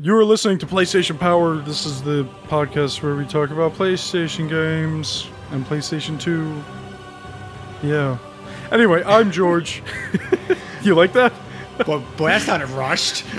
You 0.00 0.14
are 0.16 0.24
listening 0.24 0.58
to 0.58 0.66
PlayStation 0.66 1.18
Power. 1.18 1.56
This 1.56 1.84
is 1.84 2.02
the 2.02 2.24
podcast 2.44 3.02
where 3.02 3.16
we 3.16 3.24
talk 3.26 3.50
about 3.50 3.74
PlayStation 3.74 4.48
games 4.48 5.28
and 5.50 5.64
PlayStation 5.66 6.20
2. 6.20 6.62
Yeah. 7.82 8.18
Anyway, 8.70 9.02
I'm 9.04 9.32
George. 9.32 9.82
you 10.82 10.94
like 10.94 11.12
that? 11.14 11.32
But 11.78 12.00
boy, 12.16 12.28
that 12.28 12.42
sounded 12.42 12.70
rushed. 12.70 13.24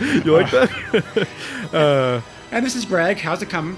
You 0.00 0.32
like 0.32 0.50
that? 0.52 1.28
uh, 1.72 2.20
And 2.52 2.64
this 2.64 2.76
is 2.76 2.84
Greg. 2.84 3.18
How's 3.18 3.42
it 3.42 3.50
coming? 3.50 3.76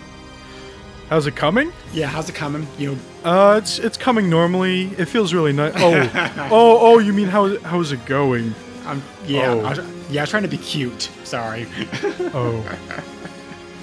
How's 1.08 1.26
it 1.26 1.34
coming? 1.34 1.72
Yeah, 1.92 2.06
how's 2.06 2.28
it 2.28 2.34
coming? 2.34 2.66
You 2.78 2.92
know, 2.92 2.98
Uh, 3.24 3.56
it's 3.56 3.78
it's 3.78 3.96
coming 3.96 4.28
normally. 4.28 4.88
It 4.98 5.06
feels 5.06 5.32
really 5.32 5.52
nice. 5.52 5.72
Oh, 5.76 6.10
oh, 6.50 6.78
oh! 6.80 6.98
You 6.98 7.12
mean 7.14 7.26
how 7.28 7.58
how's 7.60 7.90
it 7.92 8.04
going? 8.04 8.54
I'm 8.84 9.02
yeah, 9.26 9.48
Oh. 9.52 9.99
Yeah. 10.10 10.20
I 10.20 10.22
was 10.22 10.30
trying 10.30 10.42
to 10.42 10.48
be 10.48 10.58
cute. 10.58 11.10
Sorry. 11.24 11.66
Oh, 12.32 12.64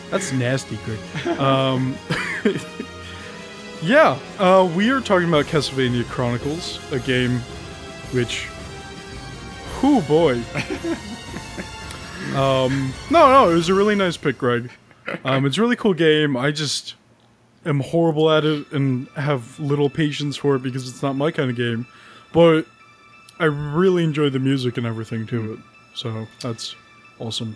that's 0.09 0.31
nasty, 0.31 0.77
Greg. 0.85 1.38
Um, 1.38 1.97
yeah, 3.81 4.17
uh, 4.39 4.71
we 4.73 4.89
are 4.89 5.02
talking 5.02 5.27
about 5.27 5.45
Castlevania 5.47 6.05
Chronicles, 6.05 6.79
a 6.93 6.99
game 6.99 7.39
which, 8.13 8.47
Oh 9.83 10.02
boy. 10.07 10.41
um, 12.39 12.94
no, 13.11 13.27
no, 13.30 13.49
it 13.49 13.55
was 13.55 13.67
a 13.67 13.73
really 13.73 13.95
nice 13.95 14.16
pick, 14.16 14.38
Greg. 14.38 14.71
Um, 15.25 15.45
it's 15.45 15.57
a 15.57 15.61
really 15.61 15.75
cool 15.75 15.94
game. 15.94 16.38
I 16.38 16.52
just 16.52 16.95
am 17.66 17.81
horrible 17.81 18.31
at 18.31 18.45
it 18.45 18.71
and 18.71 19.07
have 19.09 19.59
little 19.59 19.89
patience 19.89 20.38
for 20.38 20.55
it 20.55 20.63
because 20.63 20.88
it's 20.88 21.03
not 21.03 21.17
my 21.17 21.31
kind 21.31 21.49
of 21.49 21.57
game. 21.57 21.85
But 22.31 22.66
I 23.39 23.45
really 23.45 24.03
enjoy 24.05 24.30
the 24.30 24.39
music 24.39 24.77
and 24.77 24.88
everything 24.88 25.27
to 25.27 25.53
it. 25.53 25.59
So 25.97 26.27
that's 26.39 26.75
awesome. 27.19 27.55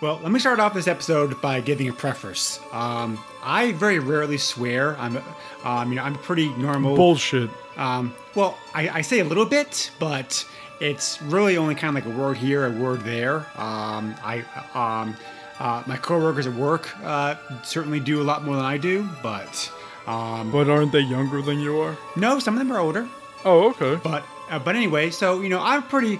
Well, 0.00 0.18
let 0.22 0.32
me 0.32 0.40
start 0.40 0.58
off 0.58 0.72
this 0.72 0.88
episode 0.88 1.38
by 1.42 1.60
giving 1.60 1.88
a 1.88 1.92
preface. 1.92 2.58
Um, 2.72 3.18
I 3.42 3.72
very 3.72 3.98
rarely 3.98 4.38
swear. 4.38 4.96
I'm, 4.96 5.18
um, 5.64 5.90
you 5.90 5.96
know, 5.96 6.02
I'm 6.02 6.14
pretty 6.14 6.48
normal. 6.56 6.96
Bullshit. 6.96 7.50
Um, 7.76 8.14
well, 8.34 8.56
I, 8.74 8.88
I 8.88 9.00
say 9.02 9.20
a 9.20 9.24
little 9.24 9.44
bit, 9.44 9.90
but 9.98 10.46
it's 10.80 11.20
really 11.22 11.56
only 11.58 11.74
kind 11.74 11.96
of 11.96 12.04
like 12.04 12.14
a 12.14 12.18
word 12.18 12.38
here, 12.38 12.66
a 12.66 12.70
word 12.70 13.00
there. 13.02 13.46
Um, 13.56 14.14
I, 14.24 14.44
um, 14.74 15.14
uh, 15.58 15.82
my 15.86 15.98
coworkers 15.98 16.46
at 16.46 16.54
work 16.54 16.88
uh, 17.04 17.36
certainly 17.62 18.00
do 18.00 18.22
a 18.22 18.24
lot 18.24 18.44
more 18.44 18.56
than 18.56 18.64
I 18.64 18.78
do, 18.78 19.06
but 19.22 19.70
um, 20.06 20.50
But 20.50 20.68
aren't 20.70 20.92
they 20.92 21.00
younger 21.00 21.42
than 21.42 21.60
you 21.60 21.78
are? 21.80 21.96
no, 22.16 22.38
some 22.38 22.54
of 22.54 22.58
them 22.58 22.72
are 22.72 22.80
older. 22.80 23.06
Oh, 23.44 23.70
okay. 23.70 24.00
But 24.02 24.24
uh, 24.50 24.58
but 24.58 24.74
anyway, 24.74 25.10
so 25.10 25.42
you 25.42 25.48
know, 25.50 25.60
I'm 25.62 25.82
pretty. 25.82 26.18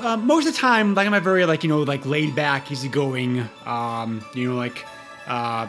Uh, 0.00 0.16
most 0.16 0.46
of 0.46 0.54
the 0.54 0.58
time, 0.58 0.94
like 0.94 1.06
I'm 1.06 1.14
a 1.14 1.20
very 1.20 1.46
like 1.46 1.62
you 1.62 1.68
know 1.68 1.82
like 1.82 2.04
laid 2.06 2.34
back, 2.34 2.70
easygoing. 2.70 3.48
Um, 3.66 4.24
you 4.34 4.50
know, 4.50 4.56
like 4.56 4.84
uh, 5.26 5.68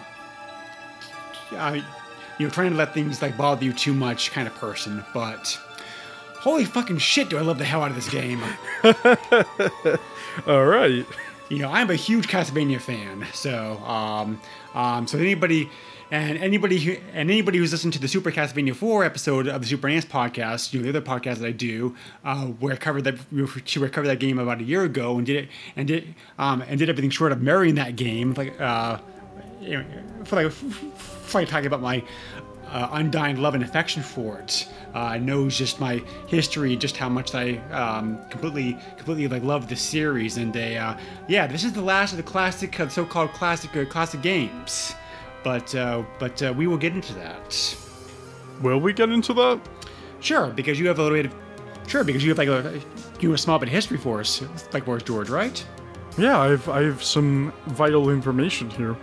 uh, 1.52 1.80
you 2.38 2.46
know, 2.46 2.52
trying 2.52 2.72
to 2.72 2.78
let 2.78 2.94
things 2.94 3.22
like 3.22 3.38
bother 3.38 3.64
you 3.64 3.74
too 3.74 3.94
much 3.94 4.32
kind 4.32 4.48
of 4.48 4.56
person. 4.56 5.04
But 5.14 5.60
holy 6.40 6.66
fucking 6.66 6.98
shit, 6.98 7.30
do 7.30 7.38
I 7.38 7.42
love 7.42 7.58
the 7.58 7.66
hell 7.66 7.82
out 7.82 7.90
of 7.90 7.96
this 7.96 8.10
game. 8.10 8.42
All 10.48 10.66
right. 10.66 11.06
you 11.50 11.60
know, 11.60 11.72
I'm 11.72 11.90
a 11.90 11.96
huge 11.96 12.28
Castlevania 12.28 12.80
fan. 12.82 13.26
So, 13.34 13.78
um, 13.86 14.40
um, 14.74 15.08
so 15.08 15.18
anybody 15.18 15.70
and 16.12 16.38
anybody 16.38 16.80
who 16.80 16.98
and 17.14 17.30
anybody 17.30 17.58
who's 17.58 17.72
listened 17.72 17.94
to 17.94 18.00
the 18.00 18.08
Super 18.08 18.32
Castlevania 18.32 18.76
4 18.76 19.04
episode 19.04 19.48
of 19.48 19.62
the 19.62 19.68
Super 19.68 19.90
NES 19.90 20.06
podcast, 20.06 20.74
you 20.74 20.80
know, 20.80 20.92
the 20.92 20.98
other 20.98 21.06
podcast 21.06 21.40
that 21.40 21.48
I 21.48 21.52
do, 21.52 21.96
uh, 22.24 22.46
where 22.46 22.74
I 22.74 22.78
covered 22.78 23.04
that, 23.06 23.18
where 23.32 23.46
I 23.46 23.90
covered 23.90 24.08
that 24.08 24.20
game 24.20 24.40
about 24.40 24.60
a 24.62 24.64
year 24.64 24.84
ago 24.84 25.18
and 25.18 25.26
did 25.26 25.46
it 25.46 25.50
and 25.76 25.88
did 25.88 26.16
um, 26.38 26.62
and 26.62 26.80
did 26.80 26.90
everything 26.90 27.10
short 27.10 27.32
of 27.32 27.42
marrying 27.42 27.76
that 27.76 27.96
game, 27.96 28.34
like 28.34 28.60
uh, 28.60 29.00
for 30.26 30.36
like 30.36 30.52
for 30.52 31.46
talking 31.46 31.68
about 31.68 31.82
my 31.82 32.04
uh, 32.68 32.90
undying 32.94 33.38
love 33.38 33.56
and 33.56 33.64
affection 33.64 34.04
for 34.04 34.40
it. 34.40 34.68
Uh, 34.94 35.18
knows 35.18 35.58
just 35.58 35.80
my 35.80 36.02
history, 36.28 36.76
just 36.76 36.96
how 36.96 37.10
much 37.10 37.36
I 37.36 37.58
um, 37.72 38.18
completely, 38.30 38.78
completely 38.96 39.28
like 39.28 39.44
love 39.44 39.68
the 39.68 39.76
series. 39.76 40.38
And 40.38 40.54
they, 40.54 40.78
uh, 40.78 40.96
yeah, 41.28 41.48
this 41.48 41.64
is 41.64 41.74
the 41.74 41.82
last 41.82 42.12
of 42.12 42.18
the 42.18 42.24
classic, 42.24 42.80
uh, 42.80 42.88
so-called 42.88 43.34
classic, 43.34 43.76
uh, 43.76 43.86
classic 43.86 44.22
games. 44.22 44.96
But, 45.46 45.76
uh, 45.76 46.04
but 46.18 46.42
uh, 46.42 46.54
we 46.58 46.66
will 46.66 46.76
get 46.76 46.94
into 46.94 47.14
that. 47.14 47.78
Will 48.64 48.80
we 48.80 48.94
get 48.94 49.12
into 49.12 49.32
that? 49.36 49.60
Sure, 50.20 50.48
because 50.48 50.80
you 50.80 50.88
have 50.88 50.98
a 50.98 51.04
little 51.04 51.16
bit. 51.16 51.28
Of, 51.28 51.36
sure, 51.88 52.04
because 52.04 52.24
you 52.24 52.30
have 52.30 52.40
like 52.40 52.48
a, 52.48 52.82
you 53.20 53.30
have 53.30 53.36
a 53.36 53.38
small 53.38 53.60
bit 53.60 53.70
of 53.70 53.74
history 53.74 53.98
for 54.00 54.20
us, 54.20 54.42
like 54.74 54.86
Boris 54.86 55.04
George, 55.04 55.30
right? 55.30 55.64
Yeah, 56.18 56.40
I've 56.40 56.68
I 56.68 56.82
have 56.82 57.04
some 57.04 57.54
vital 57.68 58.10
information 58.10 58.72
here. 58.72 58.98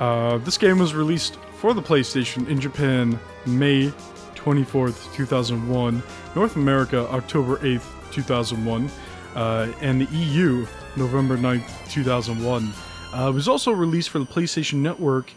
Uh, 0.00 0.38
this 0.38 0.58
game 0.58 0.80
was 0.80 0.94
released 0.94 1.36
for 1.58 1.72
the 1.74 1.82
PlayStation 1.82 2.48
in 2.48 2.60
Japan 2.60 3.16
May 3.46 3.92
24th, 4.34 5.14
2001, 5.14 6.02
North 6.34 6.56
America 6.56 7.08
October 7.10 7.58
8th, 7.58 7.86
2001, 8.10 8.90
uh, 9.36 9.72
and 9.80 10.00
the 10.00 10.12
EU 10.16 10.66
November 10.96 11.36
9th, 11.36 11.88
2001. 11.88 12.72
Uh, 13.14 13.28
it 13.28 13.32
was 13.32 13.46
also 13.46 13.70
released 13.70 14.10
for 14.10 14.18
the 14.18 14.26
PlayStation 14.26 14.74
Network 14.74 15.30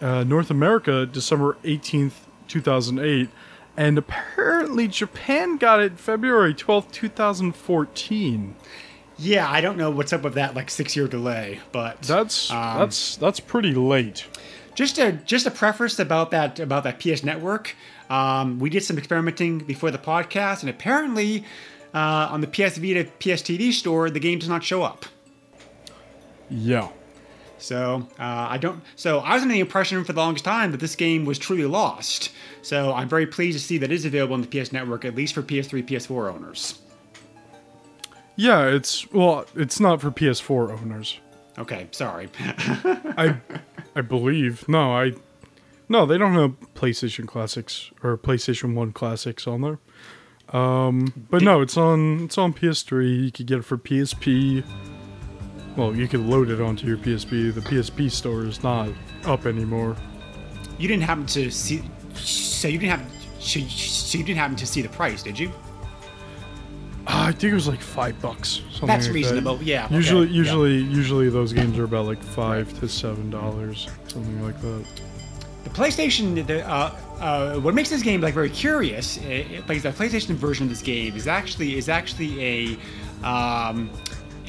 uh, 0.00 0.24
North 0.24 0.50
America 0.50 1.06
December 1.06 1.56
18th, 1.64 2.12
2008, 2.48 3.28
and 3.76 3.98
apparently 3.98 4.88
Japan 4.88 5.56
got 5.56 5.80
it 5.80 5.98
February 5.98 6.54
12th, 6.54 6.90
2014. 6.92 8.54
Yeah, 9.18 9.50
I 9.50 9.60
don't 9.60 9.78
know 9.78 9.90
what's 9.90 10.12
up 10.12 10.22
with 10.22 10.34
that 10.34 10.54
like 10.54 10.70
six-year 10.70 11.08
delay, 11.08 11.60
but 11.72 12.02
That's 12.02 12.50
Um, 12.50 12.78
that's 12.80 13.16
that's 13.16 13.40
pretty 13.40 13.72
late. 13.74 14.26
just 14.74 14.98
a 14.98 15.12
just 15.12 15.46
a 15.46 15.50
preface 15.50 15.98
about 15.98 16.30
that 16.32 16.60
about 16.60 16.84
that 16.84 17.00
PS 17.00 17.24
Network. 17.24 17.74
Um, 18.10 18.58
we 18.58 18.68
did 18.70 18.84
some 18.84 18.98
experimenting 18.98 19.58
before 19.60 19.90
the 19.90 19.98
podcast, 19.98 20.60
and 20.60 20.68
apparently, 20.70 21.44
uh, 21.94 22.28
on 22.30 22.40
the 22.42 22.46
PS 22.46 22.76
Vita 22.76 23.04
PS 23.18 23.42
TV 23.42 23.72
store, 23.72 24.10
the 24.10 24.20
game 24.20 24.38
does 24.38 24.48
not 24.50 24.62
show 24.62 24.82
up. 24.82 25.06
Yeah. 26.50 26.88
So 27.58 28.06
uh, 28.18 28.46
I 28.50 28.58
don't. 28.58 28.82
So 28.96 29.18
I 29.20 29.34
was 29.34 29.42
under 29.42 29.54
the 29.54 29.60
impression 29.60 30.04
for 30.04 30.12
the 30.12 30.20
longest 30.20 30.44
time 30.44 30.72
that 30.72 30.80
this 30.80 30.96
game 30.96 31.24
was 31.24 31.38
truly 31.38 31.64
lost. 31.64 32.30
So 32.62 32.92
I'm 32.92 33.08
very 33.08 33.26
pleased 33.26 33.58
to 33.58 33.64
see 33.64 33.78
that 33.78 33.90
it 33.90 33.94
is 33.94 34.04
available 34.04 34.34
on 34.34 34.42
the 34.42 34.48
PS 34.48 34.72
Network, 34.72 35.04
at 35.04 35.14
least 35.14 35.34
for 35.34 35.42
PS3, 35.42 35.86
PS4 35.86 36.34
owners. 36.34 36.80
Yeah, 38.36 38.66
it's 38.66 39.10
well, 39.12 39.46
it's 39.54 39.80
not 39.80 40.00
for 40.00 40.10
PS4 40.10 40.80
owners. 40.80 41.18
Okay, 41.58 41.88
sorry. 41.90 42.28
I 42.38 43.36
I 43.94 44.02
believe. 44.02 44.68
No, 44.68 44.94
I 44.94 45.14
No, 45.88 46.04
they 46.04 46.18
don't 46.18 46.34
have 46.34 46.74
PlayStation 46.74 47.26
Classics 47.26 47.90
or 48.02 48.18
PlayStation 48.18 48.74
1 48.74 48.92
Classics 48.92 49.46
on 49.46 49.62
there. 49.62 49.78
Um, 50.50 51.26
but 51.30 51.42
no, 51.42 51.62
it's 51.62 51.76
on 51.76 52.24
it's 52.24 52.36
on 52.36 52.52
PS3. 52.52 53.24
You 53.24 53.32
could 53.32 53.46
get 53.46 53.58
it 53.58 53.64
for 53.64 53.78
PSP. 53.78 54.64
Well, 55.76 55.94
you 55.94 56.08
could 56.08 56.20
load 56.20 56.48
it 56.50 56.60
onto 56.60 56.86
your 56.86 56.96
PSP. 56.96 57.54
The 57.54 57.60
PSP 57.60 58.10
store 58.10 58.44
is 58.44 58.62
not 58.62 58.88
up 59.24 59.44
anymore. 59.46 59.96
you 60.78 60.88
didn't 60.88 61.02
happen 61.02 61.26
to 61.26 61.50
see. 61.50 61.82
So 62.14 62.68
you 62.68 62.78
didn't 62.78 62.98
have. 62.98 63.12
So 63.38 63.58
you 64.18 64.24
didn't 64.24 64.38
happen 64.38 64.56
to 64.56 64.66
see 64.66 64.80
the 64.82 64.88
price, 64.88 65.22
did 65.22 65.38
you? 65.38 65.52
I 67.06 67.30
think 67.32 67.52
it 67.52 67.54
was 67.54 67.68
like 67.68 67.80
five 67.80 68.20
bucks. 68.20 68.62
Something 68.70 68.86
That's 68.88 69.04
like 69.06 69.12
that. 69.12 69.14
reasonable. 69.14 69.62
Yeah. 69.62 69.84
okay, 69.86 69.94
Usually, 69.96 70.26
yeah. 70.26 70.32
usually, 70.32 70.76
usually 70.78 71.28
those 71.28 71.52
games 71.52 71.78
are 71.78 71.84
about 71.84 72.06
like 72.06 72.22
five 72.22 72.76
to 72.80 72.88
seven 72.88 73.30
dollars, 73.30 73.88
something 74.08 74.42
like 74.42 74.60
that. 74.62 74.84
The 75.64 75.70
PlayStation, 75.70 76.44
the, 76.46 76.66
uh, 76.68 76.96
uh, 77.20 77.54
what 77.60 77.74
makes 77.74 77.90
this 77.90 78.02
game 78.02 78.20
like 78.20 78.34
very 78.34 78.50
curious, 78.50 79.18
like 79.68 79.82
the 79.82 79.90
PlayStation 79.90 80.34
version 80.34 80.64
of 80.64 80.70
this 80.70 80.82
game 80.82 81.14
is 81.16 81.26
actually 81.28 81.76
is 81.76 81.88
actually 81.88 82.78
a 83.22 83.26
um, 83.26 83.90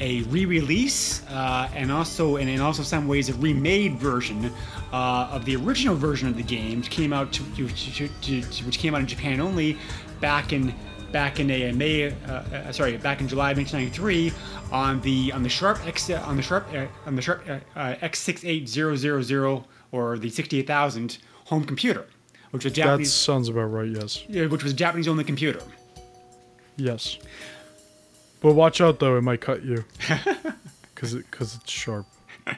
a 0.00 0.22
re-release 0.22 1.26
uh, 1.28 1.68
and 1.74 1.90
also 1.90 2.36
and 2.36 2.48
in 2.48 2.60
also 2.60 2.82
some 2.82 3.08
ways 3.08 3.28
a 3.28 3.34
remade 3.34 3.98
version 3.98 4.52
uh, 4.92 5.28
of 5.30 5.44
the 5.44 5.56
original 5.56 5.94
version 5.94 6.28
of 6.28 6.36
the 6.36 6.42
game, 6.42 6.78
which 6.78 6.90
came 6.90 7.12
out 7.12 7.32
to, 7.32 7.68
to, 7.68 8.08
to, 8.08 8.64
which 8.64 8.78
came 8.78 8.94
out 8.94 9.00
in 9.00 9.06
Japan 9.06 9.40
only 9.40 9.76
back 10.20 10.52
in 10.52 10.74
back 11.12 11.40
in 11.40 11.50
a 11.50 11.72
May, 11.72 12.10
uh, 12.10 12.32
uh, 12.32 12.72
sorry, 12.72 12.96
back 12.96 13.20
in 13.20 13.28
July 13.28 13.52
of 13.52 13.56
1993 13.58 14.32
on 14.72 15.00
the 15.00 15.32
on 15.32 15.42
the 15.42 15.48
Sharp 15.48 15.84
X 15.86 16.10
on 16.10 16.36
the 16.36 16.42
Sharp 16.42 16.66
uh, 16.74 16.86
on 17.06 17.16
the 17.16 17.22
Sharp 17.22 17.44
uh, 17.48 17.58
uh, 17.76 17.94
X68000 17.96 19.64
or 19.92 20.18
the 20.18 20.28
68000 20.28 21.18
home 21.46 21.64
computer, 21.64 22.06
which 22.50 22.64
was 22.64 22.72
Japanese. 22.72 23.08
That 23.08 23.12
sounds 23.12 23.48
about 23.48 23.72
right. 23.72 23.88
Yes, 23.88 24.24
which 24.28 24.62
was 24.62 24.72
a 24.72 24.76
Japanese 24.76 25.08
only 25.08 25.24
computer. 25.24 25.62
yes. 26.76 27.18
But 28.40 28.54
watch 28.54 28.80
out 28.80 29.00
though; 29.00 29.16
it 29.16 29.22
might 29.22 29.40
cut 29.40 29.64
you, 29.64 29.84
because 30.94 31.14
it 31.14 31.30
because 31.30 31.54
it's 31.56 31.70
sharp. 31.70 32.06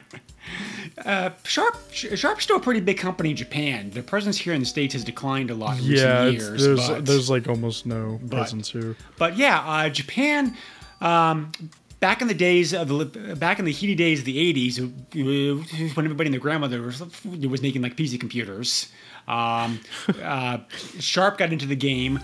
Uh, 1.05 1.29
Sharp 1.43 1.77
Sharp's 1.93 2.43
still 2.43 2.57
a 2.57 2.59
pretty 2.59 2.79
big 2.79 2.97
company 2.97 3.29
in 3.29 3.35
Japan. 3.35 3.91
Their 3.91 4.03
presence 4.03 4.37
here 4.37 4.53
in 4.53 4.59
the 4.59 4.65
states 4.65 4.93
has 4.93 5.03
declined 5.03 5.49
a 5.51 5.55
lot 5.55 5.77
in 5.77 5.83
Yeah, 5.85 6.23
recent 6.25 6.33
years. 6.33 6.63
there's 6.65 6.89
but, 6.89 7.05
there's 7.05 7.29
like 7.29 7.47
almost 7.47 7.85
no 7.85 8.19
presence 8.29 8.71
here. 8.71 8.95
but 9.17 9.37
yeah, 9.37 9.59
uh, 9.59 9.89
Japan. 9.89 10.57
Um, 10.99 11.51
back 11.99 12.21
in 12.21 12.27
the 12.27 12.33
days 12.33 12.73
of 12.73 12.87
the 12.89 13.05
back 13.35 13.59
in 13.59 13.65
the 13.65 13.71
heady 13.71 13.95
days 13.95 14.19
of 14.19 14.25
the 14.25 14.53
'80s, 14.53 14.79
uh, 14.79 15.63
when 15.93 16.05
everybody 16.05 16.27
and 16.27 16.33
their 16.33 16.41
grandmother 16.41 16.81
was, 16.81 17.01
was 17.25 17.61
making 17.61 17.81
like 17.83 17.95
PC 17.95 18.19
computers. 18.19 18.87
Um, 19.27 19.79
uh, 20.21 20.57
Sharp 20.99 21.37
got 21.37 21.51
into 21.53 21.65
the 21.65 21.75
game. 21.75 22.19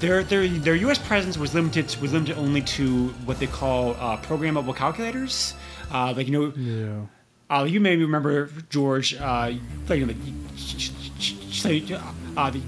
Their, 0.00 0.22
their 0.22 0.46
their 0.48 0.74
U.S. 0.76 0.98
presence 0.98 1.36
was 1.38 1.54
limited 1.54 1.94
was 2.00 2.12
limited 2.12 2.36
only 2.38 2.62
to 2.62 3.08
what 3.26 3.38
they 3.38 3.46
call 3.46 3.92
uh, 3.98 4.16
programmable 4.18 4.74
calculators. 4.74 5.54
Uh, 5.90 6.12
like 6.16 6.26
you 6.28 6.32
know, 6.32 6.52
Yeah. 6.56 7.56
uh, 7.60 7.64
you 7.64 7.80
may 7.80 7.96
remember 7.96 8.50
George, 8.70 9.14
uh, 9.14 9.52
like 9.88 9.98
you 10.00 10.06
know, 10.06 10.14
the, 11.62 12.00
uh, 12.36 12.50
the, 12.50 12.58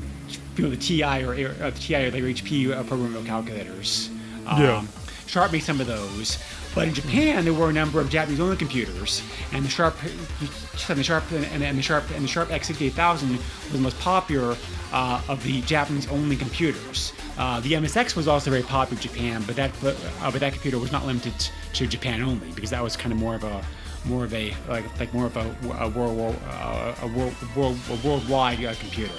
you 0.56 0.62
know, 0.64 0.70
the 0.70 0.76
TI 0.76 1.24
or 1.24 1.32
uh, 1.62 1.70
the 1.70 1.78
TI 1.78 1.94
or 2.06 2.10
the 2.10 2.20
HP 2.20 2.70
uh, 2.72 2.82
programmable 2.84 3.24
calculators. 3.26 4.10
Um, 4.46 4.60
Yeah. 4.62 4.84
Sharp 5.26 5.52
made 5.52 5.60
some 5.62 5.80
of 5.80 5.86
those, 5.86 6.36
but 6.74 6.88
in 6.88 6.94
Japan 6.94 7.44
there 7.44 7.54
were 7.54 7.70
a 7.70 7.72
number 7.72 8.00
of 8.00 8.10
Japanese-only 8.10 8.56
computers, 8.56 9.22
and 9.52 9.64
the 9.64 9.68
Sharp, 9.68 9.96
and 10.02 10.98
the 10.98 11.02
Sharp, 11.02 11.24
and, 11.32 11.78
the 11.78 11.82
Sharp, 11.82 12.10
and 12.10 12.24
the 12.24 12.28
Sharp 12.28 12.48
X68000 12.48 13.30
was 13.30 13.72
the 13.72 13.78
most 13.78 13.98
popular 14.00 14.56
uh, 14.92 15.22
of 15.28 15.42
the 15.44 15.60
Japanese-only 15.62 16.36
computers. 16.36 17.12
Uh, 17.38 17.60
the 17.60 17.72
MSX 17.72 18.14
was 18.14 18.28
also 18.28 18.50
very 18.50 18.62
popular 18.62 19.00
in 19.00 19.02
Japan, 19.02 19.42
but 19.46 19.56
that, 19.56 19.70
but, 19.82 19.96
uh, 20.20 20.30
but 20.30 20.40
that 20.40 20.52
computer 20.52 20.78
was 20.78 20.92
not 20.92 21.06
limited 21.06 21.34
to 21.74 21.86
Japan 21.86 22.22
only 22.22 22.50
because 22.52 22.70
that 22.70 22.82
was 22.82 22.96
kind 22.96 23.12
of 23.12 23.18
more 23.18 23.34
of 23.34 23.44
a 23.44 23.64
more 24.04 24.24
of 24.24 24.34
a 24.34 24.52
like 24.68 24.98
like 24.98 25.14
more 25.14 25.26
of 25.26 25.36
a, 25.36 25.56
a 25.78 25.88
world 25.88 26.36
uh, 26.48 26.94
a 27.02 27.06
world, 27.06 27.34
world 27.54 27.78
a 27.88 28.06
worldwide 28.06 28.64
uh, 28.64 28.74
computer. 28.74 29.14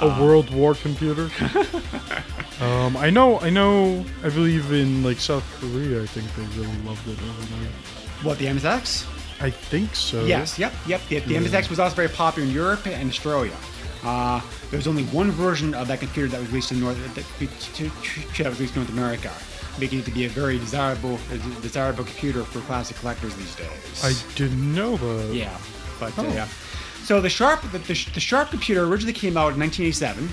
A 0.00 0.22
World 0.22 0.50
War 0.50 0.74
computer. 0.74 1.30
um, 2.60 2.96
I 2.96 3.10
know. 3.10 3.38
I 3.40 3.50
know. 3.50 4.04
I 4.22 4.28
believe 4.28 4.72
in 4.72 5.02
like 5.02 5.18
South 5.18 5.44
Korea. 5.60 6.02
I 6.02 6.06
think 6.06 6.26
they 6.36 6.60
really 6.60 6.76
loved 6.82 7.06
it 7.08 7.18
over 7.22 7.42
there. 7.56 7.70
What 8.22 8.38
the 8.38 8.46
MSX? 8.46 9.06
I 9.42 9.50
think 9.50 9.94
so. 9.94 10.24
Yes, 10.24 10.58
yep, 10.58 10.72
yep. 10.86 11.02
The, 11.08 11.18
the 11.20 11.34
MSX 11.34 11.68
was 11.68 11.78
also 11.78 11.94
very 11.94 12.08
popular 12.08 12.48
in 12.48 12.54
Europe 12.54 12.86
and 12.86 13.10
Australia. 13.10 13.52
Uh, 14.02 14.40
there 14.70 14.78
was 14.78 14.86
only 14.86 15.04
one 15.06 15.30
version 15.30 15.74
of 15.74 15.88
that 15.88 15.98
computer 15.98 16.28
that 16.28 16.40
was 16.40 16.48
released 16.48 16.72
in 16.72 16.80
North 16.80 16.96
that, 17.14 17.24
to, 17.38 17.46
to, 17.90 18.42
that 18.42 18.50
was 18.50 18.58
released 18.60 18.76
in 18.76 18.82
North 18.82 18.92
America, 18.92 19.32
making 19.80 19.98
it 19.98 20.04
to 20.04 20.10
be 20.12 20.24
a 20.26 20.28
very 20.28 20.58
desirable 20.58 21.18
a 21.32 21.38
desirable 21.60 22.04
computer 22.04 22.44
for 22.44 22.60
classic 22.60 22.96
collectors 22.98 23.34
these 23.36 23.54
days. 23.56 24.04
I 24.04 24.12
didn't 24.36 24.74
know 24.74 24.96
that. 24.96 25.34
Yeah, 25.34 25.56
but 25.98 26.12
Oh. 26.18 26.26
uh, 26.26 26.32
yeah. 26.32 26.48
So 27.04 27.20
the 27.20 27.28
Sharp 27.28 27.60
the, 27.70 27.78
the, 27.78 28.08
the 28.14 28.20
Sharp 28.20 28.48
computer 28.48 28.84
originally 28.84 29.12
came 29.12 29.36
out 29.36 29.52
in 29.52 29.60
1987, 29.60 30.26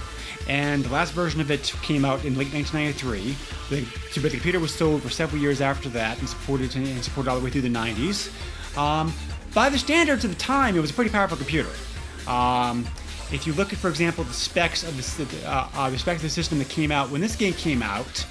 and 0.48 0.86
the 0.86 0.90
last 0.90 1.12
version 1.12 1.42
of 1.42 1.52
it 1.52 1.76
came 1.82 2.06
out 2.06 2.24
in 2.24 2.38
late 2.38 2.54
1993. 2.54 3.36
The, 3.70 4.22
but 4.22 4.32
the 4.32 4.38
computer 4.38 4.58
was 4.58 4.74
sold 4.74 5.04
for 5.04 5.10
several 5.10 5.42
years 5.42 5.60
after 5.60 5.90
that 5.90 6.18
and 6.20 6.30
supported 6.30 6.74
and 6.78 7.04
supported 7.04 7.30
all 7.30 7.38
the 7.38 7.44
way 7.44 7.52
through 7.52 7.64
the 7.64 7.68
90s. 7.68 8.32
Um, 8.78 9.14
by 9.54 9.68
the 9.68 9.78
standards 9.78 10.24
of 10.24 10.32
the 10.32 10.38
time, 10.38 10.78
it 10.78 10.80
was 10.80 10.92
a 10.92 10.94
pretty 10.94 11.12
powerful 11.12 11.36
computer. 11.36 11.70
Um, 12.26 12.88
if 13.34 13.46
you 13.46 13.52
look 13.52 13.74
at, 13.74 13.80
for 13.80 13.90
example, 13.90 14.24
the 14.24 14.34
specs 14.34 14.84
of 14.84 14.96
the, 14.96 15.50
uh, 15.50 15.68
uh, 15.76 15.90
the 15.90 15.98
specs 16.00 16.20
of 16.20 16.24
the 16.24 16.30
system 16.30 16.58
that 16.60 16.70
came 16.70 16.90
out 16.90 17.10
when 17.10 17.20
this 17.20 17.36
game 17.36 17.54
came 17.54 17.84
out, 17.84 18.26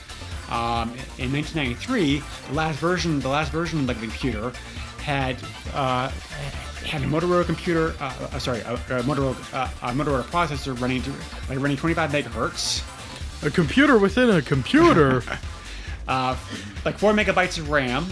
um, 0.51 0.89
in 1.19 1.31
1993, 1.31 2.23
the 2.49 2.55
last 2.55 2.79
version, 2.79 3.21
the 3.21 3.29
last 3.29 3.53
version 3.53 3.81
of 3.81 3.87
the 3.87 3.95
computer 3.95 4.53
had 5.01 5.37
uh, 5.75 6.09
had 6.87 7.03
a 7.03 7.07
Motorola 7.07 7.45
computer, 7.45 7.95
uh, 8.01 8.13
uh, 8.33 8.39
sorry, 8.39 8.61
a, 8.61 8.75
a 8.75 9.03
Motorola 9.03 9.35
uh, 9.55 9.69
a 9.83 9.93
Motorola 9.93 10.23
processor 10.25 10.79
running 10.81 11.03
to, 11.03 11.11
like 11.49 11.59
running 11.61 11.77
25 11.77 12.11
megahertz, 12.11 12.83
A 13.47 13.51
computer 13.51 13.99
within 13.99 14.31
a 14.31 14.43
computer. 14.43 15.23
uh, 16.09 16.37
like 16.85 16.99
four 16.99 17.13
megabytes 17.13 17.59
of 17.59 17.71
RAM, 17.71 18.07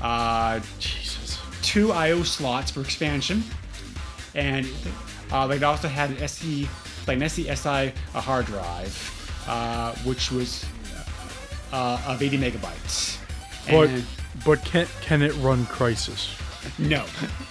uh, 0.00 0.60
Jesus. 0.78 1.38
two 1.62 1.92
I/O 1.92 2.22
slots 2.22 2.70
for 2.70 2.80
expansion, 2.80 3.42
and 4.34 4.66
uh, 5.30 5.48
it 5.54 5.62
also 5.62 5.88
had 5.88 6.10
an 6.10 6.28
SC, 6.28 6.68
like 7.06 7.16
an 7.16 7.22
SCSI 7.22 7.92
a 8.14 8.20
hard 8.20 8.46
drive, 8.46 9.44
uh, 9.48 9.94
which 10.04 10.30
was 10.30 10.64
uh, 11.72 12.00
of 12.06 12.22
80 12.22 12.38
megabytes. 12.38 13.18
And- 13.68 14.04
but 14.44 14.64
can 14.64 14.86
can 15.00 15.22
it 15.22 15.34
run 15.36 15.64
Crysis? 15.66 16.38
no, 16.78 17.04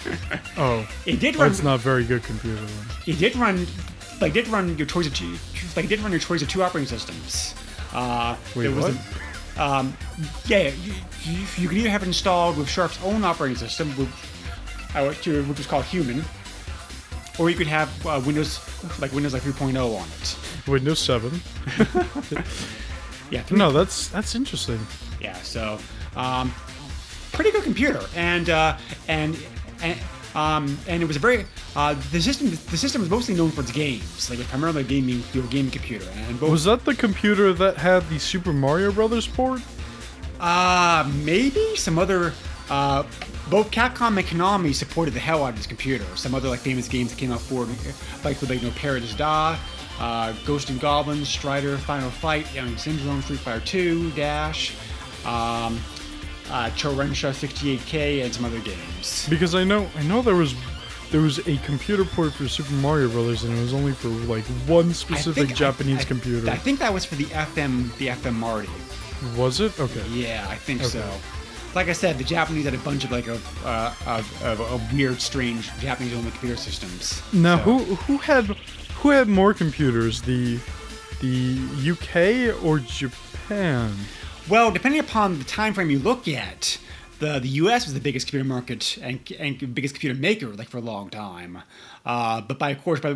Oh, 0.57 0.88
it 1.06 1.19
did 1.19 1.36
run. 1.36 1.50
that's 1.50 1.63
not 1.63 1.80
very 1.81 2.04
good 2.06 2.24
computer. 2.24 2.56
Then. 2.62 2.86
It 3.07 3.19
did 3.19 3.36
run, 3.36 3.68
like, 4.22 4.31
did 4.33 4.48
run 4.48 4.78
your 4.78 4.88
choice 4.88 5.06
of 5.07 5.13
two, 5.13 5.38
like, 5.75 5.86
it 5.86 5.89
did 5.89 6.00
run 6.00 6.12
your 6.12 6.19
choice 6.19 6.42
of 6.42 6.48
two 6.50 6.63
operating 6.63 6.88
systems. 6.88 7.54
Uh, 7.94 8.38
Wait, 8.56 8.63
there 8.68 8.72
was 8.75 8.95
what? 8.95 9.18
A, 9.57 9.62
um, 9.63 9.98
yeah, 10.45 10.69
you, 10.81 10.94
you, 11.24 11.45
you 11.57 11.68
could 11.68 11.78
either 11.78 11.89
have 11.89 12.04
it 12.04 12.07
installed 12.07 12.57
with 12.57 12.69
Sharp's 12.69 12.98
own 13.04 13.25
operating 13.25 13.57
system, 13.57 13.89
with, 13.98 14.07
uh, 14.95 15.04
which 15.06 15.27
which 15.27 15.57
was 15.57 15.68
called 15.68 15.84
Human, 15.86 16.24
or 17.38 17.50
you 17.50 17.57
could 17.57 17.68
have 17.68 17.89
uh, 18.06 18.22
Windows, 18.25 18.62
like 19.01 19.12
Windows 19.12 19.34
like 19.34 19.42
3.0 19.44 19.75
on 20.00 20.07
it. 20.22 20.69
Windows 20.69 21.00
7. 21.00 21.42
Yeah, 23.30 23.44
No, 23.50 23.72
that's 23.72 24.10
that's 24.10 24.36
interesting. 24.36 24.80
Yeah, 25.22 25.36
so 25.42 25.80
um, 26.18 26.54
pretty 27.31 27.51
good 27.51 27.63
computer, 27.63 28.01
and 28.16 28.50
uh, 28.50 28.78
and 29.07 29.38
and 29.81 30.00
um, 30.36 30.78
and 30.88 31.01
it 31.04 31.06
was 31.06 31.16
a 31.16 31.19
very 31.19 31.45
uh, 31.75 31.94
the 32.12 32.22
system. 32.22 32.50
The 32.50 32.78
system 32.78 33.01
was 33.01 33.10
mostly 33.10 33.36
known 33.36 33.51
for 33.51 33.62
its 33.62 33.72
games, 33.72 34.30
like 34.30 34.39
it 34.39 34.44
was 34.44 34.48
primarily 34.50 34.81
a 34.81 34.86
gaming, 34.86 35.24
your 35.33 35.44
gaming 35.48 35.72
computer, 35.72 36.06
and 36.28 36.39
both 36.39 36.51
Was 36.51 36.63
that 36.66 36.86
the 36.86 36.95
computer 36.95 37.54
that 37.54 37.78
had 37.78 38.07
the 38.10 38.19
Super 38.19 38.54
Mario 38.54 38.92
Brothers 38.92 39.28
port? 39.28 39.62
uh, 40.39 41.10
maybe 41.24 41.75
some 41.75 42.00
other. 42.00 42.33
Uh, 42.69 43.04
both 43.50 43.69
Capcom 43.69 44.18
and 44.18 44.25
Konami 44.25 44.74
supported 44.74 45.13
the 45.13 45.19
hell 45.19 45.44
out 45.44 45.50
of 45.50 45.56
this 45.57 45.68
computer. 45.68 46.06
Some 46.16 46.34
other 46.34 46.48
like 46.48 46.62
famous 46.62 46.88
games 46.88 47.10
that 47.12 47.19
came 47.19 47.31
out 47.34 47.42
for 47.42 47.63
it, 47.63 47.69
like 48.24 48.42
like 48.44 48.62
you 48.62 48.68
know 48.69 48.74
Paradise 48.77 49.13
Da, 49.13 49.57
uh, 50.00 50.34
Ghost 50.45 50.69
and 50.69 50.80
Goblins, 50.80 51.27
Strider, 51.27 51.77
Final 51.77 52.10
Fight, 52.10 52.48
Alien 52.56 52.77
Syndrome, 52.77 53.22
Street 53.22 53.39
Fighter 53.39 53.66
2, 53.66 54.12
Dash, 54.12 54.74
um, 55.25 55.77
uh, 56.51 56.69
Chorensha 56.71 57.31
68K, 57.31 58.24
and 58.24 58.33
some 58.33 58.45
other 58.45 58.59
games. 58.59 59.27
Because 59.30 59.56
I 59.56 59.63
know 59.63 59.89
I 59.95 60.03
know 60.03 60.21
there 60.21 60.36
was 60.36 60.53
there 61.12 61.21
was 61.21 61.39
a 61.48 61.57
computer 61.57 62.06
port 62.06 62.33
for 62.33 62.48
Super 62.48 62.74
Mario 62.75 63.09
Brothers, 63.09 63.44
and 63.44 63.57
it 63.57 63.62
was 63.62 63.74
only 63.74 63.94
for 63.94 64.07
like 64.09 64.44
one 64.68 64.94
specific 64.94 65.50
Japanese 65.56 66.00
I- 66.00 66.01
I- 66.01 66.06
computer. 66.06 66.50
I 66.50 66.56
think 66.57 66.80
that 66.80 66.94
was 66.94 67.03
for 67.06 67.15
the 67.15 67.25
FM, 67.25 67.95
the 67.98 68.07
FM 68.07 68.36
Marty. 68.36 68.69
was 69.36 69.59
it? 69.59 69.77
Okay. 69.80 70.03
Yeah, 70.09 70.48
I 70.50 70.56
think 70.56 70.81
Okay. 70.81 70.89
so. 70.89 71.12
Like 71.74 71.88
I 71.88 71.94
said, 71.94 72.18
the 72.18 72.24
Japanese 72.25 72.65
had 72.65 72.74
a 72.74 72.77
bunch 72.80 73.06
of 73.06 73.12
like 73.12 73.27
of 73.27 73.65
uh, 73.65 73.94
of, 74.06 74.44
of, 74.44 74.59
of 74.62 74.94
weird, 74.94 75.21
strange 75.21 75.69
Japanese-only 75.80 76.31
computer 76.31 76.58
systems. 76.58 77.22
Now, 77.34 77.58
So- 77.58 77.63
who 77.63 77.96
who 77.96 78.17
had 78.17 78.46
who 79.01 79.10
had 79.10 79.27
more 79.29 79.53
computers, 79.53 80.22
the 80.22 80.60
the 81.22 81.58
UK 81.91 82.63
or 82.63 82.79
Japan? 82.79 83.93
Well, 84.51 84.70
depending 84.70 85.00
upon 85.00 85.39
the 85.39 85.46
time 85.46 85.74
frame 85.74 85.89
you 85.89 86.00
look 86.00 86.27
at, 86.27 86.77
the 87.20 87.39
the 87.39 87.48
U.S. 87.63 87.86
was 87.86 87.93
the 87.93 88.01
biggest 88.01 88.27
computer 88.27 88.43
market 88.43 88.98
and, 89.01 89.22
and 89.39 89.74
biggest 89.74 89.96
computer 89.96 90.20
maker 90.20 90.48
like 90.48 90.67
for 90.67 90.77
a 90.77 90.81
long 90.81 91.10
time. 91.10 91.63
Uh, 92.05 92.41
but 92.41 92.60
by 92.60 92.72
of 92.72 92.84
course, 92.84 93.00
by 93.00 93.15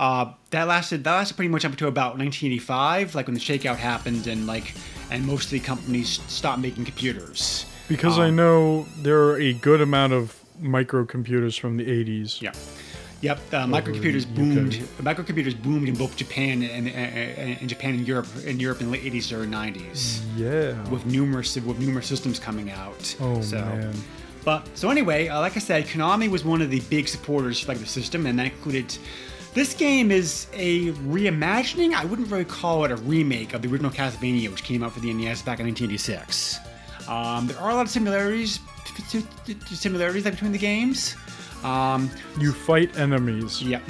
uh, 0.00 0.32
that 0.50 0.66
lasted 0.66 1.04
that 1.04 1.12
lasted 1.12 1.36
pretty 1.36 1.48
much 1.48 1.64
up 1.64 1.76
to 1.76 1.86
about 1.86 2.18
1985, 2.18 3.14
like 3.14 3.28
when 3.28 3.34
the 3.34 3.40
shakeout 3.40 3.76
happened 3.76 4.26
and 4.26 4.48
like 4.48 4.74
and 5.12 5.24
most 5.24 5.44
of 5.44 5.50
the 5.52 5.60
companies 5.60 6.20
stopped 6.26 6.60
making 6.60 6.84
computers. 6.84 7.66
Because 7.86 8.18
I 8.18 8.30
know 8.30 8.88
there 8.96 9.22
are 9.22 9.38
a 9.38 9.52
good 9.52 9.80
amount 9.80 10.12
of 10.12 10.42
microcomputers 10.60 11.56
from 11.56 11.76
the 11.76 11.84
80s. 11.84 12.42
Yeah. 12.42 12.52
Yep, 13.24 13.40
uh, 13.54 13.64
microcomputers 13.64 14.26
boomed. 14.34 14.72
Microcomputers 14.98 15.60
boomed 15.62 15.88
in 15.88 15.94
both 15.94 16.14
Japan 16.14 16.62
and, 16.62 16.86
and, 16.86 17.38
and, 17.38 17.58
and 17.58 17.68
Japan 17.70 17.94
and 17.94 18.06
Europe 18.06 18.26
in 18.44 18.60
Europe 18.60 18.82
in 18.82 18.90
the 18.90 18.92
late 18.92 19.02
80s 19.02 19.32
or 19.32 19.46
90s. 19.46 20.20
Yeah. 20.36 20.86
with 20.90 21.06
numerous 21.06 21.56
with 21.56 21.78
numerous 21.78 22.06
systems 22.06 22.38
coming 22.38 22.70
out. 22.70 23.16
Oh, 23.20 23.40
so, 23.40 23.56
man. 23.56 23.94
But 24.44 24.68
so 24.76 24.90
anyway, 24.90 25.28
uh, 25.28 25.40
like 25.40 25.56
I 25.56 25.60
said, 25.60 25.86
Konami 25.86 26.28
was 26.28 26.44
one 26.44 26.60
of 26.60 26.68
the 26.68 26.80
big 26.80 27.08
supporters 27.08 27.66
like 27.66 27.78
the 27.78 27.86
system, 27.86 28.26
and 28.26 28.38
that 28.38 28.44
included. 28.44 28.94
This 29.54 29.72
game 29.72 30.10
is 30.10 30.46
a 30.52 30.92
reimagining. 30.92 31.94
I 31.94 32.04
wouldn't 32.04 32.30
really 32.30 32.44
call 32.44 32.84
it 32.84 32.90
a 32.90 32.96
remake 32.96 33.54
of 33.54 33.62
the 33.62 33.68
original 33.68 33.90
Castlevania, 33.90 34.50
which 34.50 34.64
came 34.64 34.82
out 34.82 34.92
for 34.92 35.00
the 35.00 35.10
NES 35.14 35.40
back 35.40 35.60
in 35.60 35.66
1986. 35.66 36.58
Um, 37.08 37.46
there 37.46 37.58
are 37.58 37.70
a 37.70 37.74
lot 37.74 37.86
of 37.86 37.90
similarities, 37.90 38.60
similarities 39.64 40.24
between 40.24 40.52
the 40.52 40.58
games. 40.58 41.14
Um, 41.64 42.10
you 42.38 42.52
fight 42.52 42.96
enemies. 42.98 43.62
Yep. 43.62 43.82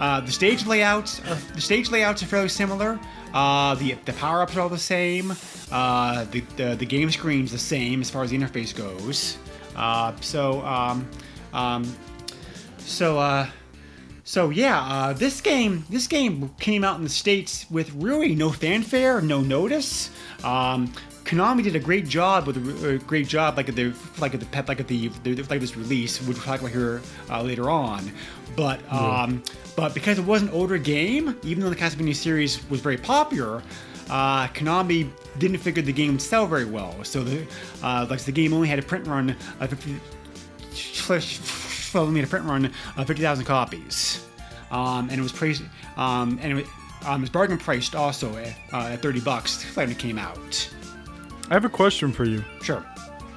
Uh, 0.00 0.20
the 0.20 0.32
stage 0.32 0.66
layouts 0.66 1.20
are 1.20 1.36
the 1.54 1.60
stage 1.60 1.90
layouts 1.90 2.22
are 2.22 2.26
fairly 2.26 2.48
similar. 2.48 2.98
Uh, 3.32 3.74
the 3.76 3.96
the 4.04 4.12
power 4.14 4.42
ups 4.42 4.56
are 4.56 4.60
all 4.60 4.68
the 4.68 4.78
same. 4.78 5.32
Uh, 5.70 6.24
the, 6.24 6.40
the 6.56 6.74
the 6.74 6.86
game 6.86 7.10
screen's 7.10 7.52
the 7.52 7.58
same 7.58 8.00
as 8.00 8.10
far 8.10 8.24
as 8.24 8.30
the 8.30 8.38
interface 8.38 8.74
goes. 8.74 9.38
Uh, 9.76 10.12
so 10.20 10.60
um, 10.62 11.08
um, 11.52 11.96
so 12.78 13.18
uh, 13.18 13.46
so 14.24 14.50
yeah, 14.50 14.80
uh, 14.82 15.12
this 15.12 15.40
game 15.40 15.84
this 15.88 16.06
game 16.06 16.50
came 16.58 16.84
out 16.84 16.96
in 16.96 17.04
the 17.04 17.08
states 17.08 17.66
with 17.70 17.92
really 17.94 18.34
no 18.34 18.50
fanfare, 18.50 19.20
no 19.20 19.40
notice. 19.40 20.10
Um, 20.42 20.92
Konami 21.32 21.62
did 21.62 21.74
a 21.74 21.80
great 21.80 22.06
job 22.06 22.46
with 22.46 22.58
a, 22.58 22.90
a 22.90 22.98
great 22.98 23.26
job, 23.26 23.56
like 23.56 23.70
at 23.70 23.74
the 23.74 23.94
like 24.18 24.34
at 24.34 24.40
the 24.40 24.46
pet 24.46 24.68
like 24.68 24.80
at 24.80 24.86
the, 24.86 25.08
the 25.22 25.36
like 25.44 25.60
this 25.60 25.78
release, 25.78 26.20
which 26.20 26.36
we'll 26.36 26.44
talk 26.44 26.60
about 26.60 26.72
here 26.72 27.00
uh, 27.30 27.40
later 27.40 27.70
on. 27.70 28.12
But 28.54 28.80
um, 28.92 29.42
but 29.74 29.94
because 29.94 30.18
it 30.18 30.26
was 30.26 30.42
an 30.42 30.50
older 30.50 30.76
game, 30.76 31.34
even 31.42 31.62
though 31.62 31.70
the 31.70 31.76
Castlevania 31.76 32.14
series 32.14 32.68
was 32.68 32.82
very 32.82 32.98
popular, 32.98 33.62
uh, 34.10 34.48
Konami 34.48 35.10
didn't 35.38 35.56
figure 35.56 35.82
the 35.82 35.90
game 35.90 36.12
would 36.12 36.20
sell 36.20 36.46
very 36.46 36.66
well. 36.66 37.02
So 37.02 37.24
the 37.24 37.46
uh, 37.82 38.06
like 38.10 38.20
the 38.20 38.32
game 38.32 38.52
only 38.52 38.68
had 38.68 38.78
a 38.78 38.82
print 38.82 39.06
run 39.06 39.34
of 39.58 39.72
only 41.94 42.20
had 42.20 42.28
a 42.28 42.30
print 42.30 42.44
run 42.44 42.66
of 42.98 43.06
50,000 43.06 43.46
copies, 43.46 44.26
um, 44.70 45.08
and 45.08 45.18
it 45.18 45.22
was 45.22 45.32
priced 45.32 45.62
um, 45.96 46.38
and 46.42 46.52
it 46.52 46.54
was, 46.56 46.66
um, 47.06 47.16
it 47.16 47.20
was 47.22 47.30
bargain 47.30 47.56
priced 47.56 47.94
also 47.94 48.36
at, 48.36 48.54
uh, 48.74 48.92
at 48.92 49.00
30 49.00 49.20
bucks 49.20 49.64
when 49.74 49.90
it 49.90 49.98
came 49.98 50.18
out. 50.18 50.68
I 51.50 51.54
have 51.54 51.64
a 51.64 51.68
question 51.68 52.12
for 52.12 52.24
you. 52.24 52.44
Sure. 52.62 52.84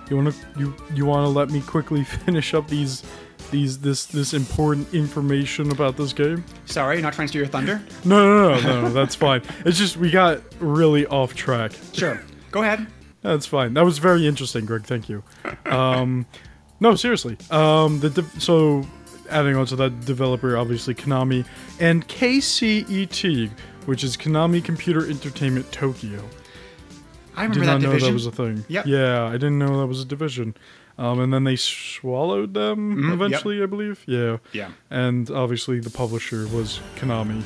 You 0.10 0.16
wanna 0.18 0.34
you 0.58 0.76
you 0.94 1.06
wanna 1.06 1.30
let 1.30 1.50
me 1.50 1.62
quickly 1.62 2.04
finish 2.26 2.54
up 2.54 2.68
these 2.68 3.04
these 3.52 3.80
this 3.80 4.06
this 4.06 4.34
important 4.34 4.94
information 4.94 5.72
about 5.72 5.98
this 5.98 6.14
game? 6.14 6.44
Sorry, 6.66 6.96
you're 6.96 7.04
not 7.04 7.14
trying 7.14 7.28
to 7.28 7.30
steal 7.30 7.42
your 7.42 7.50
thunder. 7.50 7.82
No, 8.06 8.26
no, 8.26 8.54
no, 8.56 8.62
no, 8.62 8.82
no 8.84 8.90
that's 8.94 9.16
fine. 9.16 9.42
It's 9.66 9.78
just 9.78 9.98
we 9.98 10.12
got 10.12 10.42
really 10.60 11.06
off 11.08 11.34
track. 11.34 11.72
Sure. 11.94 12.22
Go 12.52 12.62
ahead. 12.62 12.88
That's 13.22 13.48
fine. 13.48 13.74
That 13.74 13.84
was 13.84 13.98
very 13.98 14.28
interesting, 14.28 14.66
Greg. 14.66 14.84
Thank 14.84 15.10
you. 15.10 15.24
Um, 15.66 16.28
no, 16.80 16.96
seriously. 16.96 17.38
Um, 17.50 18.00
the 18.00 18.12
de- 18.12 18.40
so 18.40 18.86
adding 19.32 19.56
on 19.56 19.66
to 19.68 19.76
that 19.78 20.06
developer, 20.06 20.56
obviously 20.56 20.94
Konami 20.94 21.44
and 21.80 22.08
KCET, 22.08 23.50
which 23.86 24.04
is 24.04 24.16
Konami 24.16 24.64
Computer 24.64 25.10
Entertainment 25.10 25.72
Tokyo. 25.72 26.24
I 27.36 27.44
remember 27.44 27.60
Did 27.60 27.68
that 27.68 27.82
not 27.82 27.82
know 27.82 28.00
that 28.00 28.14
was 28.14 28.26
a 28.26 28.32
thing. 28.32 28.66
Yep. 28.68 28.86
Yeah, 28.86 29.26
I 29.26 29.34
didn't 29.34 29.60
know 29.60 29.80
that 29.80 29.88
was 29.88 30.02
a 30.02 30.06
division. 30.06 30.56
Um, 30.98 31.20
and 31.20 31.34
then 31.34 31.44
they 31.44 31.58
swallowed 31.58 32.54
them 32.54 33.04
yep. 33.04 33.14
eventually, 33.14 33.62
I 33.62 33.66
believe. 33.66 34.04
Yeah. 34.08 34.38
Yeah. 34.54 34.72
And 34.90 35.30
obviously 35.30 35.80
the 35.80 35.90
publisher 35.90 36.48
was 36.48 36.80
Konami. 36.96 37.44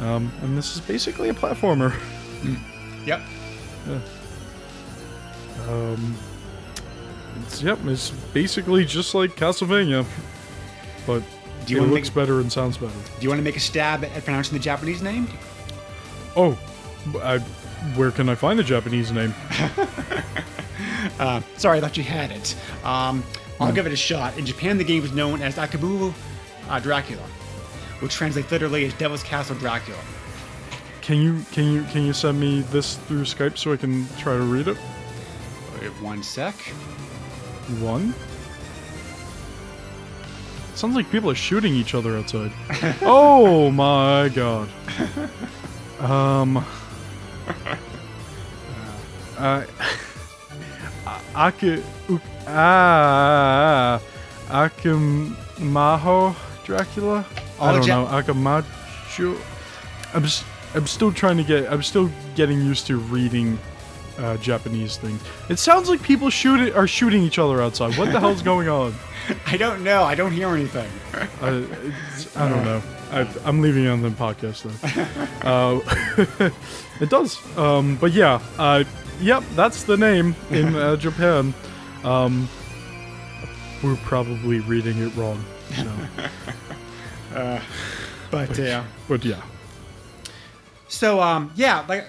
Um, 0.00 0.30
and 0.42 0.56
this 0.56 0.74
is 0.74 0.80
basically 0.82 1.28
a 1.30 1.34
platformer. 1.34 1.94
Yep. 3.06 3.20
Um, 5.68 6.16
it's, 7.42 7.62
yep, 7.62 7.78
it's 7.86 8.10
basically 8.32 8.84
just 8.84 9.14
like 9.14 9.36
Castlevania, 9.36 10.04
but 11.06 11.22
Do 11.66 11.74
you 11.74 11.82
it 11.82 11.86
looks 11.86 12.08
make- 12.08 12.14
better 12.14 12.40
and 12.40 12.52
sounds 12.52 12.76
better. 12.76 12.92
Do 12.92 13.22
you 13.22 13.28
want 13.28 13.38
to 13.38 13.44
make 13.44 13.56
a 13.56 13.60
stab 13.60 14.04
at 14.04 14.24
pronouncing 14.24 14.56
the 14.56 14.62
Japanese 14.62 15.02
name? 15.02 15.28
Oh, 16.36 16.58
I, 17.22 17.42
where 17.94 18.10
can 18.10 18.28
I 18.28 18.34
find 18.34 18.58
the 18.58 18.64
Japanese 18.64 19.12
name? 19.12 19.34
Uh, 21.18 21.40
sorry, 21.58 21.78
I 21.78 21.80
thought 21.82 21.96
you 21.96 22.02
had 22.02 22.30
it. 22.30 22.56
Um. 22.84 23.22
I'll 23.60 23.72
give 23.72 23.86
it 23.86 23.92
a 23.92 23.96
shot. 23.96 24.38
In 24.38 24.46
Japan, 24.46 24.78
the 24.78 24.84
game 24.84 25.02
was 25.02 25.12
known 25.12 25.42
as 25.42 25.56
Akabu 25.56 26.14
uh, 26.68 26.80
Dracula, 26.80 27.22
which 28.00 28.14
translates 28.14 28.50
literally 28.50 28.86
as 28.86 28.94
Devil's 28.94 29.22
Castle 29.22 29.54
Dracula. 29.56 30.00
Can 31.02 31.20
you 31.20 31.44
can 31.52 31.70
you 31.70 31.82
can 31.84 32.06
you 32.06 32.14
send 32.14 32.40
me 32.40 32.62
this 32.62 32.96
through 32.96 33.24
Skype 33.24 33.58
so 33.58 33.72
I 33.72 33.76
can 33.76 34.06
try 34.16 34.34
to 34.34 34.42
read 34.42 34.68
it? 34.68 34.78
Wait 35.78 35.90
one 36.00 36.22
sec. 36.22 36.54
One. 37.80 38.14
Sounds 40.74 40.96
like 40.96 41.10
people 41.10 41.30
are 41.30 41.34
shooting 41.34 41.74
each 41.74 41.94
other 41.94 42.16
outside. 42.16 42.52
oh 43.02 43.70
my 43.70 44.30
god. 44.30 44.70
Um. 45.98 46.64
Uh, 49.38 49.64
Aka, 51.34 51.82
uk- 52.10 52.20
ah, 52.46 53.98
Akamaho 54.48 56.36
Dracula. 56.64 57.24
I 57.58 57.72
don't 57.72 57.86
know 57.86 58.04
Akamacho. 58.06 59.40
I'm 60.12 60.22
just, 60.24 60.44
I'm 60.74 60.86
still 60.86 61.10
trying 61.10 61.38
to 61.38 61.42
get. 61.42 61.72
I'm 61.72 61.82
still 61.82 62.10
getting 62.34 62.60
used 62.60 62.86
to 62.88 62.98
reading 62.98 63.58
uh, 64.18 64.36
Japanese 64.36 64.98
things. 64.98 65.22
It 65.48 65.58
sounds 65.58 65.88
like 65.88 66.02
people 66.02 66.28
shooting 66.28 66.74
are 66.74 66.86
shooting 66.86 67.22
each 67.22 67.38
other 67.38 67.62
outside. 67.62 67.96
What 67.96 68.12
the 68.12 68.20
hell's 68.20 68.42
going 68.52 68.68
on? 68.68 68.94
I 69.46 69.56
don't 69.56 69.82
know. 69.82 70.02
I 70.02 70.14
don't 70.14 70.32
hear 70.32 70.48
anything. 70.48 70.90
I, 71.40 71.64
I 72.36 72.48
don't 72.48 72.64
know. 72.64 72.82
I, 73.10 73.28
I'm 73.44 73.60
leaving 73.60 73.84
it 73.84 73.88
on 73.88 74.02
the 74.02 74.10
podcast 74.10 74.62
though. 75.42 75.48
uh, 75.48 76.50
it 77.00 77.10
does. 77.10 77.38
Um, 77.58 77.96
but 77.96 78.12
yeah. 78.12 78.40
Uh, 78.58 78.84
yep. 79.20 79.42
That's 79.54 79.82
the 79.84 79.96
name 79.96 80.34
in 80.50 80.74
uh, 80.76 80.96
Japan. 81.06 81.54
Um, 82.04 82.48
we're 83.82 83.96
probably 83.96 84.60
reading 84.60 84.98
it 84.98 85.14
wrong. 85.16 85.42
So. 85.74 85.92
But 88.30 88.58
uh, 88.58 88.82
But 89.08 89.24
yeah. 89.24 89.42
so 90.88 91.20
um, 91.20 91.52
yeah, 91.54 91.84
like 91.88 92.06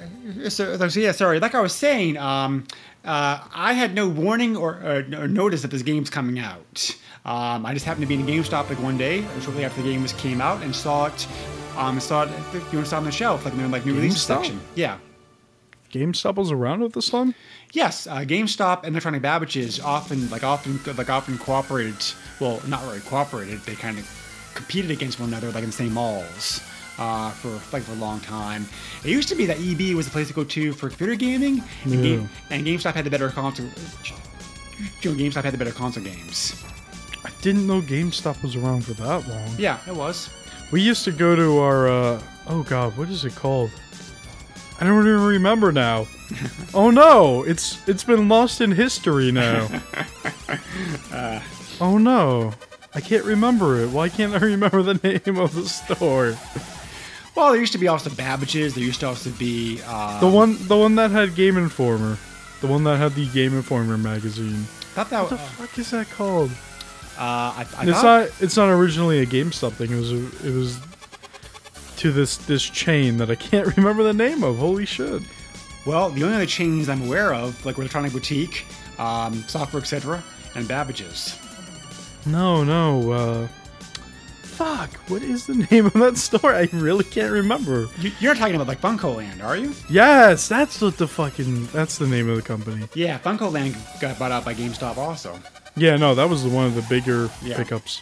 so, 0.50 0.78
so 0.88 1.00
yeah. 1.00 1.12
Sorry, 1.12 1.40
like 1.40 1.56
I 1.56 1.62
was 1.62 1.74
saying, 1.74 2.18
um, 2.18 2.66
uh, 3.06 3.40
I 3.54 3.74
had 3.74 3.94
no 3.96 4.08
warning 4.08 4.56
or, 4.56 4.74
or, 4.84 5.06
or 5.18 5.28
notice 5.28 5.62
that 5.64 5.72
this 5.72 5.82
game's 5.82 6.10
coming 6.10 6.40
out. 6.40 6.96
Um, 7.26 7.66
I 7.66 7.74
just 7.74 7.86
happened 7.86 8.02
to 8.02 8.08
be 8.08 8.16
in 8.16 8.22
a 8.22 8.26
GameStop 8.26 8.70
like 8.70 8.80
one 8.82 8.98
day, 8.98 9.24
shortly 9.42 9.64
after 9.64 9.82
the 9.82 9.92
game 9.92 10.02
was 10.02 10.14
came 10.14 10.42
out, 10.42 10.62
and 10.64 10.76
saw 10.76 11.06
it. 11.08 11.28
Um, 11.78 12.00
saw 12.00 12.24
it. 12.24 12.30
You 12.72 12.80
know, 12.80 12.84
saw 12.84 12.98
it 12.98 13.00
on 13.00 13.04
the 13.06 13.12
shelf, 13.12 13.46
like 13.46 13.54
in 13.54 13.60
their 13.60 13.68
like 13.68 13.86
new 13.86 13.94
release 13.94 14.20
section. 14.22 14.60
Yeah. 14.76 14.98
GameStop 15.92 16.36
was 16.36 16.52
around 16.52 16.84
at 16.84 16.94
this 16.94 17.10
time. 17.10 17.36
Yes, 17.74 18.08
uh, 18.08 18.20
GameStop 18.20 18.84
and 18.84 18.94
Electronic 18.94 19.22
Babbage's 19.22 19.80
often, 19.80 20.30
like 20.30 20.42
often, 20.44 20.80
like 20.96 21.10
often 21.10 21.38
cooperated. 21.38 22.02
Well, 22.40 22.62
not 22.68 22.82
really 22.84 23.02
cooperated. 23.02 23.60
They 23.62 23.76
kind 23.76 24.00
of 24.00 24.52
competed 24.56 24.90
against 24.92 25.20
one 25.20 25.30
another, 25.30 25.52
like 25.52 25.64
in 25.64 25.70
the 25.70 25.76
same 25.76 25.94
malls, 25.94 26.62
uh, 26.98 27.32
for 27.32 27.50
like 27.76 27.84
for 27.84 27.92
a 27.92 27.96
long 27.96 28.20
time. 28.22 28.66
It 29.04 29.10
used 29.12 29.28
to 29.30 29.36
be 29.36 29.46
that 29.48 29.58
EB 29.60 29.94
was 29.96 30.06
the 30.06 30.12
place 30.12 30.28
to 30.30 30.34
go 30.34 30.46
to 30.46 30.72
for 30.74 30.88
computer 30.90 31.16
gaming, 31.16 31.62
and, 31.84 31.94
Yeah. 31.94 32.02
game, 32.02 32.30
and 32.50 32.66
GameStop 32.66 32.94
had 32.94 33.06
the 33.06 33.10
better 33.12 33.30
console. 33.30 33.68
You 35.02 35.12
know, 35.12 35.18
GameStop 35.18 35.44
had 35.44 35.54
the 35.54 35.58
better 35.58 35.72
console 35.72 36.04
games. 36.04 36.64
I 37.24 37.30
didn't 37.42 37.68
know 37.68 37.82
GameStop 37.82 38.42
was 38.42 38.56
around 38.56 38.86
for 38.86 38.94
that 38.94 39.28
long. 39.28 39.50
Yeah, 39.58 39.80
it 39.88 39.96
was. 39.96 40.30
We 40.72 40.82
used 40.82 41.04
to 41.06 41.12
go 41.12 41.36
to 41.36 41.60
our. 41.60 41.88
Uh, 41.88 42.22
oh 42.48 42.64
God, 42.64 42.98
what 42.98 43.10
is 43.10 43.26
it 43.26 43.36
called? 43.36 43.72
I 44.80 44.86
don't 44.86 45.06
even 45.08 45.24
remember 45.24 45.72
now. 45.72 46.08
oh 46.74 46.90
no, 46.90 47.44
it's 47.44 47.88
it's 47.88 48.04
been 48.04 48.28
lost 48.30 48.62
in 48.62 48.72
history 48.72 49.32
now. 49.32 49.68
oh 51.82 51.98
no, 51.98 52.54
I 52.96 53.02
can't 53.02 53.26
remember 53.26 53.82
it. 53.82 53.90
Why 53.90 54.10
can't 54.10 54.34
I 54.34 54.40
remember 54.46 54.82
the 54.82 54.94
name 55.26 55.38
of 55.38 55.54
the 55.54 55.68
store? 55.68 56.36
Well, 57.36 57.52
there 57.52 57.60
used 57.60 57.74
to 57.74 57.78
be 57.80 57.88
also 57.88 58.10
Babbage's. 58.10 58.76
There 58.76 58.84
used 58.84 59.00
to 59.02 59.08
also 59.08 59.30
be 59.32 59.80
uh, 59.86 60.20
The 60.20 60.28
one, 60.28 60.58
the 60.68 60.78
one 60.78 60.96
that 60.96 61.12
had 61.12 61.34
Game 61.36 61.58
Informer, 61.58 62.18
the 62.60 62.68
one 62.68 62.84
that 62.84 62.98
had 62.98 63.14
the 63.14 63.28
Game 63.30 63.56
Informer 63.56 63.98
magazine. 63.98 64.64
Thought 64.96 65.10
that. 65.12 65.22
What 65.22 65.30
the 65.30 65.36
Uh, 65.36 65.40
fuck 65.40 65.78
is 65.80 65.92
that 65.92 66.10
called? 66.10 66.52
I, 67.24 67.68
I 67.78 67.84
it's 67.84 67.92
thought- 68.02 68.04
not. 68.30 68.42
It's 68.42 68.58
not 68.58 68.70
originally 68.70 69.20
a 69.20 69.26
GameStop 69.26 69.74
thing. 69.74 69.92
It 69.92 69.96
was. 69.98 70.12
A, 70.12 70.48
it 70.48 70.54
was 70.56 70.80
to 71.98 72.12
this 72.12 72.38
this 72.38 72.64
chain 72.64 73.18
that 73.18 73.30
I 73.30 73.36
can't 73.36 73.68
remember 73.78 74.04
the 74.04 74.14
name 74.14 74.44
of. 74.44 74.58
Holy 74.58 74.86
shit! 74.86 75.22
Well, 75.86 76.10
the 76.10 76.24
only 76.24 76.36
other 76.36 76.46
chains 76.46 76.90
I'm 76.90 77.04
aware 77.06 77.34
of, 77.34 77.64
like 77.66 77.78
Electronic 77.78 78.12
Boutique, 78.12 78.66
um, 79.00 79.36
Software, 79.48 79.82
etc., 79.82 80.24
and 80.56 80.68
Babbage's. 80.68 81.38
No, 82.26 82.64
no. 82.64 83.12
uh... 83.12 83.48
Fuck! 84.44 84.94
What 85.10 85.24
is 85.24 85.48
the 85.48 85.56
name 85.72 85.88
of 85.88 85.94
that 85.94 86.18
store? 86.18 86.54
I 86.54 86.68
really 86.72 87.04
can't 87.04 87.32
remember. 87.32 87.88
You, 87.98 88.12
you're 88.20 88.36
talking 88.36 88.54
about 88.56 88.68
like 88.68 88.80
FuncoLand, 88.82 89.44
are 89.44 89.58
you? 89.58 89.74
Yes, 89.90 90.48
that's 90.48 90.80
what 90.82 90.98
the 90.98 91.08
fucking. 91.08 91.66
That's 91.68 91.98
the 91.98 92.06
name 92.08 92.30
of 92.30 92.36
the 92.36 92.44
company. 92.44 92.88
Yeah, 92.94 93.18
FuncoLand 93.20 93.76
got 94.00 94.20
bought 94.20 94.32
out 94.32 94.46
by 94.46 94.54
GameStop 94.54 94.98
also. 94.98 95.40
Yeah, 95.76 95.96
no, 95.98 96.14
that 96.16 96.30
was 96.30 96.44
one 96.46 96.66
of 96.66 96.76
the 96.76 96.82
bigger 96.84 97.30
Yeah. 97.42 97.58
pickups. 97.58 98.02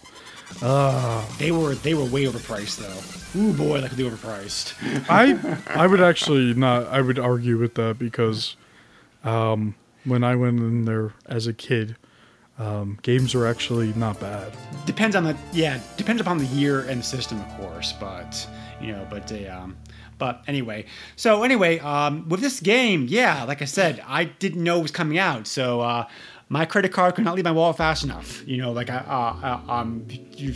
Ah, 0.64 1.24
They 1.38 1.52
were 1.52 1.76
they 1.76 1.94
were 1.94 2.04
way 2.06 2.24
overpriced 2.26 2.78
though. 2.78 3.40
Ooh 3.40 3.54
boy, 3.54 3.82
that 3.82 3.90
could 3.90 3.98
be 3.98 4.04
overpriced. 4.10 4.74
I 5.10 5.38
I 5.80 5.86
would 5.86 6.02
actually 6.02 6.54
not. 6.56 6.88
I 6.88 7.02
would 7.02 7.20
argue 7.20 7.58
with 7.60 7.76
that 7.76 8.00
because, 8.00 8.56
um, 9.24 9.76
when 10.06 10.24
I 10.24 10.36
went 10.36 10.60
in 10.60 10.86
there 10.86 11.14
as 11.28 11.46
a 11.46 11.54
kid, 11.54 11.96
um, 12.58 12.98
games 13.04 13.36
were 13.36 13.46
actually 13.46 13.94
not 13.94 14.20
bad. 14.20 14.52
depends 14.88 15.16
on 15.16 15.24
the 15.24 15.38
yeah 15.54 15.80
depends 15.98 16.20
upon 16.22 16.40
the 16.40 16.46
year 16.48 16.82
and 16.82 17.02
the 17.02 17.06
system, 17.06 17.40
of 17.40 17.48
course. 17.60 17.94
But 18.00 18.48
you 18.82 18.92
know, 18.92 19.06
but 19.10 19.28
they, 19.28 19.48
um, 19.48 19.78
but 20.18 20.42
anyway. 20.48 20.86
So 21.16 21.44
anyway, 21.44 21.78
um, 21.80 22.28
with 22.28 22.42
this 22.42 22.60
game, 22.60 23.06
yeah, 23.08 23.44
like 23.44 23.62
I 23.62 23.66
said, 23.66 24.02
I 24.08 24.24
didn't 24.24 24.64
know 24.64 24.80
it 24.80 24.82
was 24.82 24.92
coming 24.92 25.20
out. 25.20 25.46
So 25.48 25.82
uh, 25.82 26.08
my 26.52 26.66
credit 26.66 26.92
card 26.92 27.14
could 27.14 27.24
not 27.24 27.36
leave 27.36 27.46
my 27.46 27.52
wallet 27.52 27.78
fast 27.78 28.04
enough. 28.04 28.46
You 28.48 28.58
know, 28.58 28.72
like 28.72 28.90
I, 28.90 28.98
uh, 28.98 29.62
uh, 29.68 29.72
um, 29.72 30.06
you, 30.36 30.54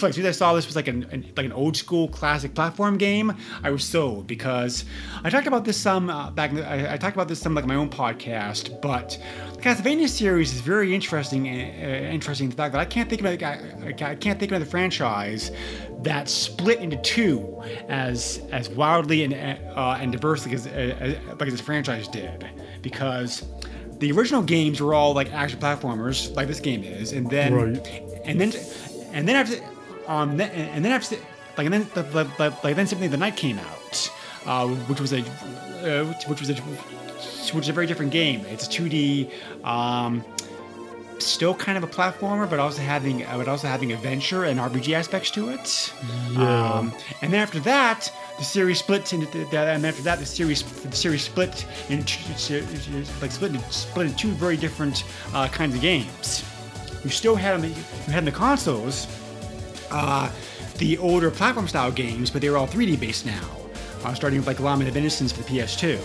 like, 0.00 0.10
as 0.10 0.16
soon 0.16 0.24
as 0.24 0.36
I 0.36 0.38
saw 0.38 0.54
this 0.54 0.66
was 0.66 0.74
like 0.74 0.88
an, 0.88 1.06
an, 1.10 1.30
like 1.36 1.44
an 1.44 1.52
old 1.52 1.76
school 1.76 2.08
classic 2.08 2.54
platform 2.54 2.96
game, 2.96 3.36
I 3.62 3.70
was 3.70 3.84
sold 3.84 4.26
because 4.26 4.86
I 5.22 5.28
talked 5.28 5.46
about 5.46 5.66
this 5.66 5.76
some 5.76 6.08
uh, 6.08 6.30
back. 6.30 6.54
The, 6.54 6.66
I, 6.66 6.94
I, 6.94 6.96
talked 6.96 7.14
about 7.14 7.28
this 7.28 7.40
some 7.40 7.54
like 7.54 7.66
my 7.66 7.74
own 7.74 7.90
podcast, 7.90 8.80
but 8.80 9.18
the 9.52 9.60
Castlevania 9.60 10.08
series 10.08 10.54
is 10.54 10.60
very 10.62 10.94
interesting. 10.94 11.46
Uh, 11.46 11.50
interesting 11.50 12.48
the 12.48 12.56
fact 12.56 12.72
that 12.72 12.80
I 12.80 12.86
can't 12.86 13.10
think 13.10 13.20
of 13.20 13.26
I, 13.26 13.88
I 14.10 14.14
can't 14.14 14.40
think 14.40 14.50
of 14.50 14.60
the 14.60 14.66
franchise 14.66 15.50
that 16.04 16.30
split 16.30 16.78
into 16.78 16.96
two 17.02 17.62
as 17.88 18.40
as 18.50 18.70
wildly 18.70 19.24
and 19.24 19.34
uh, 19.34 19.98
and 20.00 20.10
diversely 20.10 20.54
as, 20.54 20.66
as 20.66 21.18
like 21.38 21.50
this 21.50 21.60
franchise 21.60 22.08
did 22.08 22.48
because 22.80 23.44
the 24.04 24.12
original 24.12 24.42
games 24.42 24.82
were 24.82 24.92
all 24.92 25.14
like 25.14 25.32
action 25.32 25.58
platformers, 25.58 26.34
like 26.36 26.46
this 26.46 26.60
game 26.60 26.84
is, 26.84 27.12
and 27.12 27.30
then 27.30 27.54
right. 27.54 28.02
and 28.26 28.38
then 28.38 28.52
and 29.14 29.26
then 29.26 29.34
after 29.34 29.56
um 30.06 30.38
and 30.38 30.84
then 30.84 30.92
after 30.92 31.16
like 31.56 31.64
and 31.64 31.72
then 31.72 31.88
the, 31.94 32.02
the, 32.02 32.24
the 32.36 32.54
like 32.62 32.76
then 32.76 32.86
Symphony 32.86 33.06
of 33.06 33.12
the 33.12 33.16
Night 33.16 33.36
came 33.36 33.58
out, 33.58 34.10
uh, 34.44 34.68
which 34.68 35.00
was 35.00 35.14
a 35.14 35.20
uh, 35.20 36.04
which 36.28 36.40
was 36.40 36.50
a 36.50 36.54
which 36.54 37.64
is 37.64 37.68
a 37.70 37.72
very 37.72 37.86
different 37.86 38.12
game. 38.12 38.44
It's 38.50 38.66
a 38.66 38.70
2D. 38.70 39.32
Um, 39.64 40.22
still 41.18 41.54
kind 41.54 41.78
of 41.78 41.84
a 41.84 41.86
platformer, 41.86 42.50
but 42.50 42.58
also 42.58 42.82
having 42.82 43.20
but 43.20 43.48
also 43.48 43.68
having 43.68 43.90
adventure 43.90 44.44
and 44.44 44.60
RPG 44.60 44.92
aspects 44.92 45.30
to 45.30 45.48
it. 45.48 45.94
Yeah. 46.32 46.72
Um, 46.74 46.92
and 47.22 47.32
then 47.32 47.40
after 47.40 47.60
that, 47.60 48.12
the 48.38 48.44
series 48.44 48.78
split 48.80 49.12
into 49.12 49.26
the, 49.26 49.58
and 49.58 49.86
after 49.86 50.02
that 50.02 50.18
the 50.18 50.26
series 50.26 50.62
the 50.82 50.96
series 50.96 51.22
split 51.22 51.66
into 51.88 52.18
like 53.20 53.30
split 53.30 53.60
split 53.70 54.06
into 54.06 54.18
two 54.18 54.30
very 54.32 54.56
different 54.56 55.04
uh, 55.32 55.48
kinds 55.48 55.74
of 55.74 55.80
games. 55.80 56.44
You 57.04 57.10
still 57.10 57.36
had 57.36 57.60
them, 57.60 57.70
you 57.70 58.12
had 58.12 58.24
the 58.24 58.32
consoles, 58.32 59.06
uh, 59.90 60.30
the 60.78 60.96
older 60.98 61.30
platform 61.30 61.68
style 61.68 61.92
games, 61.92 62.30
but 62.30 62.40
they 62.40 62.48
were 62.48 62.56
all 62.56 62.66
3D 62.66 62.98
based 62.98 63.26
now. 63.26 63.48
Uh, 64.04 64.12
starting 64.14 64.38
with 64.38 64.46
like 64.46 64.60
Lament 64.60 64.88
of 64.88 64.96
Innocence 64.96 65.32
for 65.32 65.42
the 65.42 65.48
PS2, 65.48 65.98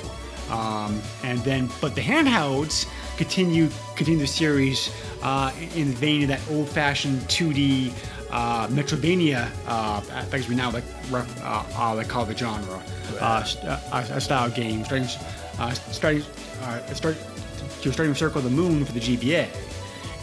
um, 0.52 1.02
and 1.24 1.40
then 1.40 1.70
but 1.82 1.96
the 1.96 2.02
handhelds 2.02 2.88
continue 3.18 3.70
continue 3.96 4.20
the 4.20 4.28
series 4.28 4.90
uh, 5.22 5.52
in 5.76 5.88
the 5.88 5.96
vein 5.96 6.22
of 6.22 6.30
that 6.30 6.40
old 6.50 6.70
fashioned 6.70 7.20
2D 7.24 7.92
uh, 8.32 8.68
Metroidvania, 8.68 9.50
uh, 9.68 10.02
as 10.32 10.48
we 10.48 10.56
now 10.56 10.72
like, 10.72 10.84
uh, 11.12 11.66
uh, 11.78 11.96
like 11.96 12.08
call 12.08 12.26
the 12.26 12.36
genre, 12.36 12.82
uh, 13.20 13.46
uh, 13.92 14.20
style 14.20 14.50
game, 14.50 14.84
starting, 14.86 15.08
uh, 15.60 15.72
starting, 15.72 16.24
uh, 16.64 16.80
start, 16.94 17.18
to 17.82 17.92
starting 17.92 18.16
Circle 18.16 18.42
the 18.42 18.50
Moon 18.50 18.86
for 18.86 18.92
the 18.92 19.00
GBA. 19.00 19.48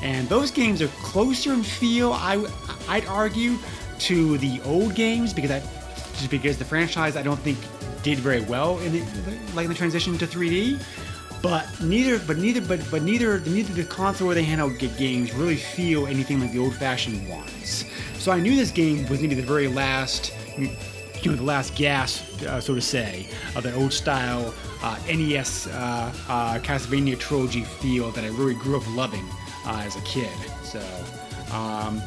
And 0.02 0.28
those 0.28 0.50
games 0.50 0.82
are 0.82 0.88
closer 0.88 1.52
in 1.52 1.62
feel, 1.62 2.12
I, 2.12 2.44
I'd 2.88 3.06
argue, 3.06 3.58
to 3.98 4.36
the 4.38 4.60
old 4.64 4.94
games 4.94 5.32
because 5.32 5.48
that, 5.48 5.62
just 6.14 6.30
because 6.30 6.58
the 6.58 6.64
franchise 6.64 7.16
I 7.16 7.22
don't 7.22 7.40
think 7.40 7.58
did 8.02 8.18
very 8.18 8.42
well 8.42 8.78
in 8.80 8.92
the, 8.92 9.00
like 9.54 9.64
in 9.64 9.70
the 9.70 9.76
transition 9.76 10.18
to 10.18 10.26
3D. 10.26 10.80
But 11.46 11.80
neither, 11.80 12.18
but 12.18 12.38
neither, 12.38 12.60
but 12.60 12.80
but 12.90 13.02
neither, 13.02 13.38
neither 13.38 13.72
the 13.72 13.84
console 13.84 14.32
or 14.32 14.34
the 14.34 14.42
handheld 14.42 14.80
games 14.98 15.32
really 15.32 15.54
feel 15.54 16.08
anything 16.08 16.40
like 16.40 16.50
the 16.50 16.58
old-fashioned 16.58 17.28
ones. 17.28 17.84
So 18.18 18.32
I 18.32 18.40
knew 18.40 18.56
this 18.56 18.72
game 18.72 19.08
was 19.08 19.20
maybe 19.20 19.36
the 19.36 19.42
very 19.42 19.68
last, 19.68 20.34
you 20.58 20.66
know, 21.24 21.36
the 21.36 21.44
last 21.44 21.76
gasp, 21.76 22.42
uh, 22.42 22.60
so 22.60 22.74
to 22.74 22.80
say, 22.80 23.28
of 23.54 23.62
that 23.62 23.74
old 23.74 23.92
style 23.92 24.52
uh, 24.82 24.98
NES 25.06 25.68
uh, 25.68 26.12
uh, 26.28 26.58
Castlevania 26.58 27.16
trilogy 27.16 27.62
feel 27.62 28.10
that 28.10 28.24
I 28.24 28.28
really 28.30 28.56
grew 28.56 28.76
up 28.76 28.96
loving 28.96 29.24
uh, 29.66 29.84
as 29.86 29.94
a 29.94 30.00
kid. 30.00 30.36
So, 30.64 30.80
um, 31.52 32.02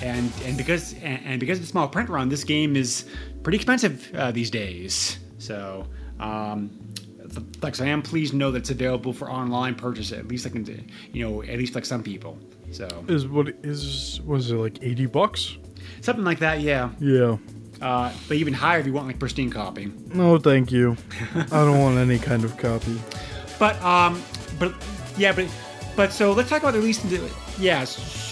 and 0.00 0.32
and 0.46 0.56
because 0.56 0.94
and, 1.02 1.20
and, 1.26 1.38
because 1.38 1.58
of 1.58 1.64
the 1.64 1.70
small 1.70 1.86
print 1.86 2.08
run, 2.08 2.30
this 2.30 2.44
game 2.44 2.76
is 2.76 3.04
pretty 3.42 3.56
expensive 3.56 4.10
uh, 4.14 4.30
these 4.32 4.50
days. 4.50 5.18
So. 5.36 5.86
Um, 6.18 6.79
like 7.62 7.74
so 7.74 7.84
I 7.84 7.88
am 7.88 8.02
pleased 8.02 8.32
to 8.32 8.36
know 8.36 8.50
that 8.50 8.58
it's 8.58 8.70
available 8.70 9.12
for 9.12 9.30
online 9.30 9.74
purchase. 9.74 10.12
At 10.12 10.28
least 10.28 10.46
I 10.46 10.50
can, 10.50 10.90
you 11.12 11.28
know, 11.28 11.42
at 11.42 11.58
least 11.58 11.74
like 11.74 11.84
some 11.84 12.02
people. 12.02 12.38
So 12.70 12.88
is 13.08 13.26
what 13.26 13.48
is 13.62 14.20
was 14.22 14.50
it 14.50 14.56
like 14.56 14.78
eighty 14.82 15.06
bucks? 15.06 15.56
Something 16.00 16.24
like 16.24 16.38
that, 16.38 16.60
yeah. 16.60 16.90
Yeah. 17.00 17.36
Uh, 17.80 18.12
but 18.28 18.36
even 18.36 18.52
higher 18.52 18.78
if 18.78 18.86
you 18.86 18.92
want 18.92 19.06
like 19.06 19.18
pristine 19.18 19.50
copy. 19.50 19.90
No, 20.12 20.38
thank 20.38 20.70
you. 20.70 20.96
I 21.34 21.64
don't 21.64 21.80
want 21.80 21.98
any 21.98 22.18
kind 22.18 22.44
of 22.44 22.56
copy. 22.56 23.00
But 23.58 23.80
um, 23.82 24.22
but 24.58 24.74
yeah, 25.16 25.32
but 25.32 25.48
but 25.96 26.12
so 26.12 26.32
let's 26.32 26.48
talk 26.48 26.62
about 26.62 26.72
the 26.72 26.80
release. 26.80 27.02
Yeah, 27.58 27.84
so 27.84 28.29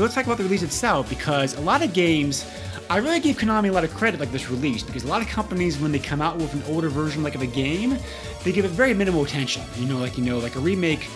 let's 0.00 0.14
talk 0.14 0.24
about 0.24 0.38
the 0.38 0.44
release 0.44 0.62
itself 0.62 1.08
because 1.08 1.54
a 1.54 1.60
lot 1.60 1.82
of 1.82 1.92
games. 1.92 2.46
I 2.90 2.98
really 2.98 3.20
give 3.20 3.38
Konami 3.38 3.70
a 3.70 3.72
lot 3.72 3.84
of 3.84 3.94
credit 3.94 4.20
like 4.20 4.32
this 4.32 4.50
release 4.50 4.82
because 4.82 5.04
a 5.04 5.06
lot 5.06 5.22
of 5.22 5.28
companies 5.28 5.78
when 5.78 5.92
they 5.92 5.98
come 5.98 6.20
out 6.20 6.36
with 6.36 6.52
an 6.52 6.62
older 6.74 6.90
version 6.90 7.22
like 7.22 7.34
of 7.34 7.40
a 7.40 7.46
game, 7.46 7.96
they 8.44 8.52
give 8.52 8.66
it 8.66 8.70
very 8.70 8.92
minimal 8.92 9.24
attention. 9.24 9.62
You 9.76 9.86
know, 9.86 9.96
like 9.98 10.18
you 10.18 10.24
know, 10.24 10.38
like 10.38 10.56
a 10.56 10.58
remake 10.58 11.08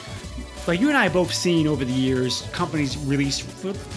like 0.67 0.81
you 0.81 0.89
and 0.89 0.97
I 0.97 1.05
have 1.05 1.13
both 1.13 1.33
seen 1.33 1.67
over 1.67 1.85
the 1.85 1.93
years, 1.93 2.43
companies 2.53 2.97
release 2.99 3.45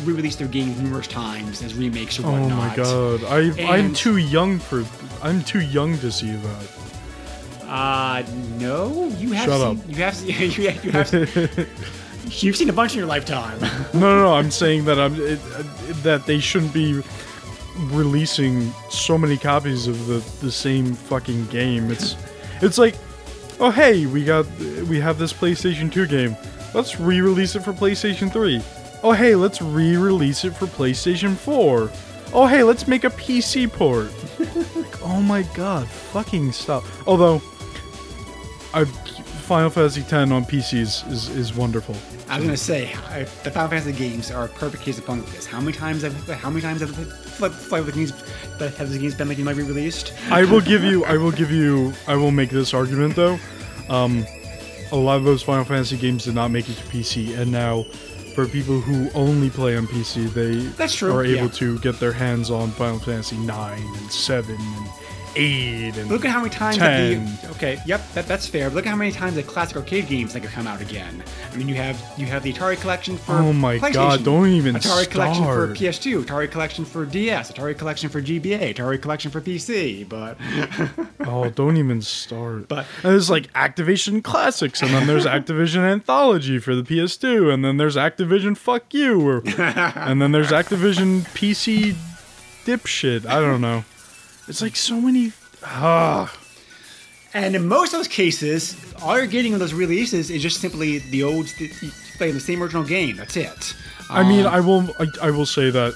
re-release 0.03 0.35
their 0.35 0.47
games 0.47 0.79
numerous 0.79 1.07
times 1.07 1.61
as 1.63 1.73
remakes 1.73 2.19
or 2.19 2.23
whatnot. 2.23 2.51
Oh 2.51 2.55
my 2.55 2.75
god, 2.75 3.23
I 3.23 3.75
I'm 3.75 3.93
too 3.93 4.17
young 4.17 4.59
for 4.59 4.85
I'm 5.21 5.43
too 5.43 5.61
young 5.61 5.97
to 5.99 6.11
see 6.11 6.31
that. 6.31 6.67
Uh 7.63 8.23
no, 8.59 9.07
you 9.17 9.31
have 9.31 9.45
Shut 9.45 9.61
seen, 9.61 9.79
up. 9.79 9.97
you 9.97 10.03
have 10.03 10.23
you 10.59 10.69
have, 10.69 10.85
you 10.85 10.91
have 10.91 11.69
you've 12.29 12.55
seen 12.55 12.69
a 12.69 12.73
bunch 12.73 12.93
in 12.93 12.99
your 12.99 13.07
lifetime. 13.07 13.59
no, 13.93 13.99
no, 13.99 14.21
no. 14.23 14.33
I'm 14.33 14.51
saying 14.51 14.85
that 14.85 14.99
I'm 14.99 15.15
it, 15.19 15.39
uh, 15.55 15.63
that 16.03 16.25
they 16.25 16.39
shouldn't 16.39 16.73
be 16.73 17.01
releasing 17.87 18.71
so 18.89 19.17
many 19.17 19.37
copies 19.37 19.87
of 19.87 20.07
the 20.07 20.19
the 20.41 20.51
same 20.51 20.93
fucking 20.93 21.47
game. 21.47 21.91
It's 21.91 22.15
it's 22.61 22.77
like, 22.77 22.95
oh 23.59 23.71
hey, 23.71 24.05
we 24.05 24.23
got 24.23 24.45
we 24.87 24.99
have 24.99 25.17
this 25.17 25.33
PlayStation 25.33 25.91
2 25.91 26.07
game. 26.07 26.35
Let's 26.73 26.99
re-release 26.99 27.55
it 27.55 27.61
for 27.61 27.73
PlayStation 27.73 28.31
3. 28.31 28.61
Oh 29.01 29.11
hey, 29.11 29.35
let's 29.35 29.61
re-release 29.61 30.45
it 30.45 30.55
for 30.55 30.65
PlayStation 30.67 31.35
4. 31.35 31.91
Oh 32.33 32.45
hey, 32.45 32.63
let's 32.63 32.87
make 32.87 33.05
a 33.05 33.09
PC 33.09 33.71
port. 33.71 34.11
like, 34.75 35.01
oh 35.01 35.21
my 35.21 35.43
god, 35.55 35.87
fucking 35.87 36.51
stop. 36.51 36.83
Although, 37.07 37.41
I 38.73 38.85
Final 39.49 39.71
Fantasy 39.71 40.01
X 40.01 40.13
on 40.13 40.45
PCs 40.45 41.11
is, 41.11 41.27
is 41.29 41.55
wonderful. 41.55 41.95
I 42.29 42.35
was 42.35 42.45
gonna 42.45 42.55
say 42.55 42.93
I, 43.09 43.23
the 43.43 43.49
Final 43.49 43.67
Fantasy 43.67 43.93
games 43.93 44.29
are 44.29 44.45
a 44.45 44.47
perfect 44.47 44.83
case 44.83 44.99
of 44.99 45.07
point 45.07 45.25
this. 45.25 45.47
How 45.47 45.59
many 45.59 45.75
times 45.75 46.03
have 46.03 46.13
how 46.29 46.51
many 46.51 46.61
times 46.61 46.81
have 46.81 46.91
Final 46.91 47.83
the 47.83 47.91
games 47.91 48.13
that 48.59 48.75
have 48.75 48.91
the 48.91 48.99
games 48.99 49.15
been 49.15 49.27
like 49.27 49.57
re-released? 49.57 50.13
I 50.29 50.45
will 50.45 50.61
give 50.61 50.83
you 50.83 51.03
I 51.03 51.17
will 51.17 51.31
give 51.31 51.49
you 51.49 51.93
I 52.07 52.15
will 52.15 52.29
make 52.29 52.51
this 52.51 52.75
argument 52.75 53.15
though. 53.15 53.39
Um, 53.89 54.23
a 54.91 54.95
lot 54.95 55.17
of 55.17 55.23
those 55.23 55.41
Final 55.41 55.65
Fantasy 55.65 55.97
games 55.97 56.25
did 56.25 56.35
not 56.35 56.51
make 56.51 56.69
it 56.69 56.75
to 56.75 56.83
PC, 56.83 57.35
and 57.35 57.51
now 57.51 57.85
for 58.35 58.45
people 58.45 58.79
who 58.79 59.09
only 59.17 59.49
play 59.49 59.75
on 59.75 59.87
PC, 59.87 60.31
they 60.31 60.57
That's 60.77 60.93
true, 60.93 61.11
are 61.11 61.25
able 61.25 61.45
yeah. 61.45 61.53
to 61.53 61.79
get 61.79 61.99
their 61.99 62.13
hands 62.13 62.51
on 62.51 62.69
Final 62.69 62.99
Fantasy 62.99 63.37
9 63.37 63.81
and 63.81 64.11
7 64.11 64.55
and 64.55 64.89
eight 65.35 65.97
and 65.97 66.09
look 66.09 66.25
at 66.25 66.31
how 66.31 66.39
many 66.39 66.49
times 66.49 66.77
the, 66.77 67.49
okay 67.51 67.79
yep 67.85 68.01
that, 68.13 68.27
that's 68.27 68.47
fair. 68.47 68.69
But 68.69 68.75
look 68.75 68.85
at 68.85 68.89
how 68.89 68.95
many 68.95 69.11
times 69.11 69.35
the 69.35 69.43
classic 69.43 69.77
arcade 69.77 70.07
games 70.07 70.33
like 70.33 70.43
have 70.43 70.51
come 70.51 70.67
out 70.67 70.81
again. 70.81 71.23
I 71.51 71.57
mean 71.57 71.67
you 71.67 71.75
have 71.75 72.01
you 72.17 72.25
have 72.25 72.43
the 72.43 72.53
atari 72.53 72.79
collection 72.79 73.17
for 73.17 73.33
oh 73.33 73.53
my 73.53 73.77
god 73.77 74.23
don't 74.23 74.47
even 74.47 74.75
atari 74.75 74.81
start. 74.81 75.09
collection 75.11 75.43
for 75.43 75.67
ps2 75.69 76.23
atari 76.23 76.51
collection 76.51 76.85
for 76.85 77.05
ds 77.05 77.51
atari 77.51 77.77
collection 77.77 78.09
for 78.09 78.21
gba 78.21 78.73
atari 78.73 79.01
collection 79.01 79.31
for 79.31 79.41
pc 79.41 80.07
but 80.07 80.37
oh 81.27 81.49
don't 81.49 81.77
even 81.77 82.01
start. 82.01 82.67
But 82.67 82.85
and 83.03 83.13
there's 83.13 83.29
like 83.29 83.51
activision 83.53 84.23
classics 84.23 84.81
and 84.81 84.91
then 84.91 85.07
there's 85.07 85.25
activision 85.39 85.79
anthology 85.79 86.59
for 86.59 86.75
the 86.75 86.83
ps2 86.83 87.53
and 87.53 87.63
then 87.63 87.77
there's 87.77 87.95
activision 87.95 88.57
fuck 88.57 88.93
you 88.93 89.27
or, 89.27 89.43
and 89.57 90.21
then 90.21 90.31
there's 90.31 90.49
activision 90.49 91.21
pc 91.33 91.95
dipshit. 92.65 93.25
I 93.25 93.39
don't 93.39 93.61
know 93.61 93.83
it's 94.49 94.61
like 94.61 94.75
so 94.75 94.99
many. 94.99 95.31
Ah. 95.63 96.35
And 97.33 97.55
in 97.55 97.67
most 97.67 97.93
of 97.93 97.99
those 97.99 98.07
cases, 98.07 98.75
all 99.03 99.15
you're 99.15 99.27
getting 99.27 99.53
in 99.53 99.59
those 99.59 99.73
releases 99.73 100.31
is 100.31 100.41
just 100.41 100.59
simply 100.59 100.97
the 100.97 101.23
old, 101.23 101.45
playing 102.17 102.33
the 102.33 102.39
same 102.39 102.61
original 102.63 102.83
game. 102.83 103.17
That's 103.17 103.37
it. 103.37 103.75
I 104.09 104.27
mean, 104.27 104.47
um, 104.47 104.53
I 104.53 104.59
will, 104.59 104.87
I, 104.99 105.27
I, 105.27 105.29
will 105.29 105.45
say 105.45 105.69
that 105.69 105.93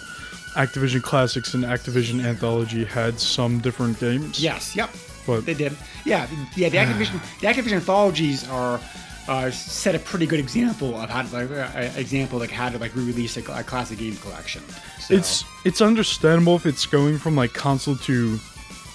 Activision 0.55 1.01
Classics 1.01 1.55
and 1.55 1.63
Activision 1.63 2.23
Anthology 2.23 2.85
had 2.85 3.19
some 3.19 3.57
different 3.59 3.99
games. 3.99 4.41
Yes. 4.41 4.75
Yep. 4.75 4.91
But 5.25 5.45
they 5.47 5.55
did. 5.55 5.75
Yeah. 6.05 6.27
Yeah. 6.55 6.69
The 6.69 6.77
Activision, 6.85 7.39
the 7.39 7.47
Activision 7.47 7.73
anthologies 7.73 8.47
are. 8.49 8.79
Uh, 9.25 9.49
set 9.49 9.95
a 9.95 9.99
pretty 9.99 10.25
good 10.25 10.39
example 10.39 10.95
of 10.95 11.09
how 11.09 11.21
to 11.21 11.33
like 11.33 11.49
uh, 11.49 11.89
example 11.95 12.39
like 12.39 12.51
how 12.51 12.67
to 12.67 12.77
like 12.77 12.93
re-release 12.93 13.37
a, 13.37 13.39
a 13.53 13.63
classic 13.63 13.97
game 13.97 14.17
collection. 14.17 14.61
So. 14.99 15.13
It's 15.13 15.45
it's 15.63 15.81
understandable 15.81 16.55
if 16.55 16.65
it's 16.65 16.85
going 16.85 17.17
from 17.17 17.35
like 17.35 17.53
console 17.53 17.95
to 17.95 18.37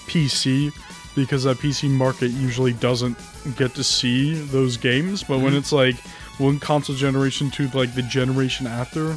PC 0.07 0.73
because 1.15 1.45
that 1.45 1.57
PC 1.57 1.89
market 1.91 2.29
usually 2.29 2.75
doesn't 2.75 3.17
get 3.57 3.75
to 3.75 3.83
see 3.83 4.35
those 4.35 4.77
games. 4.77 5.23
But 5.23 5.37
mm-hmm. 5.37 5.45
when 5.45 5.55
it's 5.55 5.73
like 5.73 5.97
one 6.39 6.59
console 6.59 6.97
generation 6.97 7.51
to 7.53 7.69
like 7.69 7.95
the 7.95 8.03
generation 8.03 8.67
after. 8.67 9.17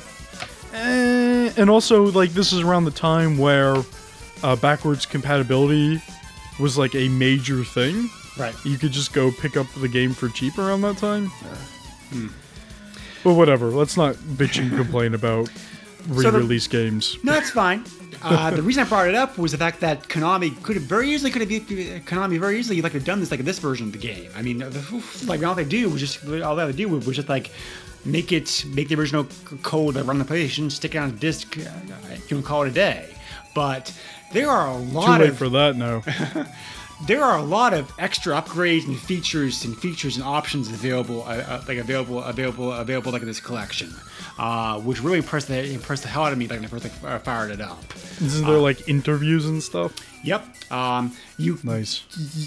Eh, 0.74 1.52
and 1.58 1.70
also, 1.70 2.06
like 2.12 2.32
this 2.32 2.52
is 2.52 2.62
around 2.62 2.86
the 2.86 2.92
time 2.92 3.38
where 3.38 3.76
uh, 4.44 4.56
backwards 4.56 5.06
compatibility 5.06 6.02
was 6.60 6.78
like 6.78 6.96
a 6.96 7.08
major 7.10 7.64
thing. 7.64 8.10
Right. 8.38 8.56
You 8.66 8.78
could 8.78 8.92
just 8.92 9.14
go 9.14 9.32
pick 9.32 9.58
up 9.58 9.68
the 9.78 9.88
game 9.88 10.14
for 10.14 10.30
cheap 10.30 10.58
around 10.58 10.82
that 10.82 10.98
time. 10.98 11.32
But 13.24 13.34
whatever. 13.34 13.68
Let's 13.68 13.98
not 13.98 14.16
bitch 14.16 14.60
and 14.60 14.72
complain 14.72 15.14
about 15.14 15.50
re-release 16.08 16.68
games. 16.68 17.18
No, 17.24 17.34
that's 17.34 17.52
fine. 17.52 17.86
Uh, 18.24 18.52
the 18.52 18.62
reason 18.62 18.84
I 18.84 18.88
brought 18.88 19.08
it 19.08 19.16
up 19.16 19.38
was 19.38 19.52
the 19.52 19.58
fact 19.58 19.80
that 19.80 20.04
Konami 20.08 20.62
could 20.62 20.76
have 20.76 20.86
very 20.86 21.10
easily 21.10 21.32
could 21.32 21.42
have 21.42 21.50
Konami 22.06 22.40
very 22.40 22.60
easily 22.60 22.82
like 22.82 22.92
have 22.94 23.06
done 23.06 23.20
this 23.20 23.32
like 23.32 23.40
this 23.42 23.58
version 23.58 23.88
of 23.88 23.94
the 23.94 23.98
game. 23.98 24.30
I 24.36 24.42
mean, 24.42 24.64
like 25.26 25.44
all 25.44 25.56
they 25.56 25.66
do 25.66 25.90
was 25.90 26.00
just 26.00 26.24
all 26.44 26.56
they 26.56 26.66
had 26.66 26.72
to 26.72 26.74
do 26.74 26.88
was 26.88 27.16
just 27.16 27.30
like 27.30 27.52
make 28.06 28.32
it 28.32 28.64
make 28.68 28.90
the 28.90 28.96
original 28.96 29.28
code 29.64 29.96
that 29.96 30.04
run 30.04 30.20
the 30.20 30.26
PlayStation, 30.26 30.72
stick 30.72 30.96
it 30.96 31.00
on 31.00 31.10
a 31.10 31.14
disc, 31.14 31.58
uh, 31.58 31.64
you 32.14 32.28
can 32.28 32.44
call 32.44 32.64
it 32.64 32.70
a 32.70 32.72
day. 32.72 33.14
But 33.56 33.94
there 34.34 34.50
are 34.50 34.70
a 34.70 34.78
lot. 34.78 35.18
Too 35.18 35.24
late 35.24 35.30
of 35.32 35.38
for 35.38 35.50
that 35.50 35.76
now. 35.76 36.04
there 37.08 37.24
are 37.24 37.38
a 37.38 37.44
lot 37.44 37.74
of 37.74 37.92
extra 37.98 38.34
upgrades 38.40 38.86
and 38.88 38.98
features 38.98 39.66
and 39.66 39.78
features 39.78 40.18
and 40.18 40.26
options 40.26 40.70
available, 40.70 41.24
uh, 41.24 41.38
uh, 41.38 41.64
like 41.68 41.78
available, 41.78 42.22
available, 42.24 42.72
available, 42.72 43.12
like 43.12 43.22
in 43.22 43.28
this 43.28 43.40
collection, 43.40 43.94
uh, 44.38 44.80
which 44.80 45.02
really 45.02 45.18
impressed 45.18 45.48
the 45.48 45.74
impressed 45.74 46.04
the 46.04 46.10
hell 46.10 46.24
out 46.26 46.32
of 46.32 46.38
me. 46.38 46.48
Like 46.48 46.60
when 46.60 46.66
I 46.66 46.70
first 46.70 46.84
like, 46.84 47.04
uh, 47.04 47.20
fired 47.20 47.52
it 47.52 47.62
up. 47.62 47.84
Isn't 48.22 48.46
there 48.46 48.58
like 48.58 48.88
interviews 48.88 49.46
and 49.46 49.62
stuff? 49.64 49.94
Yep. 50.24 50.72
Um, 50.72 51.16
you 51.38 51.58
Nice. 51.64 52.04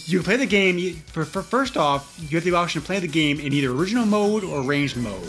you 0.08 0.22
play 0.22 0.36
the 0.36 0.46
game. 0.46 0.78
You, 0.78 0.94
for, 0.94 1.24
for 1.24 1.42
first 1.42 1.76
off, 1.76 2.16
you 2.20 2.36
have 2.36 2.44
the 2.44 2.54
option 2.54 2.80
to 2.80 2.86
play 2.86 3.00
the 3.00 3.08
game 3.08 3.40
in 3.40 3.52
either 3.52 3.70
original 3.72 4.06
mode 4.06 4.44
or 4.44 4.62
ranged 4.62 4.96
mode. 4.96 5.28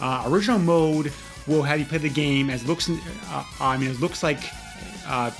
Uh, 0.00 0.24
original 0.26 0.58
mode 0.58 1.12
will 1.46 1.62
have 1.62 1.78
you 1.78 1.86
play 1.86 1.98
the 1.98 2.10
game 2.10 2.50
as 2.50 2.66
looks. 2.66 2.90
Uh, 2.90 3.44
I 3.60 3.76
mean, 3.76 3.90
it 3.90 4.00
looks 4.00 4.22
like 4.22 4.40
uh, 5.06 5.30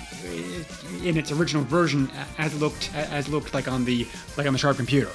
in 1.03 1.17
its 1.17 1.33
original 1.33 1.65
version 1.65 2.11
as 2.39 2.55
it 2.55 2.59
looked 2.59 2.95
as 2.95 3.29
looked 3.29 3.55
like 3.55 3.69
on 3.69 3.85
the 3.85 4.07
like 4.37 4.47
on 4.47 4.53
the 4.53 4.59
sharp 4.59 4.77
computer. 4.77 5.11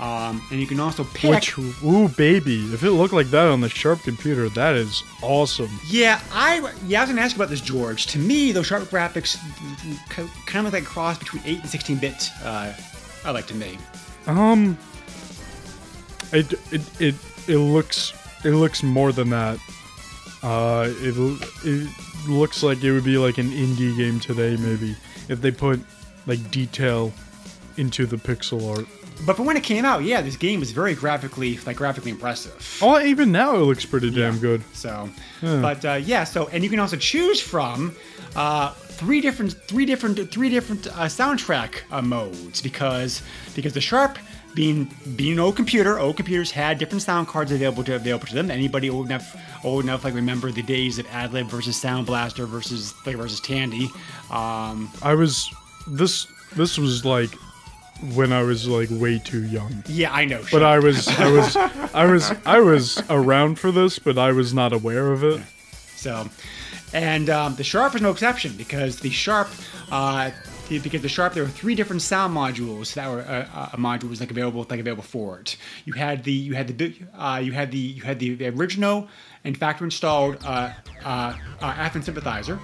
Um, 0.00 0.42
and 0.50 0.60
you 0.60 0.66
can 0.66 0.80
also 0.80 1.04
pick. 1.04 1.30
Which, 1.30 1.56
ooh, 1.56 2.08
baby. 2.08 2.64
If 2.74 2.82
it 2.82 2.90
looked 2.90 3.14
like 3.14 3.28
that 3.28 3.46
on 3.46 3.60
the 3.60 3.68
Sharp 3.68 4.00
computer, 4.02 4.48
that 4.50 4.74
is 4.74 5.04
awesome. 5.22 5.70
Yeah, 5.86 6.20
I 6.32 6.72
yeah, 6.86 7.00
I 7.00 7.02
was 7.04 7.10
gonna 7.10 7.22
ask 7.22 7.36
about 7.36 7.48
this, 7.48 7.60
George. 7.60 8.06
To 8.06 8.18
me, 8.18 8.50
those 8.50 8.66
sharp 8.66 8.84
graphics 8.84 9.38
kind 10.46 10.66
of 10.66 10.72
like 10.72 10.82
a 10.82 10.86
cross 10.86 11.18
between 11.18 11.42
eight 11.46 11.60
and 11.60 11.70
sixteen 11.70 11.98
bit. 11.98 12.28
Uh, 12.42 12.72
I 13.24 13.30
like 13.30 13.46
to 13.46 13.54
me. 13.54 13.78
Um, 14.26 14.76
it 16.32 16.52
it 16.72 17.00
it, 17.00 17.14
it 17.46 17.58
looks 17.58 18.12
it 18.44 18.50
looks 18.50 18.82
more 18.82 19.12
than 19.12 19.30
that. 19.30 19.58
Uh, 20.42 20.88
it 20.88 21.14
it 21.64 21.88
looks 22.28 22.62
like 22.62 22.82
it 22.82 22.92
would 22.92 23.04
be 23.04 23.18
like 23.18 23.38
an 23.38 23.50
indie 23.50 23.96
game 23.96 24.20
today, 24.20 24.56
maybe 24.56 24.96
if 25.28 25.40
they 25.40 25.50
put 25.50 25.80
like 26.26 26.50
detail 26.50 27.12
into 27.76 28.06
the 28.06 28.16
pixel 28.16 28.76
art. 28.76 28.86
But 29.26 29.36
for 29.36 29.44
when 29.44 29.56
it 29.56 29.62
came 29.62 29.84
out, 29.84 30.02
yeah, 30.02 30.20
this 30.22 30.36
game 30.36 30.58
was 30.60 30.72
very 30.72 30.94
graphically 30.94 31.58
like 31.66 31.76
graphically 31.76 32.10
impressive. 32.10 32.78
Oh, 32.82 33.00
even 33.00 33.30
now 33.30 33.54
it 33.56 33.60
looks 33.60 33.84
pretty 33.84 34.10
damn 34.10 34.38
good. 34.38 34.62
So, 34.74 35.08
Yeah. 35.42 35.60
but 35.62 35.84
uh, 35.84 35.92
yeah, 35.94 36.24
so 36.24 36.48
and 36.48 36.64
you 36.64 36.70
can 36.70 36.80
also 36.80 36.96
choose 36.96 37.40
from 37.40 37.94
uh, 38.34 38.70
three 38.72 39.20
different, 39.20 39.52
three 39.52 39.86
different, 39.86 40.30
three 40.32 40.48
different 40.50 40.86
uh, 40.88 41.04
soundtrack 41.06 41.82
uh, 41.92 42.02
modes 42.02 42.60
because 42.60 43.22
because 43.54 43.72
the 43.72 43.80
Sharp 43.80 44.18
being 44.54 44.90
being 45.16 45.34
an 45.34 45.40
old 45.40 45.56
computer, 45.56 45.98
old 45.98 46.16
computers 46.16 46.50
had 46.50 46.78
different 46.78 47.02
sound 47.02 47.28
cards 47.28 47.50
available 47.52 47.84
to 47.84 47.96
available 47.96 48.26
to 48.26 48.34
them. 48.34 48.50
Anybody 48.50 48.88
old 48.90 49.06
enough 49.06 49.36
old 49.64 49.84
enough 49.84 50.04
like 50.04 50.14
remember 50.14 50.50
the 50.50 50.62
days 50.62 50.98
of 50.98 51.06
AdLib 51.06 51.46
versus 51.46 51.80
Sound 51.80 52.06
Blaster 52.06 52.46
versus 52.46 52.94
like 53.06 53.16
versus 53.16 53.40
Tandy. 53.40 53.90
Um, 54.30 54.90
I 55.02 55.14
was 55.14 55.48
this 55.86 56.26
this 56.56 56.78
was 56.78 57.04
like 57.04 57.30
when 58.14 58.32
I 58.32 58.42
was 58.42 58.66
like 58.68 58.88
way 58.90 59.18
too 59.18 59.44
young. 59.46 59.82
yeah, 59.86 60.12
I 60.12 60.24
know. 60.24 60.42
But 60.50 60.62
I 60.62 60.78
was 60.78 61.08
I 61.08 61.30
was 61.30 61.56
I 61.94 62.06
was 62.06 62.32
I 62.44 62.60
was 62.60 63.02
around 63.10 63.58
for 63.58 63.70
this, 63.70 63.98
but 63.98 64.18
I 64.18 64.32
was 64.32 64.52
not 64.52 64.72
aware 64.72 65.12
of 65.12 65.24
it. 65.24 65.40
So, 65.96 66.28
and 66.92 67.30
um, 67.30 67.54
the 67.56 67.64
Sharp 67.64 67.94
is 67.94 68.02
no 68.02 68.10
exception 68.10 68.52
because 68.56 69.00
the 69.00 69.10
Sharp, 69.10 69.48
uh, 69.90 70.30
because 70.68 71.02
the 71.02 71.08
Sharp, 71.08 71.34
there 71.34 71.44
were 71.44 71.48
three 71.48 71.74
different 71.74 72.02
sound 72.02 72.36
modules 72.36 72.94
that 72.94 73.10
were 73.10 73.20
uh, 73.22 73.68
module 73.76 74.08
was 74.08 74.20
like 74.20 74.30
available, 74.30 74.66
like 74.68 74.80
available 74.80 75.02
for 75.02 75.40
it. 75.40 75.56
You 75.84 75.92
had 75.92 76.24
the 76.24 76.32
you 76.32 76.54
had 76.54 76.76
the 76.76 76.94
uh, 77.16 77.40
you 77.42 77.52
had 77.52 77.70
the 77.70 77.78
you 77.78 78.02
had 78.02 78.18
the, 78.18 78.34
the 78.34 78.48
original 78.48 79.08
and 79.44 79.56
factory 79.56 79.86
installed 79.86 80.38
uh, 80.44 80.72
uh, 81.04 81.34
uh, 81.60 81.64
Athens 81.76 82.08
synthesizer. 82.08 82.58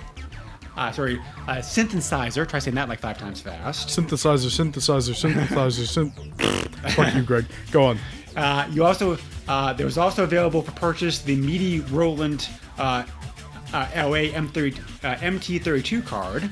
Uh, 0.76 0.92
sorry, 0.92 1.18
uh, 1.48 1.56
synthesizer. 1.56 2.48
Try 2.48 2.58
saying 2.58 2.74
that 2.76 2.88
like 2.88 3.00
five 3.00 3.18
times 3.18 3.40
fast. 3.40 3.88
Synthesizer, 3.88 4.48
synthesizer, 4.48 5.14
synthesizer, 5.14 6.10
synth. 6.12 6.92
Fuck 6.92 7.14
you, 7.14 7.22
Greg. 7.22 7.44
Go 7.70 7.84
on. 7.84 7.98
Uh, 8.36 8.66
you 8.70 8.84
also 8.84 9.18
uh, 9.48 9.72
there 9.72 9.86
was 9.86 9.98
also 9.98 10.24
available 10.24 10.62
for 10.62 10.72
purchase 10.72 11.20
the 11.22 11.36
MIDI 11.36 11.80
Roland 11.90 12.48
uh, 12.78 13.04
uh, 13.72 13.88
LA 13.94 14.30
M30 14.30 14.78
uh, 15.04 15.16
MT32 15.16 16.06
card, 16.06 16.48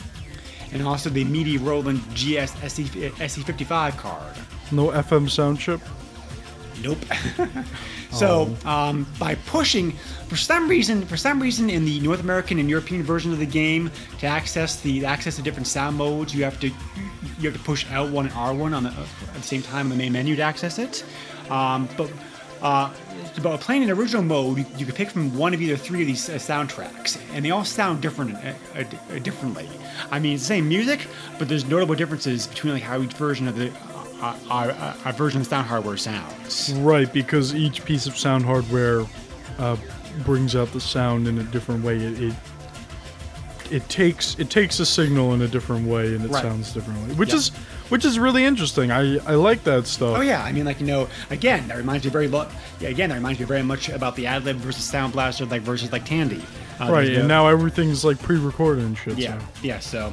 and 0.73 0.83
also 0.87 1.11
the 1.11 1.25
MIDI 1.25 1.59
Roland 1.59 2.01
GS 2.15 2.55
SE, 2.63 2.85
SE55 2.85 3.97
card. 3.97 4.37
No 4.71 4.89
FM 4.89 5.31
sound 5.31 5.59
chip. 5.59 5.81
Nope. 6.83 6.99
so 8.13 8.55
um, 8.65 9.07
by 9.19 9.35
pushing, 9.47 9.93
for 10.29 10.37
some 10.37 10.69
reason, 10.69 11.05
for 11.07 11.17
some 11.17 11.41
reason, 11.41 11.71
in 11.71 11.85
the 11.85 12.01
North 12.01 12.21
American 12.21 12.59
and 12.59 12.71
European 12.71 13.03
version 13.03 13.33
of 13.33 13.39
the 13.39 13.47
game, 13.47 13.91
to 14.19 14.27
access 14.27 14.81
the 14.81 15.05
access 15.05 15.37
the 15.37 15.43
different 15.43 15.67
sound 15.67 15.97
modes, 15.97 16.35
you 16.35 16.45
have 16.45 16.61
to 16.61 16.69
you 17.39 17.51
have 17.51 17.55
to 17.55 17.65
push 17.65 17.85
L1 17.87 18.21
and 18.21 18.31
R1 18.31 18.77
on 18.77 18.85
the 18.85 18.91
at 18.91 19.35
the 19.35 19.43
same 19.43 19.63
time 19.63 19.87
in 19.87 19.91
the 19.91 19.97
main 19.97 20.13
menu 20.13 20.37
to 20.37 20.43
access 20.43 20.79
it. 20.79 21.05
Um, 21.51 21.89
but 21.97 22.11
uh, 22.63 22.93
but 23.43 23.61
playing 23.61 23.83
in 23.83 23.91
original 23.91 24.23
mode, 24.23 24.59
you, 24.59 24.67
you 24.77 24.87
can 24.87 24.95
pick 24.95 25.11
from 25.11 25.37
one 25.37 25.55
of 25.55 25.61
either 25.61 25.77
three 25.77 26.01
of 26.01 26.07
these 26.07 26.29
uh, 26.29 26.35
soundtracks, 26.35 27.19
and 27.33 27.45
they 27.45 27.51
all 27.51 27.65
sound 27.65 28.01
different 28.01 28.35
uh, 28.37 28.53
uh, 28.75 28.85
uh, 29.11 29.19
differently. 29.21 29.69
I 30.11 30.19
mean, 30.19 30.35
it's 30.35 30.43
the 30.43 30.49
same 30.49 30.69
music, 30.69 31.07
but 31.39 31.49
there's 31.49 31.65
notable 31.65 31.95
differences 31.95 32.47
between 32.47 32.75
like 32.75 32.83
how 32.83 33.01
each 33.01 33.13
version 33.13 33.49
of 33.49 33.57
the 33.57 33.73
uh, 34.21 34.37
our, 34.51 34.71
uh, 34.71 34.97
our 35.05 35.13
version 35.13 35.41
of 35.41 35.47
sound 35.47 35.67
hardware 35.67 35.97
sounds. 35.97 36.73
Right, 36.79 37.13
because 37.13 37.55
each 37.55 37.85
piece 37.85 38.07
of 38.07 38.17
sound 38.17 38.45
hardware 38.45 39.05
uh, 39.59 39.77
brings 40.25 40.57
out 40.57 40.73
the 40.73 40.81
sound 40.81 41.29
in 41.29 41.39
a 41.39 41.45
different 41.45 41.85
way. 41.85 41.97
It, 41.97 42.21
it 42.21 42.35
it 43.71 43.89
takes 43.89 44.35
it 44.39 44.51
takes 44.51 44.81
a 44.81 44.87
signal 44.87 45.35
in 45.35 45.43
a 45.43 45.49
different 45.49 45.87
way 45.87 46.15
and 46.15 46.25
it 46.25 46.31
Right. 46.31 46.43
sounds 46.43 46.73
differently, 46.73 47.15
which 47.15 47.31
Yeah. 47.31 47.37
is 47.37 47.49
which 47.89 48.05
is 48.05 48.19
really 48.19 48.45
interesting. 48.45 48.91
I 48.91 49.19
I 49.27 49.35
like 49.35 49.65
that 49.65 49.87
stuff. 49.87 50.19
Oh 50.19 50.21
yeah, 50.21 50.43
I 50.43 50.53
mean, 50.53 50.65
like 50.65 50.81
you 50.81 50.87
know, 50.87 51.09
again, 51.31 51.67
that 51.69 51.77
reminds 51.77 52.05
me 52.05 52.11
very 52.11 52.29
lo- 52.29 52.49
yeah, 52.81 52.89
again, 52.91 53.09
that 53.11 53.17
reminds 53.17 53.41
me 53.41 53.47
very 53.47 53.63
much 53.63 53.89
about 53.89 54.15
the 54.17 54.25
AdLib 54.25 54.57
versus 54.57 54.85
Sound 54.85 55.13
Blaster, 55.13 55.47
like 55.47 55.63
versus 55.63 55.91
like 55.93 56.05
Tandy. 56.05 56.43
Uh, 56.81 56.91
Right, 56.93 57.11
and 57.13 57.27
now 57.27 57.49
everything's 57.49 58.05
like 58.05 58.21
pre-recorded 58.23 58.85
and 58.85 58.97
shit. 58.97 59.19
yeah, 59.19 59.39
so. 59.39 59.45
yeah. 59.63 59.79
So, 59.81 60.13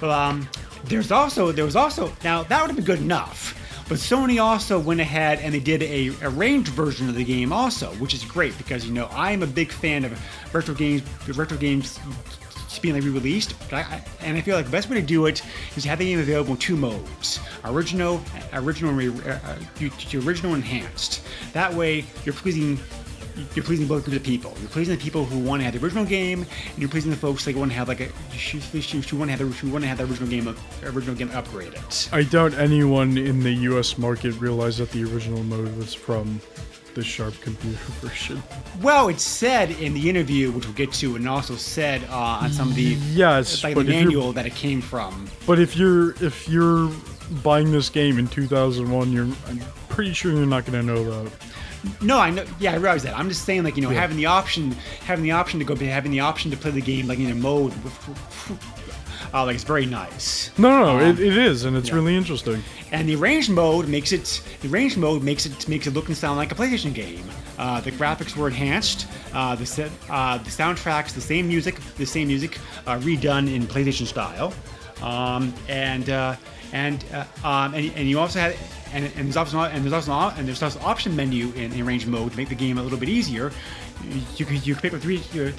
but 0.00 0.10
um, 0.10 0.48
there's 0.84 1.10
also 1.12 1.52
there 1.52 1.64
was 1.64 1.76
also 1.76 2.12
now 2.22 2.42
that 2.44 2.60
would 2.60 2.68
have 2.68 2.76
been 2.76 2.84
good 2.84 3.00
enough. 3.00 3.60
But 3.86 3.98
Sony 3.98 4.42
also 4.42 4.78
went 4.78 5.00
ahead 5.00 5.40
and 5.40 5.52
they 5.52 5.60
did 5.60 5.82
a 5.82 6.10
arranged 6.22 6.68
version 6.70 7.06
of 7.10 7.16
the 7.16 7.24
game 7.24 7.52
also, 7.52 7.88
which 7.96 8.14
is 8.14 8.24
great 8.24 8.56
because 8.56 8.86
you 8.86 8.92
know 8.94 9.10
I 9.12 9.32
am 9.32 9.42
a 9.42 9.46
big 9.46 9.70
fan 9.70 10.06
of 10.06 10.18
retro 10.54 10.74
games, 10.74 11.02
retro 11.28 11.58
games 11.58 11.98
being 12.84 12.94
like 12.94 13.02
re-released. 13.02 13.58
But 13.70 13.78
I, 13.78 13.80
I, 13.80 14.04
and 14.20 14.36
I 14.36 14.42
feel 14.42 14.56
like 14.56 14.66
the 14.66 14.70
best 14.70 14.90
way 14.90 15.00
to 15.00 15.06
do 15.06 15.24
it 15.24 15.42
is 15.74 15.84
have 15.84 15.98
the 15.98 16.04
game 16.04 16.20
available 16.20 16.52
in 16.52 16.58
two 16.58 16.76
modes: 16.76 17.40
original, 17.64 18.20
original, 18.52 18.94
uh, 19.26 19.38
uh, 19.42 19.58
original 20.26 20.54
enhanced. 20.54 21.22
That 21.54 21.72
way, 21.72 22.04
you're 22.24 22.34
pleasing. 22.34 22.78
You're 23.56 23.64
pleasing 23.64 23.88
both 23.88 24.04
groups 24.04 24.18
of 24.18 24.22
people. 24.22 24.54
You're 24.60 24.68
pleasing 24.68 24.94
the 24.96 25.02
people 25.02 25.24
who 25.24 25.40
want 25.40 25.60
to 25.60 25.64
have 25.64 25.74
the 25.74 25.84
original 25.84 26.04
game, 26.04 26.42
and 26.42 26.78
you're 26.78 26.90
pleasing 26.90 27.10
the 27.10 27.16
folks 27.16 27.44
that 27.46 27.56
want 27.56 27.72
to 27.72 27.76
have 27.76 27.88
like 27.88 28.00
a 28.00 28.06
who 28.06 29.16
want 29.16 29.30
to 29.30 29.36
have 29.36 29.38
the 29.40 29.46
who 29.56 29.70
want 29.70 29.82
to 29.82 29.88
have 29.88 29.98
the 29.98 30.04
original 30.04 30.28
game 30.28 30.54
original 30.84 31.16
game 31.16 31.30
upgraded. 31.30 32.12
I 32.12 32.22
doubt 32.22 32.54
anyone 32.54 33.16
in 33.16 33.40
the 33.40 33.52
U.S. 33.70 33.98
market 33.98 34.32
realized 34.34 34.78
that 34.78 34.90
the 34.90 35.02
original 35.04 35.42
mode 35.42 35.74
was 35.76 35.94
from 35.94 36.40
the 36.94 37.02
Sharp 37.04 37.34
computer 37.40 37.76
version. 38.00 38.42
Well, 38.82 39.08
it's 39.08 39.22
said 39.22 39.70
in 39.72 39.94
the 39.94 40.08
interview, 40.08 40.50
which 40.52 40.64
we'll 40.66 40.74
get 40.74 40.92
to, 40.94 41.16
and 41.16 41.28
also 41.28 41.56
said 41.56 42.02
uh, 42.10 42.14
on 42.42 42.50
some 42.52 42.68
of 42.70 42.74
the 42.74 42.82
Yes, 43.12 43.62
like 43.64 43.74
the 43.74 43.84
manual 43.84 44.32
that 44.32 44.46
it 44.46 44.54
came 44.54 44.80
from. 44.80 45.28
But 45.46 45.58
if 45.58 45.76
you're 45.76 46.10
if 46.24 46.48
you're 46.48 46.90
buying 47.42 47.72
this 47.72 47.88
game 47.88 48.18
in 48.18 48.28
2001, 48.28 49.12
you're 49.12 49.24
I'm 49.48 49.60
pretty 49.88 50.12
sure 50.12 50.32
you're 50.32 50.46
not 50.46 50.64
going 50.66 50.86
to 50.86 50.94
know 50.94 51.04
that. 51.24 51.32
No, 52.00 52.18
I 52.18 52.30
know. 52.30 52.44
Yeah, 52.58 52.72
I 52.72 52.76
realize 52.76 53.02
that. 53.02 53.16
I'm 53.18 53.28
just 53.28 53.44
saying, 53.44 53.62
like 53.62 53.76
you 53.76 53.82
know, 53.82 53.90
Yeah. 53.90 54.00
having 54.00 54.16
the 54.16 54.26
option, 54.26 54.72
having 55.04 55.22
the 55.22 55.32
option 55.32 55.58
to 55.58 55.64
go, 55.66 55.76
having 55.76 56.12
the 56.12 56.20
option 56.20 56.50
to 56.50 56.56
play 56.56 56.70
the 56.70 56.80
game 56.80 57.06
like 57.06 57.18
in 57.18 57.30
a 57.30 57.34
mode. 57.34 57.72
Uh, 59.34 59.44
like 59.44 59.56
it's 59.56 59.64
very 59.64 59.84
nice. 59.84 60.56
No, 60.56 60.70
no, 60.70 60.98
no 60.98 61.04
Um, 61.04 61.10
it, 61.10 61.18
it 61.18 61.36
is, 61.36 61.64
and 61.64 61.76
it's 61.76 61.88
yeah. 61.88 61.96
really 61.96 62.16
interesting. 62.16 62.62
And 62.92 63.08
the 63.08 63.16
arranged 63.16 63.50
mode 63.50 63.88
makes 63.88 64.12
it 64.12 64.40
the 64.60 64.68
arranged 64.68 64.96
mode 64.96 65.24
makes 65.24 65.44
it 65.44 65.68
makes 65.68 65.88
it 65.88 65.94
look 65.94 66.06
and 66.06 66.16
sound 66.16 66.36
like 66.36 66.52
a 66.52 66.54
PlayStation 66.54 66.94
game. 66.94 67.24
Uh, 67.58 67.80
the 67.80 67.90
graphics 67.90 68.36
were 68.36 68.46
enhanced. 68.46 69.08
Uh, 69.32 69.56
the 69.56 69.66
set, 69.66 69.90
uh, 70.08 70.38
the 70.38 70.50
soundtracks, 70.50 71.12
the 71.12 71.20
same 71.20 71.48
music, 71.48 71.80
the 71.96 72.06
same 72.06 72.28
music 72.28 72.58
uh, 72.86 72.96
redone 73.00 73.52
in 73.52 73.64
PlayStation 73.66 74.06
style. 74.06 74.54
Um, 75.02 75.52
and 75.68 76.08
uh, 76.08 76.36
and, 76.74 77.04
uh, 77.12 77.24
um, 77.46 77.72
and 77.72 77.92
and 77.96 78.08
you 78.10 78.18
also 78.18 78.40
had 78.40 78.56
and, 78.92 79.04
and 79.16 79.26
there's 79.26 79.36
also 79.36 79.60
and 79.60 79.84
there's 79.84 79.92
also 79.94 80.12
and 80.36 80.46
there's 80.46 80.62
also 80.62 80.78
an 80.80 80.84
option 80.84 81.16
menu 81.16 81.52
in, 81.52 81.72
in 81.72 81.80
arranged 81.86 82.06
mode 82.08 82.32
to 82.32 82.36
make 82.36 82.48
the 82.48 82.54
game 82.54 82.76
a 82.78 82.82
little 82.82 82.98
bit 82.98 83.08
easier. 83.08 83.52
You 84.36 84.44
can 84.44 84.56
you 84.56 84.74
can 84.74 84.82
pick 84.82 84.92
up 84.92 85.00
three 85.00 85.22
you, 85.32 85.52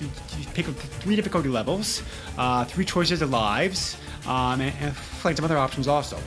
pick 0.54 0.68
up 0.68 0.76
three 0.76 1.16
difficulty 1.16 1.50
levels, 1.50 2.04
uh, 2.38 2.66
three 2.66 2.86
choices 2.86 3.22
of 3.22 3.32
lives, 3.32 3.98
um, 4.28 4.62
and, 4.62 4.74
and 4.82 4.94
like 5.24 5.38
some 5.38 5.46
other 5.46 5.58
options 5.58 5.88
also. 5.88 6.20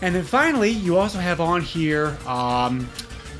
And 0.00 0.14
then 0.14 0.22
finally, 0.22 0.70
you 0.70 0.96
also 0.96 1.18
have 1.18 1.40
on 1.40 1.60
here, 1.60 2.16
um, 2.24 2.88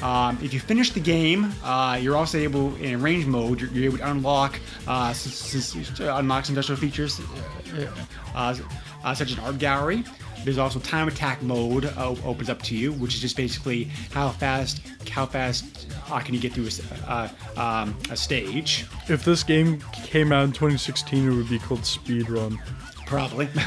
um, 0.03 0.39
if 0.43 0.53
you 0.53 0.59
finish 0.59 0.91
the 0.91 1.01
game, 1.01 1.53
uh, 1.63 1.99
you're 2.03 2.17
also 2.17 2.39
able, 2.39 2.75
in 2.77 3.01
range 3.01 3.27
mode, 3.27 3.61
you're, 3.61 3.71
you're 3.71 3.85
able 3.85 3.99
to 3.99 4.11
unlock, 4.11 4.59
uh, 4.89 5.11
s- 5.11 5.55
s- 5.55 6.01
unlock 6.01 6.47
some 6.47 6.57
special 6.57 6.75
features, 6.75 7.21
uh, 8.35 8.57
uh, 9.05 9.15
such 9.15 9.31
as 9.33 9.39
an 9.39 9.45
art 9.45 9.59
gallery. 9.59 10.05
There's 10.45 10.59
also 10.59 10.79
time 10.79 11.09
attack 11.09 11.43
mode 11.43 11.87
uh, 11.87 12.15
opens 12.25 12.49
up 12.49 12.63
to 12.63 12.77
you, 12.77 12.93
which 12.93 13.15
is 13.15 13.21
just 13.21 13.37
basically 13.37 13.85
how 14.13 14.31
fast, 14.31 14.81
how 15.11 15.27
fast 15.27 15.89
uh, 16.11 16.21
can 16.21 16.35
you 16.35 16.41
get 16.41 16.53
through 16.53 16.69
a, 17.07 17.11
uh, 17.11 17.29
um, 17.61 17.99
a 18.11 18.17
stage. 18.17 18.87
If 19.09 19.25
this 19.25 19.43
game 19.43 19.81
came 20.05 20.33
out 20.33 20.45
in 20.45 20.53
2016, 20.53 21.29
it 21.29 21.35
would 21.35 21.49
be 21.49 21.59
called 21.59 21.81
Speedrun. 21.81 22.59
Probably. 23.07 23.49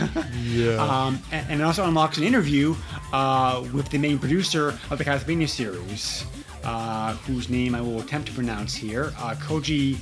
Yeah. 0.44 0.76
Um, 0.76 1.22
and, 1.32 1.50
and 1.50 1.62
it 1.62 1.63
also 1.63 1.86
unlocks 1.86 2.17
an 2.17 2.24
interview 2.24 2.76
uh, 3.13 3.63
with 3.74 3.89
the 3.89 3.98
main 3.98 4.20
producer 4.20 4.78
of 4.89 4.98
the 4.98 5.06
Castlevania 5.06 5.48
series, 5.48 6.26
uh, 6.63 7.13
whose 7.15 7.50
name 7.50 7.74
I 7.74 7.82
will 7.82 8.02
attempt 8.02 8.28
to 8.28 8.34
pronounce 8.34 8.76
here. 8.76 9.13
Uh, 9.17 9.36
Koji, 9.36 9.96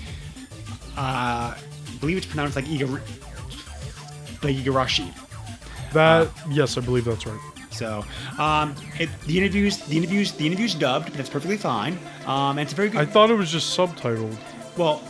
uh, 0.98 1.54
I 1.54 1.58
believe 2.00 2.18
it's 2.18 2.26
pronounced 2.26 2.56
like 2.56 2.68
Igor, 2.68 3.02
like 4.44 4.56
Igarashi. 4.56 5.14
that, 5.94 6.28
uh, 6.28 6.30
yes, 6.50 6.78
I 6.78 6.82
believe 6.82 7.06
that's 7.06 7.26
right. 7.26 7.40
So 7.72 8.04
um, 8.38 8.76
it, 9.00 9.10
the 9.26 9.38
interviews, 9.38 9.78
the 9.78 9.98
interviews, 9.98 10.34
the 10.34 10.46
interviews 10.46 10.76
dubbed. 10.76 11.14
That's 11.14 11.30
perfectly 11.30 11.58
fine. 11.58 11.98
Um, 12.26 12.58
and 12.58 12.62
it's 12.62 12.74
a 12.74 12.76
very 12.76 12.90
good. 12.90 13.00
I 13.00 13.06
thought 13.06 13.30
it 13.30 13.36
was 13.36 13.52
just 13.52 13.78
subtitled. 13.78 14.38
well, 14.78 15.02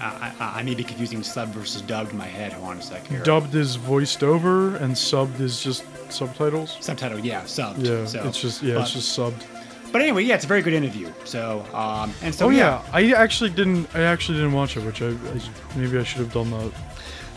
I, 0.00 0.32
I, 0.40 0.60
I 0.60 0.62
may 0.62 0.74
be 0.74 0.84
confusing 0.84 1.22
sub 1.22 1.50
versus 1.50 1.82
dubbed 1.82 2.12
in 2.12 2.18
my 2.18 2.26
head. 2.26 2.54
I 2.54 2.58
want 2.58 2.80
a 2.80 2.82
sec 2.82 3.06
here. 3.06 3.22
Dubbed 3.22 3.54
is 3.54 3.76
voiced 3.76 4.22
over, 4.22 4.76
and 4.76 4.94
subbed 4.94 5.40
is 5.40 5.62
just 5.62 5.84
subtitles. 6.10 6.78
Subtitle, 6.80 7.18
yeah, 7.18 7.42
subbed. 7.42 7.84
Yeah, 7.84 8.06
so, 8.06 8.26
it's 8.26 8.40
just 8.40 8.62
yeah, 8.62 8.74
but, 8.74 8.82
it's 8.82 8.92
just 8.92 9.18
subbed. 9.18 9.44
But 9.92 10.02
anyway, 10.02 10.22
yeah, 10.22 10.34
it's 10.34 10.44
a 10.44 10.48
very 10.48 10.62
good 10.62 10.74
interview. 10.74 11.12
So, 11.24 11.64
um, 11.72 12.12
and 12.22 12.34
so 12.34 12.46
Oh 12.46 12.50
yeah, 12.50 12.82
I 12.92 13.12
actually 13.12 13.50
didn't. 13.50 13.94
I 13.94 14.02
actually 14.02 14.38
didn't 14.38 14.52
watch 14.52 14.76
it, 14.76 14.84
which 14.84 15.02
I, 15.02 15.08
I 15.08 15.40
maybe 15.76 15.98
I 15.98 16.02
should 16.02 16.20
have 16.20 16.32
done 16.32 16.50
that. 16.50 16.72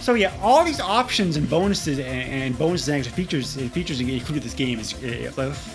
So 0.02 0.16
yeah, 0.16 0.36
all 0.42 0.66
these 0.66 0.80
options 0.80 1.38
and 1.38 1.48
bonuses 1.48 2.00
and, 2.00 2.08
and 2.08 2.58
bonuses 2.58 2.88
and 2.88 2.98
extra 2.98 3.16
features 3.16 3.56
and 3.56 3.72
features 3.72 4.00
included 4.00 4.38
in 4.38 4.42
this 4.42 4.56
game 4.56 4.80
is 4.80 4.96
uh, 4.96 5.32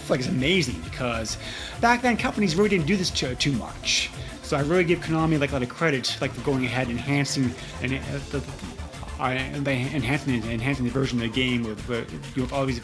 like, 0.09 0.19
it's 0.19 0.29
amazing 0.29 0.81
because 0.81 1.39
back 1.81 2.03
then 2.03 2.17
companies 2.17 2.57
really 2.57 2.69
didn't 2.69 2.87
do 2.87 2.97
this 2.97 3.09
too, 3.09 3.37
too 3.37 3.53
much. 3.53 4.11
So 4.43 4.57
I 4.57 4.63
really 4.63 4.83
give 4.83 4.99
Konami 4.99 5.39
like 5.39 5.51
a 5.51 5.53
lot 5.55 5.63
of 5.63 5.69
credit, 5.69 6.19
like 6.21 6.33
for 6.33 6.41
going 6.41 6.65
ahead 6.65 6.89
and 6.89 6.99
enhancing 6.99 7.55
and 7.83 7.95
uh, 7.95 8.19
the, 8.31 8.43
uh, 9.21 9.27
enhancing 9.31 10.43
enhancing 10.51 10.85
the 10.85 10.91
version 10.91 11.23
of 11.23 11.33
the 11.33 11.33
game 11.33 11.63
with, 11.63 11.89
with, 11.89 12.37
with 12.37 12.53
all 12.53 12.67
these 12.67 12.81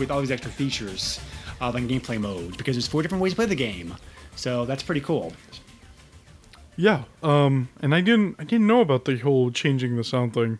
with 0.00 0.10
all 0.10 0.18
these 0.18 0.32
extra 0.32 0.50
features, 0.50 1.20
uh, 1.60 1.70
like 1.72 1.84
gameplay 1.84 2.20
modes 2.20 2.56
because 2.56 2.74
there's 2.74 2.88
four 2.88 3.02
different 3.02 3.22
ways 3.22 3.32
to 3.32 3.36
play 3.36 3.46
the 3.46 3.54
game. 3.54 3.94
So 4.34 4.64
that's 4.64 4.82
pretty 4.82 5.00
cool. 5.00 5.32
Yeah. 6.80 7.02
Um. 7.22 7.68
And 7.82 7.94
I 7.94 8.00
didn't. 8.00 8.36
I 8.38 8.44
didn't 8.44 8.66
know 8.66 8.80
about 8.80 9.04
the 9.04 9.18
whole 9.18 9.50
changing 9.50 9.96
the 9.96 10.04
sound 10.04 10.32
thing. 10.34 10.58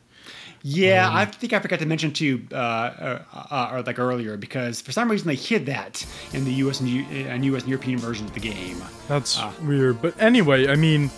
Yeah, 0.62 1.09
Um, 1.09 1.16
I 1.16 1.24
think 1.24 1.54
I 1.54 1.59
forgot 1.59 1.78
to 1.78 1.87
mention 1.87 2.12
too, 2.12 2.42
uh, 2.52 2.54
uh, 2.56 3.22
uh, 3.50 3.70
or 3.72 3.83
like 3.83 3.98
earlier, 3.98 4.37
because 4.37 4.83
for 4.83 4.92
some 4.92 5.11
reason 5.11 5.26
they 5.26 5.35
hid 5.35 5.64
that 5.66 6.04
in 6.35 6.44
the 6.44 6.52
U.S. 6.64 6.80
and, 6.80 6.88
U- 6.90 7.06
and 7.33 7.42
U.S. 7.46 7.62
and 7.62 7.70
European 7.70 7.98
version 7.98 8.26
of 8.26 8.35
the 8.35 8.40
game. 8.40 8.76
That's 9.09 9.38
Ah. 9.38 9.54
weird. 9.62 10.02
But 10.02 10.20
anyway, 10.20 10.68
I 10.68 10.74
mean, 10.76 11.11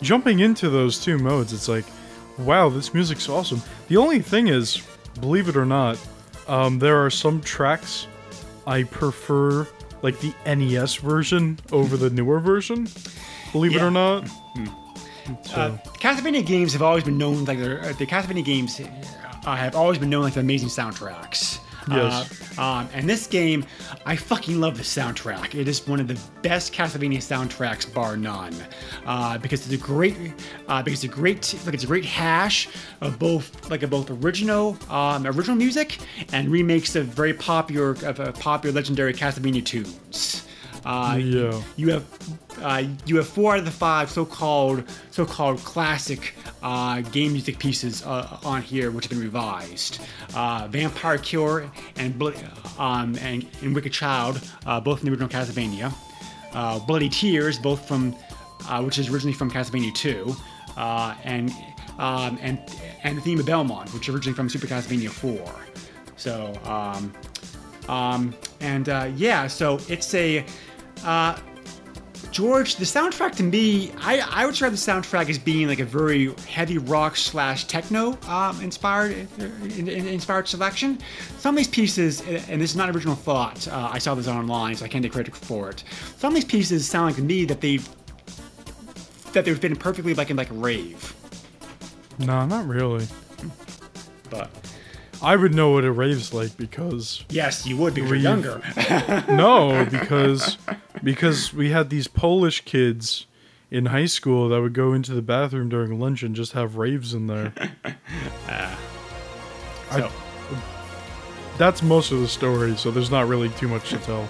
jumping 0.00 0.38
into 0.38 0.70
those 0.70 1.00
two 1.00 1.18
modes, 1.18 1.52
it's 1.52 1.66
like, 1.68 1.86
wow, 2.38 2.68
this 2.68 2.94
music's 2.94 3.28
awesome. 3.28 3.60
The 3.88 3.96
only 3.96 4.20
thing 4.20 4.46
is, 4.46 4.80
believe 5.20 5.48
it 5.48 5.56
or 5.56 5.66
not, 5.66 5.98
um, 6.46 6.78
there 6.78 7.04
are 7.04 7.10
some 7.10 7.40
tracks 7.40 8.06
I 8.64 8.84
prefer, 8.84 9.66
like 10.02 10.18
the 10.20 10.32
NES 10.46 10.96
version 10.96 11.58
over 11.72 11.96
the 11.96 12.10
newer 12.10 12.40
version. 12.40 12.88
Believe 13.52 13.74
it 13.76 13.82
or 13.82 13.90
not. 13.90 14.24
Uh, 15.54 15.76
Castlevania 15.98 16.44
games 16.44 16.72
have 16.72 16.82
always 16.82 17.04
been 17.04 17.18
known 17.18 17.44
like 17.44 17.58
they're, 17.58 17.80
uh, 17.82 17.92
the 17.92 18.06
Castlevania 18.06 18.44
games 18.44 18.80
uh, 18.80 19.56
have 19.56 19.74
always 19.76 19.98
been 19.98 20.08
known 20.10 20.22
like 20.22 20.34
the 20.34 20.40
amazing 20.40 20.68
soundtracks. 20.68 21.58
Yes. 21.90 22.58
Uh, 22.58 22.62
um, 22.62 22.88
and 22.92 23.08
this 23.08 23.26
game, 23.26 23.64
I 24.04 24.16
fucking 24.16 24.60
love 24.60 24.76
the 24.76 24.82
soundtrack. 24.82 25.54
It 25.54 25.68
is 25.68 25.86
one 25.86 26.00
of 26.00 26.08
the 26.08 26.18
best 26.42 26.72
Castlevania 26.72 27.18
soundtracks, 27.18 27.92
bar 27.92 28.16
none, 28.16 28.54
uh, 29.06 29.38
because 29.38 29.64
it's 29.64 29.82
a 29.82 29.84
great, 29.84 30.16
uh, 30.68 30.82
because 30.82 31.04
it's 31.04 31.12
a 31.12 31.16
great, 31.16 31.54
like 31.64 31.74
it's 31.74 31.84
a 31.84 31.86
great 31.86 32.04
hash 32.04 32.68
of 33.00 33.18
both, 33.18 33.70
like 33.70 33.82
of 33.82 33.90
both 33.90 34.10
original, 34.10 34.76
um, 34.90 35.26
original 35.26 35.56
music 35.56 35.98
and 36.32 36.48
remakes 36.48 36.96
of 36.96 37.06
very 37.06 37.34
popular, 37.34 37.92
of 37.92 38.20
uh, 38.20 38.32
popular 38.32 38.74
legendary 38.74 39.14
Castlevania 39.14 39.64
tunes. 39.64 40.44
Uh, 40.88 41.16
Yeah. 41.20 41.62
you 41.76 41.90
have 41.90 42.04
uh, 42.62 42.82
you 43.04 43.16
have 43.16 43.28
four 43.28 43.52
out 43.52 43.58
of 43.60 43.64
the 43.66 43.70
five 43.70 44.10
so-called 44.10 44.82
so-called 45.10 45.58
classic 45.58 46.34
uh, 46.62 47.02
game 47.02 47.32
music 47.32 47.58
pieces 47.58 48.02
uh, 48.06 48.38
on 48.42 48.62
here, 48.62 48.90
which 48.90 49.04
have 49.04 49.10
been 49.10 49.20
revised. 49.20 50.00
Uh, 50.34 50.66
Vampire 50.70 51.18
Killer 51.18 51.70
and 51.96 52.20
um, 52.78 53.16
and, 53.20 53.46
and 53.62 53.74
Wicked 53.74 53.92
Child, 53.92 54.40
uh, 54.66 54.80
both 54.80 55.00
from 55.00 55.06
the 55.06 55.12
original 55.12 55.28
Castlevania. 55.28 55.92
Uh, 56.54 56.78
Bloody 56.80 57.10
Tears, 57.10 57.58
both 57.58 57.86
from 57.86 58.16
uh, 58.68 58.82
which 58.82 58.98
is 58.98 59.10
originally 59.10 59.34
from 59.34 59.50
Castlevania 59.50 59.94
2, 59.94 60.34
uh, 60.78 61.14
and 61.24 61.50
um, 61.98 62.38
and 62.40 62.58
and 63.04 63.18
the 63.18 63.20
theme 63.20 63.38
of 63.38 63.44
Belmont, 63.46 63.92
which 63.92 64.08
is 64.08 64.14
originally 64.14 64.34
from 64.34 64.48
Super 64.48 64.66
Castlevania 64.66 65.10
4. 65.10 65.54
So 66.16 66.54
um, 66.64 67.12
um, 67.88 68.34
and 68.60 68.88
uh, 68.88 69.10
yeah, 69.16 69.46
so 69.46 69.78
it's 69.88 70.14
a 70.14 70.44
uh, 71.04 71.38
George. 72.30 72.76
The 72.76 72.84
soundtrack 72.84 73.34
to 73.36 73.42
me, 73.42 73.90
I, 73.98 74.20
I 74.20 74.44
would 74.44 74.52
describe 74.52 74.72
the 74.72 74.76
soundtrack 74.78 75.28
as 75.30 75.38
being 75.38 75.66
like 75.66 75.80
a 75.80 75.84
very 75.84 76.32
heavy 76.46 76.78
rock 76.78 77.16
slash 77.16 77.64
techno 77.66 78.18
um, 78.28 78.60
inspired 78.60 79.26
in, 79.38 79.88
in- 79.88 80.06
inspired 80.06 80.46
selection. 80.46 80.98
Some 81.38 81.54
of 81.54 81.56
these 81.56 81.68
pieces, 81.68 82.20
and 82.48 82.60
this 82.60 82.70
is 82.70 82.76
not 82.76 82.90
original 82.90 83.14
thought. 83.14 83.66
Uh, 83.68 83.88
I 83.92 83.98
saw 83.98 84.14
this 84.14 84.28
online, 84.28 84.76
so 84.76 84.84
I 84.84 84.88
can't 84.88 85.02
take 85.02 85.12
credit 85.12 85.34
for 85.34 85.70
it. 85.70 85.84
Some 86.18 86.30
of 86.30 86.34
these 86.34 86.44
pieces 86.44 86.86
sound 86.86 87.06
like 87.06 87.16
to 87.16 87.22
me 87.22 87.44
that 87.46 87.60
they've 87.60 87.88
that 89.32 89.44
they've 89.44 89.60
been 89.60 89.76
perfectly 89.76 90.14
like 90.14 90.30
in 90.30 90.36
like 90.36 90.50
a 90.50 90.54
rave, 90.54 91.14
No, 92.18 92.46
not 92.46 92.66
really. 92.66 93.06
but. 94.30 94.50
I 95.20 95.36
would 95.36 95.54
know 95.54 95.70
what 95.70 95.84
a 95.84 95.90
rave's 95.92 96.32
like 96.32 96.56
because 96.56 97.24
Yes, 97.28 97.66
you 97.66 97.76
would 97.76 97.94
because 97.94 98.10
Rave. 98.10 98.22
you're 98.22 98.30
younger. 98.30 98.62
no, 99.28 99.84
because 99.90 100.56
because 101.02 101.52
we 101.52 101.70
had 101.70 101.90
these 101.90 102.06
Polish 102.08 102.60
kids 102.64 103.26
in 103.70 103.86
high 103.86 104.06
school 104.06 104.48
that 104.48 104.60
would 104.62 104.72
go 104.74 104.92
into 104.94 105.12
the 105.14 105.22
bathroom 105.22 105.68
during 105.68 105.98
lunch 106.00 106.22
and 106.22 106.34
just 106.34 106.52
have 106.52 106.76
raves 106.76 107.14
in 107.14 107.26
there. 107.26 107.52
So, 109.90 110.10
That's 111.56 111.82
most 111.82 112.12
of 112.12 112.20
the 112.20 112.28
story, 112.28 112.76
so 112.76 112.90
there's 112.90 113.10
not 113.10 113.26
really 113.26 113.48
too 113.50 113.68
much 113.68 113.88
to 113.90 113.98
tell. 113.98 114.28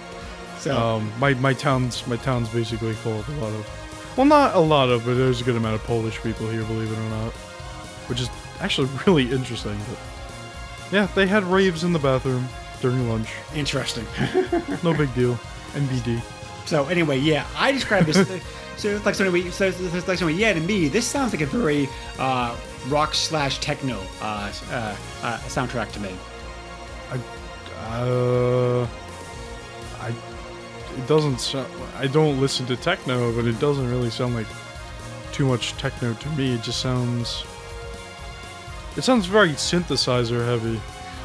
so 0.59 0.77
Um, 0.77 1.13
my 1.19 1.35
my 1.35 1.53
town's 1.53 2.07
my 2.07 2.17
town's 2.17 2.49
basically 2.49 2.93
full 2.93 3.19
of 3.19 3.29
a 3.29 3.33
lot 3.45 3.53
of, 3.53 4.15
well, 4.17 4.27
not 4.27 4.55
a 4.55 4.61
lot 4.61 4.89
of, 4.89 5.05
but 5.05 5.15
there's 5.15 5.41
a 5.41 5.45
good 5.45 5.57
amount 5.57 5.75
of 5.75 5.83
Polish 5.83 6.21
people 6.23 6.49
here, 6.49 6.63
believe 6.65 6.91
it 6.93 6.97
or 6.99 7.11
not, 7.11 7.33
which 8.09 8.21
is 8.21 8.29
actually 8.61 8.89
really 9.07 9.31
interesting. 9.33 9.77
But 9.91 9.99
yeah, 10.93 11.07
they 11.15 11.27
had 11.27 11.45
raves 11.45 11.85
in 11.85 11.93
the 11.93 11.99
bathroom 11.99 12.49
during 12.81 13.09
lunch. 13.09 13.29
interesting. 13.55 14.07
No 14.83 14.95
big 14.95 15.13
deal. 15.15 15.35
NBD. 15.75 16.23
So 16.67 16.87
anyway, 16.87 17.19
yeah, 17.19 17.47
I 17.57 17.73
describe 17.73 18.05
this. 18.05 18.17
so 18.77 18.89
it's 18.89 19.05
like 19.07 19.15
so 19.15 19.25
anyway, 19.25 19.51
so 19.51 19.67
it's 19.69 20.09
like 20.09 20.21
yeah, 20.21 20.53
to 20.53 20.61
me, 20.61 20.89
this 20.89 21.07
sounds 21.07 21.33
like 21.33 21.41
a 21.43 21.47
very 21.47 21.89
uh, 22.19 22.57
rock 22.89 23.15
slash 23.15 23.59
techno 23.59 24.01
uh, 24.21 24.53
uh, 24.71 24.97
uh, 25.23 25.39
soundtrack 25.49 25.91
to 25.93 26.01
me. 26.01 26.15
I, 27.11 27.19
Uh, 27.91 28.87
I. 30.01 30.09
It 30.97 31.07
doesn't 31.07 31.39
sound. 31.41 31.69
I 31.97 32.07
don't 32.07 32.41
listen 32.41 32.67
to 32.67 32.77
techno, 32.77 33.33
but 33.33 33.45
it 33.47 33.59
doesn't 33.61 33.89
really 33.89 34.11
sound 34.11 34.35
like 34.35 34.47
too 35.33 35.47
much 35.47 35.73
techno 35.79 36.13
to 36.15 36.29
me. 36.31 36.55
It 36.55 36.63
just 36.63 36.81
sounds. 36.81 37.45
It 38.97 39.03
sounds 39.03 39.27
very 39.27 39.51
synthesizer 39.51 40.45
heavy. 40.45 40.81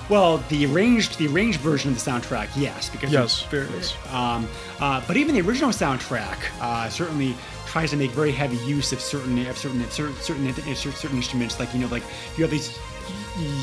Well, 0.10 0.38
the 0.50 0.66
arranged 0.66 1.18
the 1.18 1.28
arranged 1.28 1.60
version 1.62 1.92
of 1.92 2.04
the 2.04 2.12
soundtrack, 2.12 2.50
yes, 2.56 2.90
because 2.90 3.12
Yes, 3.12 3.44
very, 3.44 3.68
yes. 3.70 3.96
um, 4.12 4.48
uh, 4.80 5.02
but 5.08 5.16
even 5.16 5.34
the 5.34 5.42
original 5.42 5.70
soundtrack 5.72 6.38
uh, 6.60 6.90
certainly 6.90 7.36
tries 7.66 7.92
to 7.92 7.98
make 7.98 8.12
very 8.12 8.32
heavy 8.32 8.58
use 8.58 8.92
of 8.92 9.00
certain 9.00 9.48
of 9.48 9.58
certain 9.58 9.82
of 9.82 9.92
certain 9.94 10.22
certain, 10.22 10.76
certain 10.76 11.18
instruments, 11.18 11.60
like 11.60 11.74
you 11.74 11.80
know, 11.80 11.88
like 11.88 12.04
you 12.38 12.44
have 12.44 12.52
these 12.52 12.78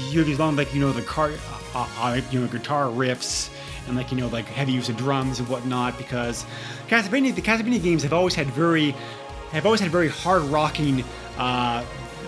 you 0.08 0.18
have 0.18 0.26
these 0.26 0.38
long 0.38 0.56
like 0.56 0.72
you 0.74 0.80
know 0.80 0.92
the 0.92 1.02
car 1.02 1.30
uh, 1.74 1.88
uh, 1.98 2.20
you 2.30 2.40
know 2.40 2.46
guitar 2.48 2.86
riffs 2.86 3.50
and 3.86 3.96
like 3.96 4.10
you 4.10 4.16
know 4.16 4.28
like 4.28 4.46
heavy 4.46 4.72
use 4.72 4.88
of 4.88 4.96
drums 4.96 5.38
and 5.40 5.48
whatnot 5.48 5.96
because 5.98 6.44
Castlevania 6.88 7.34
the 7.34 7.42
Castlevania 7.42 7.82
games 7.82 8.02
have 8.02 8.12
always 8.12 8.34
had 8.34 8.46
very 8.48 8.94
have 9.52 9.66
always 9.66 9.80
had 9.80 9.90
very 9.90 10.08
hard 10.08 10.42
rocking 10.44 11.04
uh, 11.38 11.84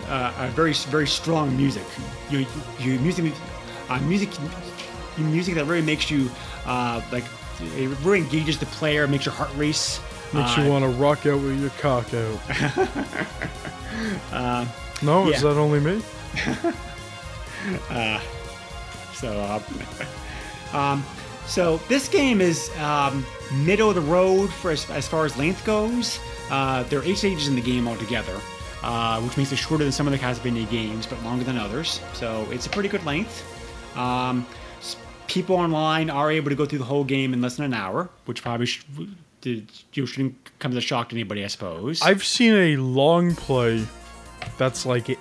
uh, 0.08 0.32
uh, 0.36 0.50
very 0.54 0.72
very 0.72 1.06
strong 1.06 1.56
music 1.56 1.84
you 2.30 2.46
you 2.78 2.98
music 3.00 3.32
uh, 3.88 3.98
music 4.00 4.30
music 5.18 5.54
that 5.54 5.64
really 5.66 5.84
makes 5.84 6.10
you 6.10 6.30
uh, 6.66 7.00
like 7.12 7.24
it 7.60 7.88
really 8.02 8.18
engages 8.18 8.58
the 8.58 8.66
player 8.66 9.06
makes 9.06 9.24
your 9.24 9.34
heart 9.34 9.50
race 9.56 10.00
Makes 10.32 10.56
uh, 10.56 10.62
you 10.62 10.70
want 10.70 10.82
to 10.84 10.90
rock 10.90 11.26
out 11.26 11.42
with 11.42 11.60
your 11.60 11.68
cock 11.78 12.06
out. 12.14 12.40
no, 15.02 15.28
is 15.28 15.42
that 15.42 15.58
only 15.58 15.78
me? 15.78 16.02
So, 19.22 19.38
uh, 19.38 20.76
um, 20.76 21.04
so 21.46 21.76
this 21.88 22.08
game 22.08 22.40
is 22.40 22.76
um, 22.78 23.24
middle 23.52 23.88
of 23.88 23.94
the 23.94 24.00
road 24.00 24.52
for 24.52 24.72
as, 24.72 24.90
as 24.90 25.06
far 25.06 25.24
as 25.24 25.36
length 25.36 25.64
goes. 25.64 26.18
Uh, 26.50 26.82
there 26.84 26.98
are 26.98 27.04
eight 27.04 27.18
stages 27.18 27.46
in 27.46 27.54
the 27.54 27.60
game 27.60 27.86
altogether, 27.86 28.40
uh, 28.82 29.20
which 29.20 29.36
makes 29.36 29.52
it 29.52 29.56
shorter 29.56 29.84
than 29.84 29.92
some 29.92 30.06
of 30.06 30.12
the 30.12 30.18
Castlevania 30.18 30.68
games, 30.70 31.06
but 31.06 31.22
longer 31.22 31.44
than 31.44 31.56
others. 31.58 32.00
So 32.14 32.46
it's 32.50 32.66
a 32.66 32.70
pretty 32.70 32.88
good 32.88 33.04
length. 33.04 33.44
Um, 33.96 34.46
people 35.28 35.56
online 35.56 36.10
are 36.10 36.30
able 36.30 36.50
to 36.50 36.56
go 36.56 36.66
through 36.66 36.78
the 36.80 36.84
whole 36.84 37.04
game 37.04 37.32
in 37.32 37.40
less 37.40 37.56
than 37.56 37.64
an 37.66 37.74
hour, 37.74 38.10
which 38.26 38.42
probably 38.42 38.66
sh- 38.66 38.84
did- 39.40 39.70
you 39.94 40.04
shouldn't 40.06 40.36
come 40.58 40.72
as 40.72 40.78
a 40.78 40.80
shock 40.80 41.08
to 41.10 41.14
anybody, 41.14 41.44
I 41.44 41.48
suppose. 41.48 42.02
I've 42.02 42.24
seen 42.24 42.54
a 42.54 42.76
long 42.76 43.34
play 43.34 43.86
that's 44.58 44.84
like 44.86 45.08
it- 45.10 45.18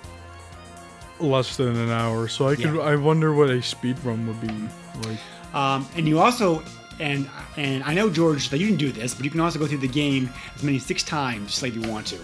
less 1.20 1.56
than 1.56 1.76
an 1.76 1.90
hour, 1.90 2.28
so 2.28 2.48
I 2.48 2.56
could. 2.56 2.74
Yeah. 2.74 2.80
I 2.80 2.96
wonder 2.96 3.32
what 3.32 3.48
a 3.50 3.62
speed 3.62 3.96
run 4.04 4.26
would 4.26 4.40
be 4.40 5.08
like. 5.08 5.18
Um, 5.54 5.86
and 5.96 6.08
you 6.08 6.18
also, 6.18 6.62
and 6.98 7.28
and 7.56 7.84
I 7.84 7.94
know 7.94 8.10
George 8.10 8.48
that 8.50 8.58
you 8.58 8.66
can 8.66 8.76
do 8.76 8.90
this, 8.90 9.14
but 9.14 9.24
you 9.24 9.30
can 9.30 9.40
also 9.40 9.58
go 9.58 9.66
through 9.66 9.78
the 9.78 9.88
game 9.88 10.30
as 10.56 10.62
many 10.62 10.78
six 10.78 11.02
times, 11.02 11.62
like 11.62 11.74
you 11.74 11.82
want 11.82 12.06
to. 12.08 12.18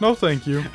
No, 0.00 0.14
thank 0.14 0.46
you. 0.46 0.64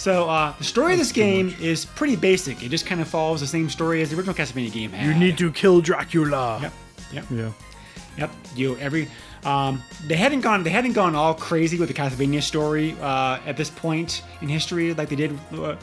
So 0.00 0.30
uh, 0.30 0.54
the 0.56 0.64
story 0.64 0.94
of 0.94 0.98
this 0.98 1.12
game 1.12 1.54
is 1.60 1.84
pretty 1.84 2.16
basic. 2.16 2.62
It 2.62 2.70
just 2.70 2.86
kind 2.86 3.02
of 3.02 3.08
follows 3.08 3.40
the 3.40 3.46
same 3.46 3.68
story 3.68 4.00
as 4.00 4.08
the 4.08 4.16
original 4.16 4.34
Castlevania 4.34 4.72
game 4.72 4.92
had. 4.92 5.06
you 5.06 5.12
need 5.12 5.36
to 5.36 5.52
kill 5.52 5.82
Dracula. 5.82 6.58
Yep. 6.62 6.72
Yep. 7.12 7.24
Yeah. 7.30 7.52
Yep. 8.16 8.30
You 8.56 8.78
every. 8.78 9.08
Um, 9.44 9.82
they 10.06 10.16
hadn't 10.16 10.40
gone. 10.40 10.62
They 10.62 10.70
hadn't 10.70 10.94
gone 10.94 11.14
all 11.14 11.34
crazy 11.34 11.78
with 11.78 11.88
the 11.88 11.94
Castlevania 11.94 12.40
story 12.42 12.96
uh, 13.02 13.40
at 13.44 13.58
this 13.58 13.68
point 13.68 14.22
in 14.40 14.48
history, 14.48 14.94
like 14.94 15.10
they 15.10 15.16
did, 15.16 15.38
uh, 15.52 15.76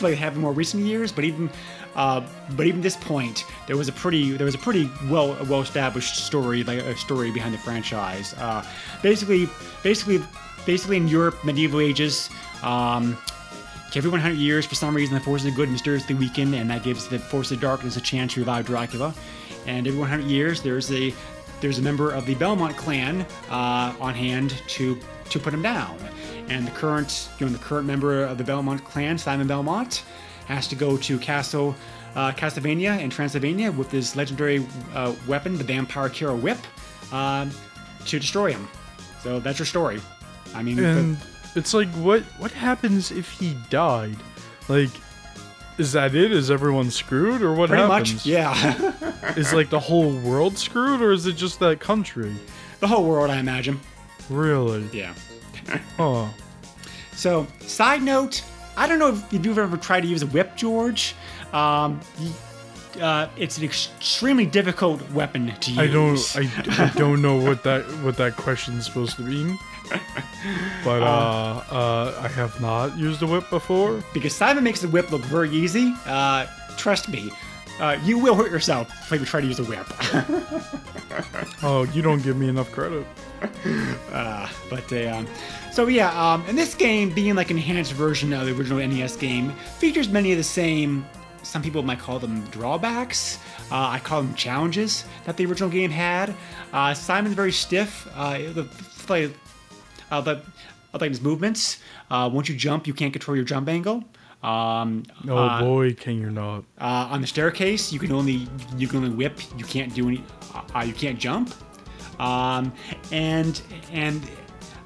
like 0.00 0.14
have 0.14 0.34
in 0.36 0.40
more 0.40 0.52
recent 0.52 0.84
years. 0.84 1.12
But 1.12 1.24
even, 1.24 1.50
uh, 1.94 2.26
but 2.56 2.66
even 2.66 2.80
this 2.80 2.96
point, 2.96 3.44
there 3.66 3.76
was 3.76 3.88
a 3.88 3.92
pretty, 3.92 4.32
there 4.36 4.46
was 4.46 4.54
a 4.54 4.58
pretty 4.58 4.90
well, 5.10 5.36
well 5.48 5.60
established 5.60 6.16
story, 6.16 6.64
like 6.64 6.78
a 6.78 6.96
story 6.96 7.30
behind 7.30 7.54
the 7.54 7.58
franchise. 7.58 8.34
Uh, 8.34 8.64
basically, 9.02 9.48
basically, 9.82 10.22
basically 10.64 10.96
in 10.96 11.08
Europe, 11.08 11.44
medieval 11.44 11.80
ages. 11.80 12.30
Um, 12.62 13.18
Every 13.94 14.10
100 14.10 14.38
years, 14.38 14.64
for 14.64 14.74
some 14.74 14.96
reason, 14.96 15.14
the 15.14 15.20
forces 15.20 15.48
of 15.48 15.54
good 15.54 15.68
mysteriously 15.68 16.14
weaken, 16.14 16.54
and 16.54 16.70
that 16.70 16.82
gives 16.82 17.08
the 17.08 17.18
forces 17.18 17.52
of 17.52 17.60
darkness 17.60 17.98
a 17.98 18.00
chance 18.00 18.32
to 18.34 18.40
revive 18.40 18.64
Dracula. 18.64 19.14
And 19.66 19.86
every 19.86 20.00
100 20.00 20.24
years, 20.24 20.62
there's 20.62 20.90
a 20.90 21.14
there's 21.60 21.78
a 21.78 21.82
member 21.82 22.10
of 22.10 22.26
the 22.26 22.34
Belmont 22.34 22.76
clan 22.76 23.26
uh, 23.50 23.94
on 24.00 24.14
hand 24.14 24.60
to 24.68 24.98
to 25.28 25.38
put 25.38 25.52
him 25.52 25.60
down. 25.60 25.98
And 26.48 26.66
the 26.66 26.70
current 26.72 27.28
you 27.38 27.46
know 27.46 27.52
the 27.52 27.58
current 27.58 27.86
member 27.86 28.24
of 28.24 28.38
the 28.38 28.44
Belmont 28.44 28.84
clan, 28.84 29.16
Simon 29.18 29.46
Belmont, 29.46 30.04
has 30.46 30.68
to 30.68 30.74
go 30.76 30.96
to 30.98 31.18
Castle 31.18 31.74
uh, 32.14 32.32
Castlevania 32.32 33.00
in 33.00 33.08
Transylvania 33.10 33.72
with 33.72 33.90
this 33.90 34.16
legendary 34.16 34.66
uh, 34.94 35.14
weapon, 35.26 35.56
the 35.56 35.64
Vampire 35.64 36.08
Killer 36.10 36.34
Whip, 36.36 36.58
um, 37.12 37.50
to 38.06 38.18
destroy 38.18 38.52
him. 38.52 38.68
So 39.22 39.40
that's 39.40 39.58
your 39.58 39.66
story. 39.66 40.00
I 40.54 40.62
mean, 40.62 40.76
the- 40.76 40.86
And 40.88 41.16
it's 41.54 41.72
like, 41.72 41.88
what 41.94 42.22
what 42.38 42.50
happens 42.50 43.10
if 43.10 43.30
he 43.30 43.56
died? 43.70 44.16
Like, 44.68 44.90
is 45.78 45.92
that 45.92 46.14
it? 46.14 46.32
Is 46.32 46.50
everyone 46.50 46.90
screwed, 46.90 47.40
or 47.40 47.54
what 47.54 47.68
pretty 47.70 47.82
happens? 47.82 48.14
much, 48.14 48.26
yeah. 48.26 48.92
Is 49.36 49.54
like 49.54 49.70
the 49.70 49.80
whole 49.80 50.12
world 50.12 50.58
screwed, 50.58 51.00
or 51.00 51.12
is 51.12 51.26
it 51.26 51.32
just 51.36 51.58
that 51.60 51.80
country? 51.80 52.34
the 52.80 52.88
whole 52.88 53.04
world, 53.04 53.30
I 53.30 53.38
imagine. 53.38 53.80
Really? 54.28 54.84
Yeah. 54.92 55.14
Huh. 55.96 56.28
So, 57.14 57.46
side 57.60 58.02
note, 58.02 58.42
I 58.76 58.86
don't 58.88 58.98
know 58.98 59.08
if 59.30 59.44
you've 59.44 59.58
ever 59.58 59.76
tried 59.76 60.00
to 60.00 60.08
use 60.08 60.22
a 60.22 60.26
whip, 60.26 60.56
George. 60.56 61.14
Um, 61.52 62.00
uh, 63.00 63.28
it's 63.36 63.58
an 63.58 63.64
extremely 63.64 64.46
difficult 64.46 65.00
weapon 65.12 65.54
to 65.60 65.70
use. 65.70 65.78
I 65.78 65.86
don't. 65.86 66.36
I, 66.78 66.84
I 66.84 66.92
don't 66.96 67.22
know 67.22 67.36
what 67.36 67.62
that 67.64 67.82
what 68.02 68.16
that 68.16 68.36
question's 68.36 68.86
supposed 68.86 69.16
to 69.16 69.22
mean. 69.22 69.56
But 70.84 71.02
uh, 71.02 71.62
uh, 71.70 72.20
I 72.22 72.28
have 72.28 72.58
not 72.60 72.96
used 72.98 73.22
a 73.22 73.26
whip 73.26 73.48
before. 73.50 74.02
because 74.14 74.34
Simon 74.34 74.64
makes 74.64 74.80
the 74.80 74.88
whip 74.88 75.10
look 75.10 75.22
very 75.22 75.50
easy. 75.50 75.94
Uh, 76.06 76.46
trust 76.76 77.08
me, 77.08 77.30
uh, 77.80 77.98
you 78.04 78.18
will 78.18 78.34
hurt 78.34 78.50
yourself 78.50 78.90
if 79.12 79.20
you 79.20 79.26
try 79.26 79.40
to 79.40 79.46
use 79.46 79.58
a 79.58 79.64
whip. 79.64 79.86
Oh, 81.62 81.84
you 81.92 82.00
don't 82.00 82.22
give 82.22 82.36
me 82.38 82.48
enough 82.48 82.72
credit. 82.72 83.06
But 84.70 84.90
uh, 84.92 85.16
um, 85.16 85.26
so 85.70 85.86
yeah, 85.86 86.10
um, 86.18 86.44
and 86.48 86.56
this 86.56 86.74
game, 86.74 87.10
being 87.10 87.34
like 87.34 87.50
an 87.50 87.58
enhanced 87.58 87.92
version 87.92 88.32
of 88.32 88.46
the 88.46 88.52
original 88.56 88.78
NES 88.86 89.16
game, 89.16 89.50
features 89.78 90.08
many 90.08 90.32
of 90.32 90.38
the 90.38 90.44
same. 90.44 91.04
Some 91.42 91.60
people 91.60 91.82
might 91.82 91.98
call 91.98 92.18
them 92.18 92.44
drawbacks. 92.46 93.38
Uh, 93.70 93.88
I 93.88 93.98
call 93.98 94.22
them 94.22 94.34
challenges 94.34 95.04
that 95.24 95.36
the 95.36 95.44
original 95.44 95.68
game 95.68 95.90
had. 95.90 96.34
Uh, 96.72 96.94
Simon's 96.94 97.34
very 97.34 97.52
stiff. 97.52 98.08
Uh, 98.14 98.38
the 98.38 98.68
like, 99.08 99.34
uh, 100.10 100.20
the 100.20 100.36
uh, 100.94 100.98
like 101.00 101.10
his 101.10 101.20
movements. 101.20 101.78
Uh, 102.10 102.30
once 102.32 102.48
you 102.48 102.54
jump, 102.56 102.86
you 102.86 102.94
can't 102.94 103.12
control 103.12 103.36
your 103.36 103.44
jump 103.44 103.68
angle. 103.68 104.04
Um, 104.42 105.04
Oh 105.28 105.36
uh, 105.36 105.62
boy, 105.62 105.94
can 105.94 106.20
you 106.20 106.30
not? 106.30 106.64
uh, 106.80 107.08
on 107.10 107.20
the 107.20 107.26
staircase, 107.26 107.92
you 107.92 107.98
can 108.00 108.12
only 108.12 108.48
you 108.76 108.88
can 108.88 108.98
only 109.04 109.10
whip. 109.10 109.40
You 109.56 109.64
can't 109.64 109.94
do 109.94 110.08
any. 110.08 110.24
Uh, 110.74 110.82
you 110.82 110.92
can't 110.94 111.18
jump. 111.18 111.54
Um, 112.18 112.72
and 113.12 113.60
and 113.92 114.22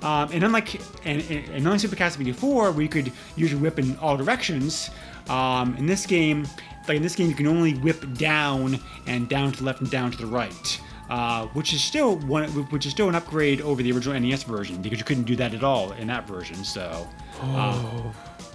um, 0.03 0.31
and 0.33 0.45
unlike 0.45 0.75
and, 1.07 1.23
and, 1.23 1.49
and 1.49 1.57
unlike 1.65 1.81
Super 1.81 1.97
Castlevania 1.97 2.35
4, 2.35 2.71
where 2.73 2.83
you 2.83 2.89
could 2.89 3.11
use 3.37 3.51
your 3.51 3.61
whip 3.61 3.79
in 3.79 3.97
all 3.99 4.17
directions, 4.17 4.91
um, 5.29 5.75
in 5.77 5.87
this 5.87 6.05
game, 6.07 6.47
like 6.87 6.99
in 6.99 7.03
this 7.03 7.15
game, 7.17 7.29
you 7.29 7.35
can 7.35 7.47
only 7.47 7.75
whip 7.75 8.05
down 8.15 8.79
and 9.07 9.29
down 9.29 9.53
to 9.53 9.59
the 9.59 9.65
left 9.65 9.81
and 9.81 9.91
down 9.91 10.11
to 10.11 10.19
the 10.19 10.27
right. 10.27 10.81
Uh, 11.09 11.47
which 11.49 11.73
is 11.73 11.83
still 11.85 12.17
one, 12.27 12.49
which 12.71 12.85
is 12.85 12.91
still 12.91 13.09
an 13.09 13.15
upgrade 13.15 13.61
over 13.61 13.81
the 13.81 13.93
original 13.93 14.19
NES 14.19 14.43
version 14.43 14.83
because 14.83 14.99
you 14.99 15.05
couldn't 15.05 15.23
do 15.23 15.37
that 15.37 15.55
at 15.55 15.63
all 15.63 15.93
in 15.93 16.09
that 16.09 16.27
version. 16.27 16.57
So, 16.65 17.07
Oh 17.41 18.13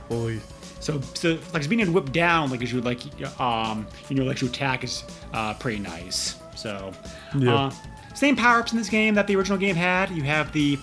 boy. 0.10 0.38
So, 0.82 1.00
so 1.14 1.38
like 1.54 1.68
being 1.70 1.80
able 1.80 1.94
to 1.94 2.00
whip 2.02 2.12
down, 2.12 2.50
like 2.50 2.62
as 2.62 2.74
you 2.74 2.82
like, 2.82 3.00
um, 3.40 3.88
you 4.10 4.16
know, 4.18 4.24
like 4.24 4.42
you 4.42 4.48
attack 4.48 4.84
is 4.84 5.04
uh, 5.34 5.54
pretty 5.54 5.80
nice. 5.80 6.36
So, 6.56 6.92
Yeah. 7.38 7.56
uh, 7.56 7.72
same 8.14 8.36
power 8.36 8.60
ups 8.60 8.72
in 8.74 8.78
this 8.78 8.90
game 8.90 9.16
that 9.16 9.28
the 9.28 9.36
original 9.36 9.58
game 9.58 9.76
had. 9.76 10.10
You 10.12 10.24
have 10.24 10.52
the, 10.52 10.78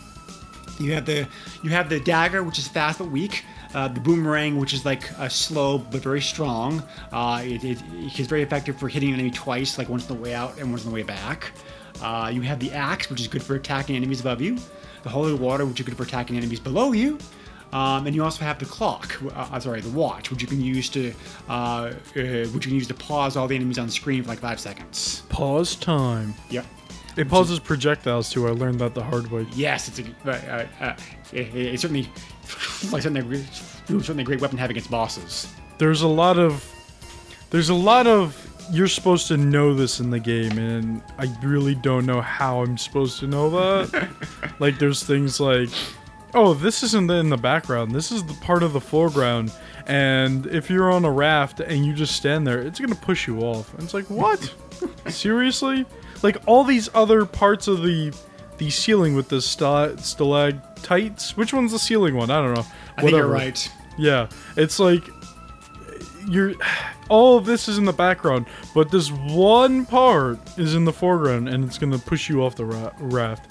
you 0.80 0.92
have 0.92 1.04
the, 1.04 1.26
you 1.62 1.70
have 1.70 1.88
the 1.88 2.00
dagger, 2.00 2.42
which 2.42 2.58
is 2.58 2.66
fast 2.66 2.98
but 2.98 3.10
weak. 3.10 3.44
Uh, 3.74 3.86
the 3.86 4.00
boomerang, 4.00 4.56
which 4.58 4.72
is 4.72 4.86
like 4.86 5.12
uh, 5.20 5.28
slow 5.28 5.76
but 5.76 6.00
very 6.00 6.22
strong. 6.22 6.82
Uh, 7.12 7.42
it, 7.44 7.62
it, 7.64 7.82
it's 7.92 8.26
very 8.28 8.42
effective 8.42 8.78
for 8.78 8.88
hitting 8.88 9.10
an 9.10 9.16
enemy 9.16 9.30
twice, 9.30 9.76
like 9.76 9.90
once 9.90 10.08
on 10.10 10.16
the 10.16 10.22
way 10.22 10.32
out 10.32 10.56
and 10.58 10.70
once 10.70 10.84
on 10.84 10.90
the 10.90 10.94
way 10.94 11.02
back. 11.02 11.50
Uh, 12.00 12.30
you 12.32 12.40
have 12.40 12.58
the 12.60 12.72
axe, 12.72 13.10
which 13.10 13.20
is 13.20 13.28
good 13.28 13.42
for 13.42 13.56
attacking 13.56 13.94
enemies 13.94 14.20
above 14.20 14.40
you. 14.40 14.56
The 15.02 15.10
holy 15.10 15.34
water, 15.34 15.66
which 15.66 15.80
is 15.80 15.86
good 15.86 15.96
for 15.96 16.04
attacking 16.04 16.36
enemies 16.36 16.60
below 16.60 16.92
you. 16.92 17.18
Um, 17.72 18.06
and 18.06 18.16
you 18.16 18.24
also 18.24 18.44
have 18.44 18.58
the 18.58 18.64
clock, 18.64 19.20
uh, 19.34 19.60
sorry, 19.60 19.80
the 19.82 19.90
watch, 19.90 20.30
which 20.30 20.40
you 20.40 20.48
can 20.48 20.60
use 20.60 20.88
to, 20.90 21.12
uh, 21.48 21.52
uh, 21.52 21.92
which 22.14 22.54
you 22.54 22.60
can 22.60 22.74
use 22.74 22.88
to 22.88 22.94
pause 22.94 23.36
all 23.36 23.46
the 23.46 23.56
enemies 23.56 23.78
on 23.78 23.86
the 23.86 23.92
screen 23.92 24.22
for 24.22 24.30
like 24.30 24.38
five 24.38 24.58
seconds. 24.58 25.22
Pause 25.28 25.76
time. 25.76 26.34
Yep. 26.50 26.64
It 27.18 27.28
pauses 27.28 27.58
projectiles 27.58 28.30
too. 28.30 28.46
I 28.46 28.52
learned 28.52 28.80
that 28.80 28.94
the 28.94 29.02
hard 29.02 29.30
way. 29.30 29.46
Yes, 29.52 29.88
it's 29.88 29.98
a, 29.98 30.30
uh, 30.30 30.66
uh, 30.80 30.84
uh, 30.84 30.96
it, 31.32 31.54
it's 31.54 31.82
certainly, 31.82 32.04
like 32.90 33.02
certainly, 33.02 33.44
certainly 33.86 34.22
a 34.22 34.26
great 34.26 34.40
weapon 34.40 34.56
to 34.56 34.62
have 34.62 34.70
against 34.70 34.90
bosses. 34.90 35.52
There's 35.78 36.02
a 36.02 36.08
lot 36.08 36.38
of 36.38 36.64
there's 37.50 37.70
a 37.70 37.74
lot 37.74 38.06
of 38.06 38.44
you're 38.70 38.88
supposed 38.88 39.28
to 39.28 39.36
know 39.36 39.74
this 39.74 40.00
in 40.00 40.10
the 40.10 40.20
game 40.20 40.58
and 40.58 41.02
I 41.18 41.34
really 41.42 41.74
don't 41.74 42.04
know 42.04 42.20
how 42.20 42.62
I'm 42.62 42.76
supposed 42.76 43.18
to 43.20 43.26
know 43.26 43.50
that. 43.50 44.10
like 44.58 44.78
there's 44.78 45.02
things 45.02 45.40
like 45.40 45.70
oh, 46.34 46.54
this 46.54 46.82
isn't 46.82 47.10
in 47.10 47.30
the 47.30 47.36
background. 47.36 47.92
This 47.92 48.12
is 48.12 48.24
the 48.24 48.34
part 48.34 48.62
of 48.62 48.72
the 48.72 48.80
foreground. 48.80 49.52
And 49.86 50.46
if 50.46 50.68
you're 50.68 50.90
on 50.90 51.04
a 51.04 51.10
raft 51.10 51.60
and 51.60 51.84
you 51.86 51.94
just 51.94 52.14
stand 52.14 52.46
there, 52.46 52.60
it's 52.60 52.78
gonna 52.78 52.94
push 52.94 53.26
you 53.26 53.40
off. 53.40 53.72
And 53.74 53.82
it's 53.82 53.94
like, 53.94 54.08
what? 54.10 54.54
Seriously? 55.08 55.86
Like 56.22 56.36
all 56.46 56.64
these 56.64 56.88
other 56.94 57.24
parts 57.24 57.68
of 57.68 57.82
the 57.82 58.14
the 58.58 58.70
ceiling 58.70 59.14
with 59.14 59.28
the 59.28 59.40
sta- 59.40 59.96
stalactites. 59.96 61.36
Which 61.36 61.54
one's 61.54 61.72
the 61.72 61.78
ceiling 61.78 62.16
one? 62.16 62.30
I 62.30 62.42
don't 62.42 62.54
know. 62.54 62.66
I 62.96 63.02
think 63.02 63.12
you're 63.12 63.26
right. 63.26 63.72
Yeah, 63.96 64.28
it's 64.56 64.78
like 64.78 65.04
you're. 66.28 66.54
All 67.08 67.38
of 67.38 67.46
this 67.46 67.68
is 67.68 67.78
in 67.78 67.86
the 67.86 67.92
background, 67.92 68.44
but 68.74 68.90
this 68.90 69.10
one 69.10 69.86
part 69.86 70.38
is 70.58 70.74
in 70.74 70.84
the 70.84 70.92
foreground, 70.92 71.48
and 71.48 71.64
it's 71.64 71.78
gonna 71.78 71.98
push 71.98 72.28
you 72.28 72.44
off 72.44 72.54
the 72.56 72.66
ra- 72.66 72.92
raft. 72.98 73.50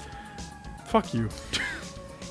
Fuck 0.85 1.13
you. 1.13 1.29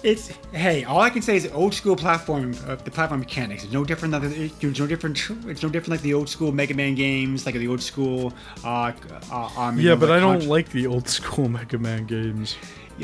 It's 0.03 0.29
hey, 0.53 0.85
all 0.85 1.01
I 1.01 1.11
can 1.11 1.23
say 1.23 1.37
is 1.37 1.51
old 1.53 1.75
school 1.75 1.97
platform, 1.97 2.55
uh, 2.67 2.77
the 2.77 2.91
platform 2.91 3.21
mechanics. 3.21 3.65
It's 3.65 3.73
no 3.73 3.85
different 3.85 4.13
than 4.13 4.23
the, 4.31 4.45
it's 4.45 4.79
no 4.79 4.87
different. 4.87 5.19
It's 5.47 5.63
no 5.63 5.69
different 5.69 5.89
like 5.89 6.03
the 6.03 6.15
old 6.15 6.29
school 6.29 6.53
Mega 6.53 6.75
Man 6.75 6.95
games, 6.95 7.45
like 7.47 7.55
the 7.55 7.67
old 7.67 7.83
school. 7.83 8.33
Uh, 8.65 8.93
uh, 9.33 9.51
um, 9.57 9.79
Yeah, 9.81 9.91
know, 9.91 9.97
but 9.97 10.09
like 10.11 10.19
I 10.19 10.21
don't 10.21 10.47
like 10.47 10.69
the 10.71 10.87
old 10.87 11.09
school 11.19 11.49
Mega 11.49 11.79
Man 11.79 12.07
games. 12.07 12.57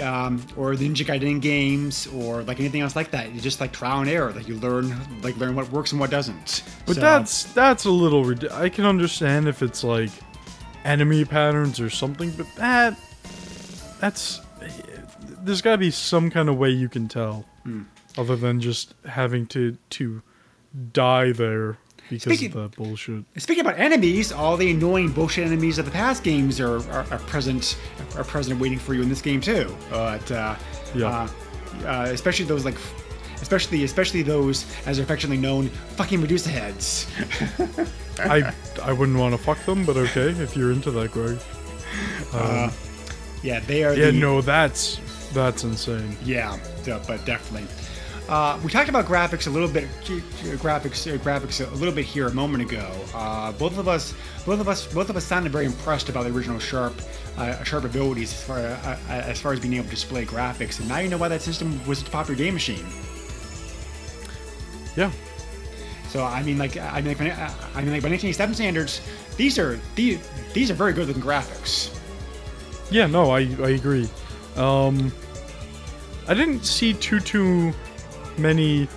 um, 0.03 0.45
or 0.57 0.77
the 0.77 0.89
Ninja 0.89 1.05
Gaiden 1.05 1.41
games, 1.41 2.07
or 2.09 2.43
like 2.45 2.61
anything 2.61 2.83
else 2.83 2.95
like 2.95 3.11
that. 3.11 3.27
It's 3.27 3.43
just 3.43 3.61
like 3.61 3.73
trial 3.73 4.01
and 4.01 4.09
error. 4.09 4.33
Like 4.33 4.47
you 4.47 4.57
learn, 4.57 4.95
like 5.23 5.37
learn 5.39 5.55
what 5.57 5.71
works 5.73 5.93
and 5.93 6.01
what 6.01 6.11
doesn't. 6.11 6.63
But 6.87 6.95
So- 6.97 7.01
that's 7.01 7.45
that's 7.53 7.85
a 7.85 7.91
little. 7.91 8.33
I 8.53 8.69
can 8.69 8.85
understand 8.85 9.49
if 9.49 9.63
it's 9.63 9.83
like 9.83 10.11
enemy 10.85 11.25
patterns 11.25 11.81
or 11.81 11.91
something, 11.91 12.31
but 12.33 12.47
that 12.57 12.97
that's 14.01 14.41
there's 15.45 15.63
got 15.63 15.73
to 15.73 15.79
be 15.79 15.91
some 15.91 16.31
kind 16.31 16.49
of 16.49 16.57
way 16.57 16.71
you 16.71 16.89
can 16.89 17.09
tell, 17.09 17.45
Hmm. 17.65 17.83
other 18.19 18.37
than 18.37 18.61
just 18.61 18.95
having 19.07 19.47
to 19.49 19.77
to 19.91 20.23
die 20.93 21.33
there 21.33 21.77
because 22.09 22.23
Speaking- 22.37 22.57
of 22.57 22.71
the 22.73 22.77
bullshit. 22.83 23.25
Speaking 23.39 23.63
about 23.63 23.79
enemies, 23.79 24.33
all 24.33 24.57
the 24.57 24.71
annoying 24.71 25.11
bullshit 25.13 25.47
enemies 25.47 25.79
of 25.79 25.85
the 25.85 25.91
past 25.91 26.23
games 26.25 26.61
are, 26.61 26.79
are, 26.91 27.07
are 27.11 27.19
present 27.21 27.77
are 28.17 28.25
present 28.25 28.61
waiting 28.61 28.79
for 28.79 28.95
you 28.95 29.03
in 29.03 29.09
this 29.09 29.23
game 29.23 29.41
too. 29.41 29.75
But 29.91 30.31
uh, 30.31 30.55
Yeah. 30.95 31.07
uh, 31.07 31.29
uh, 31.87 32.07
especially 32.11 32.45
those 32.45 32.65
like, 32.65 32.77
especially 33.41 33.85
especially 33.85 34.23
those 34.23 34.67
as 34.87 34.97
they're 34.97 35.05
affectionately 35.05 35.39
known, 35.41 35.69
fucking 35.97 36.21
Medusa 36.21 36.51
heads. 36.51 37.07
I 38.19 38.53
I 38.83 38.93
wouldn't 38.93 39.19
want 39.19 39.35
to 39.35 39.39
fuck 39.43 39.65
them, 39.65 39.85
but 39.87 39.97
okay 39.97 40.29
if 40.43 40.55
you're 40.57 40.73
into 40.73 40.91
that, 40.91 41.11
Greg. 41.13 41.39
yeah, 43.43 43.61
they 43.61 43.85
are. 43.85 43.95
Yeah, 43.95 44.07
the, 44.07 44.13
no, 44.13 44.41
that's 44.41 44.99
that's 45.33 45.65
insane. 45.65 46.17
Yeah, 46.25 46.59
but 46.85 47.25
definitely. 47.25 47.67
Uh, 48.29 48.59
we 48.65 48.71
talked 48.71 48.89
about 48.89 49.05
graphics 49.07 49.47
a 49.49 49.51
little 49.51 49.69
bit, 49.69 49.89
graphics, 50.63 51.13
uh, 51.13 51.19
graphics 51.19 51.61
a 51.67 51.75
little 51.75 51.93
bit 51.93 52.05
here 52.05 52.29
a 52.29 52.33
moment 52.33 52.63
ago. 52.63 52.89
Uh, 53.15 53.51
both 53.53 53.77
of 53.79 53.89
us, 53.89 54.15
both 54.47 54.61
of 54.61 54.69
us, 54.69 54.87
both 54.95 55.11
of 55.11 55.17
us 55.17 55.25
sounded 55.25 55.51
very 55.51 55.67
impressed 55.67 56.09
about 56.09 56.23
the 56.25 56.31
original 56.31 56.59
Sharp, 56.61 56.95
uh, 57.37 57.63
Sharp 57.65 57.85
abilities 57.85 58.33
as 58.33 58.43
far 58.45 58.59
uh, 58.59 58.63
uh, 58.63 58.99
as 59.11 59.41
far 59.41 59.53
as 59.53 59.61
being 59.61 59.75
able 59.75 59.85
to 59.87 59.91
display 59.91 60.25
graphics. 60.25 60.79
And 60.79 60.89
now 60.89 60.99
you 60.99 61.09
know 61.09 61.19
why 61.19 61.29
that 61.29 61.43
system 61.43 61.85
was 61.87 62.01
a 62.01 62.05
popular 62.07 62.37
game 62.39 62.55
machine. 62.55 62.87
Yeah, 64.97 65.11
So 66.09 66.23
I 66.23 66.43
mean, 66.43 66.59
like, 66.59 66.77
I 66.77 67.01
mean, 67.01 67.09
like, 67.09 67.19
by- 67.19 67.31
I 67.75 67.83
mean, 67.83 67.93
like 67.93 68.03
by 68.03 68.11
1987 68.11 68.55
standards, 68.55 69.01
these 69.37 69.59
are 69.59 69.81
these 69.97 70.21
these 70.53 70.71
are 70.71 70.75
very 70.75 70.93
good 70.93 71.09
looking 71.09 71.23
graphics. 71.23 71.91
Yeah, 72.91 73.07
no, 73.07 73.31
I 73.31 73.41
I 73.63 73.71
agree. 73.71 74.09
Um, 74.57 75.13
I 76.29 76.35
didn't 76.35 76.65
see 76.65 76.93
too 76.95 77.21
too 77.21 77.73
many 78.39 78.89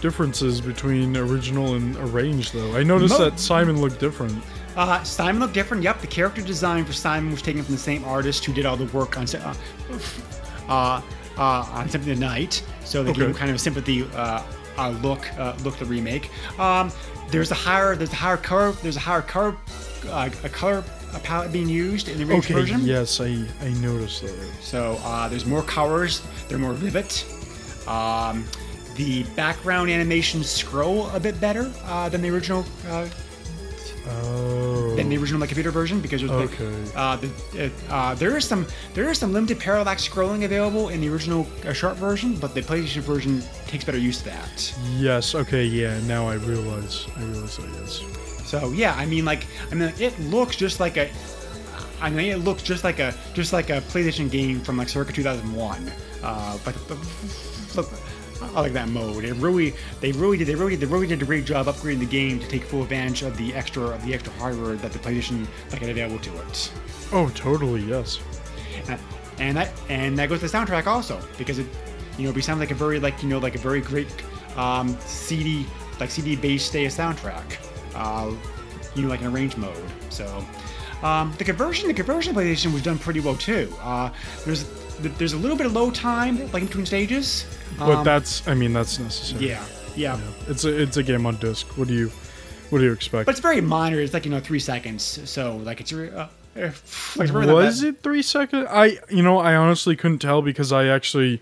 differences 0.00 0.60
between 0.60 1.16
original 1.16 1.74
and 1.74 1.96
arranged 1.96 2.52
though. 2.52 2.76
I 2.76 2.82
noticed 2.82 3.18
that 3.18 3.38
Simon 3.40 3.80
looked 3.80 3.98
different. 3.98 4.42
Uh, 4.76 5.02
Simon 5.04 5.40
looked 5.40 5.54
different. 5.54 5.82
Yep, 5.82 6.00
the 6.02 6.06
character 6.06 6.42
design 6.42 6.84
for 6.84 6.92
Simon 6.92 7.30
was 7.30 7.40
taken 7.40 7.62
from 7.62 7.74
the 7.74 7.80
same 7.80 8.04
artist 8.04 8.44
who 8.44 8.52
did 8.52 8.66
all 8.66 8.76
the 8.76 8.84
work 8.86 9.16
on 9.16 9.24
uh, 9.34 9.54
uh, 10.68 11.00
uh, 11.38 11.40
on 11.40 11.88
Symphony 11.88 12.12
of 12.12 12.18
the 12.18 12.24
Night. 12.24 12.62
So 12.84 13.02
they 13.02 13.12
gave 13.12 13.22
Okay. 13.22 13.30
him 13.30 13.34
kind 13.36 13.50
of 13.50 13.56
a 13.56 13.58
Symphony 13.58 14.06
uh, 14.14 14.42
uh, 14.76 14.90
look 15.02 15.32
uh, 15.38 15.54
look 15.64 15.78
the 15.78 15.86
remake. 15.86 16.30
Um, 16.60 16.92
there's 17.30 17.50
a 17.50 17.54
higher 17.54 17.96
there's 17.96 18.12
a 18.12 18.16
higher 18.16 18.36
color 18.36 18.72
there's 18.82 18.96
a 18.96 19.00
higher 19.00 19.22
color 19.22 19.56
uh, 20.08 20.28
a 20.44 20.48
color 20.48 20.84
palette 21.22 21.52
being 21.52 21.68
used 21.68 22.08
in 22.08 22.18
the 22.18 22.24
remake 22.24 22.44
Okay, 22.44 22.54
version. 22.54 22.80
yes, 22.84 23.20
I 23.20 23.44
I 23.62 23.68
noticed 23.80 24.22
that. 24.22 24.50
So 24.60 24.98
uh, 25.02 25.28
there's 25.28 25.46
more 25.46 25.62
colors. 25.62 26.22
They're 26.48 26.58
more 26.58 26.74
vivid. 26.74 27.06
Um, 27.88 28.44
the 28.96 29.24
background 29.36 29.90
animations 29.90 30.48
scroll 30.48 31.08
a 31.10 31.20
bit 31.20 31.40
better 31.40 31.70
uh, 31.84 32.08
than 32.08 32.22
the 32.22 32.30
original 32.30 32.64
uh, 32.88 33.06
Oh, 34.08 34.94
than 34.96 35.08
the 35.08 35.16
original 35.18 35.40
like, 35.40 35.48
computer 35.50 35.70
version 35.70 36.00
because 36.00 36.20
there's 36.20 36.30
Okay. 36.30 36.74
uh, 36.94 37.16
the, 37.16 37.28
uh, 37.90 37.92
uh, 37.92 38.14
there 38.14 38.36
is 38.36 38.44
some 38.44 38.66
there 38.94 39.10
is 39.10 39.18
some 39.18 39.32
limited 39.32 39.58
parallax 39.58 40.08
scrolling 40.08 40.44
available 40.44 40.88
in 40.90 41.00
the 41.00 41.08
original 41.08 41.46
uh, 41.66 41.72
Sharp 41.72 41.96
version, 41.96 42.36
but 42.36 42.54
the 42.54 42.62
PlayStation 42.62 43.02
version 43.02 43.42
takes 43.66 43.84
better 43.84 43.98
use 43.98 44.18
of 44.20 44.26
that. 44.26 44.74
yes. 44.96 45.34
Okay, 45.34 45.64
yeah. 45.64 45.98
Now 46.06 46.28
I 46.28 46.34
realize. 46.34 47.06
I 47.16 47.22
realize 47.24 47.56
that. 47.56 47.68
Yes. 47.80 48.02
So 48.46 48.70
yeah, 48.72 48.94
I 48.94 49.06
mean 49.06 49.24
like 49.24 49.46
I 49.70 49.74
mean 49.74 49.92
it 49.98 50.18
looks 50.20 50.54
just 50.56 50.78
like 50.78 50.96
a 50.96 51.10
I 52.00 52.10
mean 52.10 52.30
it 52.30 52.38
looks 52.38 52.62
just 52.62 52.84
like 52.84 52.98
a 53.00 53.12
just 53.34 53.52
like 53.52 53.70
a 53.70 53.80
PlayStation 53.92 54.30
game 54.30 54.60
from 54.60 54.76
like 54.76 54.88
circa 54.88 55.12
2001. 55.12 55.92
Uh, 56.22 56.58
but, 56.64 56.74
but 56.88 56.98
look. 57.76 57.90
I 58.42 58.60
like 58.60 58.72
that 58.74 58.88
mode. 58.88 59.24
It 59.24 59.34
really, 59.34 59.74
they 60.00 60.12
really 60.12 60.36
did, 60.36 60.46
they 60.46 60.54
really, 60.54 60.76
they 60.76 60.86
really 60.86 61.06
did 61.06 61.22
a 61.22 61.24
great 61.24 61.44
job 61.44 61.66
upgrading 61.66 62.00
the 62.00 62.06
game 62.06 62.38
to 62.38 62.48
take 62.48 62.64
full 62.64 62.82
advantage 62.82 63.22
of 63.22 63.36
the 63.36 63.54
extra, 63.54 63.84
of 63.84 64.04
the 64.04 64.14
extra 64.14 64.32
hardware 64.34 64.76
that 64.76 64.92
the 64.92 64.98
PlayStation 64.98 65.46
like 65.72 65.80
had 65.80 65.90
available 65.90 66.18
to 66.20 66.36
it. 66.40 66.72
Oh, 67.12 67.30
totally. 67.34 67.82
Yes. 67.82 68.18
Uh, 68.88 68.96
and 69.38 69.56
that 69.56 69.72
and 69.88 70.18
that 70.18 70.28
goes 70.28 70.40
to 70.40 70.48
the 70.48 70.56
soundtrack 70.56 70.86
also 70.86 71.20
because 71.38 71.58
it 71.58 71.66
you 72.18 72.28
know 72.28 72.36
it 72.36 72.42
sounds 72.42 72.60
like 72.60 72.70
a 72.70 72.74
very 72.74 72.98
like 72.98 73.22
you 73.22 73.28
know 73.28 73.38
like 73.38 73.54
a 73.54 73.58
very 73.58 73.80
great 73.80 74.08
um, 74.56 74.96
CD 75.00 75.66
like 76.00 76.10
CD 76.10 76.36
based 76.36 76.66
stay 76.66 76.86
soundtrack 76.86 77.58
uh, 77.94 78.32
you 78.94 79.02
know 79.02 79.08
like 79.08 79.20
in 79.20 79.26
arrange 79.26 79.56
mode 79.56 79.76
so 80.10 80.44
um, 81.02 81.34
the 81.38 81.44
conversion 81.44 81.88
the 81.88 81.94
conversion 81.94 82.34
PlayStation 82.34 82.72
was 82.72 82.82
done 82.82 82.98
pretty 82.98 83.20
well 83.20 83.36
too 83.36 83.72
uh, 83.82 84.10
there's 84.44 84.64
there's 85.00 85.34
a 85.34 85.38
little 85.38 85.56
bit 85.56 85.66
of 85.66 85.72
low 85.72 85.90
time 85.90 86.50
like 86.52 86.62
in 86.62 86.66
between 86.66 86.86
stages 86.86 87.44
But 87.78 87.90
Um, 87.98 88.04
that's. 88.04 88.46
I 88.48 88.54
mean, 88.54 88.72
that's 88.72 88.98
necessary. 88.98 89.48
yeah 89.48 89.62
yeah 89.96 90.18
It's 90.48 90.64
a 90.64 90.82
it's 90.82 90.96
a 90.98 91.02
game 91.02 91.24
on 91.26 91.36
disc. 91.36 91.66
What 91.78 91.88
do 91.88 91.94
you 91.94 92.10
what 92.70 92.78
do 92.78 92.84
you 92.84 92.92
expect? 92.92 93.26
but 93.26 93.32
it's 93.32 93.40
very 93.40 93.60
minor 93.60 94.00
it's 94.00 94.12
like 94.14 94.24
you 94.26 94.30
know 94.30 94.40
three 94.40 94.60
seconds 94.60 95.02
so 95.24 95.56
like 95.58 95.80
it's 95.80 95.92
uh, 95.92 96.28
uh, 96.56 96.70
it's 97.20 97.30
really 97.30 97.52
was 97.52 97.82
it 97.82 98.02
three 98.02 98.22
seconds? 98.22 98.66
I 98.70 98.98
you 99.10 99.22
know 99.22 99.38
I 99.38 99.54
honestly 99.56 99.96
couldn't 99.96 100.18
tell 100.18 100.42
because 100.42 100.72
I 100.72 100.86
actually 100.88 101.40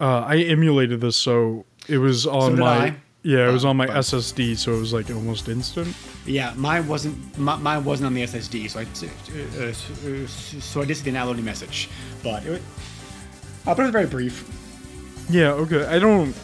uh, 0.00 0.20
I 0.20 0.36
emulated 0.38 1.00
this 1.00 1.16
so 1.16 1.64
it 1.88 1.98
was 1.98 2.26
on 2.26 2.50
did 2.50 2.60
my 2.60 2.76
I. 2.86 2.94
yeah 3.22 3.48
it 3.48 3.52
was 3.52 3.64
Uh, 3.64 3.70
on 3.70 3.76
my 3.76 3.86
but- 3.86 3.96
SSD 3.96 4.56
so 4.56 4.74
it 4.76 4.80
was 4.80 4.92
like 4.92 5.10
almost 5.10 5.48
instant. 5.48 5.94
Yeah, 6.26 6.52
mine 6.56 6.86
wasn't. 6.88 7.16
mi- 7.38 7.56
Mine 7.62 7.84
wasn't 7.84 8.06
on 8.08 8.14
the 8.14 8.22
SSD, 8.24 8.68
so 8.70 8.80
I 8.80 8.84
uh, 8.84 9.68
uh, 9.68 10.26
so 10.60 10.82
I 10.82 10.84
did 10.84 10.96
see 10.96 11.04
the 11.04 11.12
downloading 11.12 11.44
message, 11.44 11.88
but 12.22 12.44
it, 12.44 12.60
uh, 13.66 13.74
but 13.74 13.78
it 13.78 13.82
was 13.84 13.92
very 13.92 14.06
brief. 14.06 14.44
Yeah, 15.28 15.52
okay. 15.52 15.84
I 15.86 15.98
don't 15.98 16.34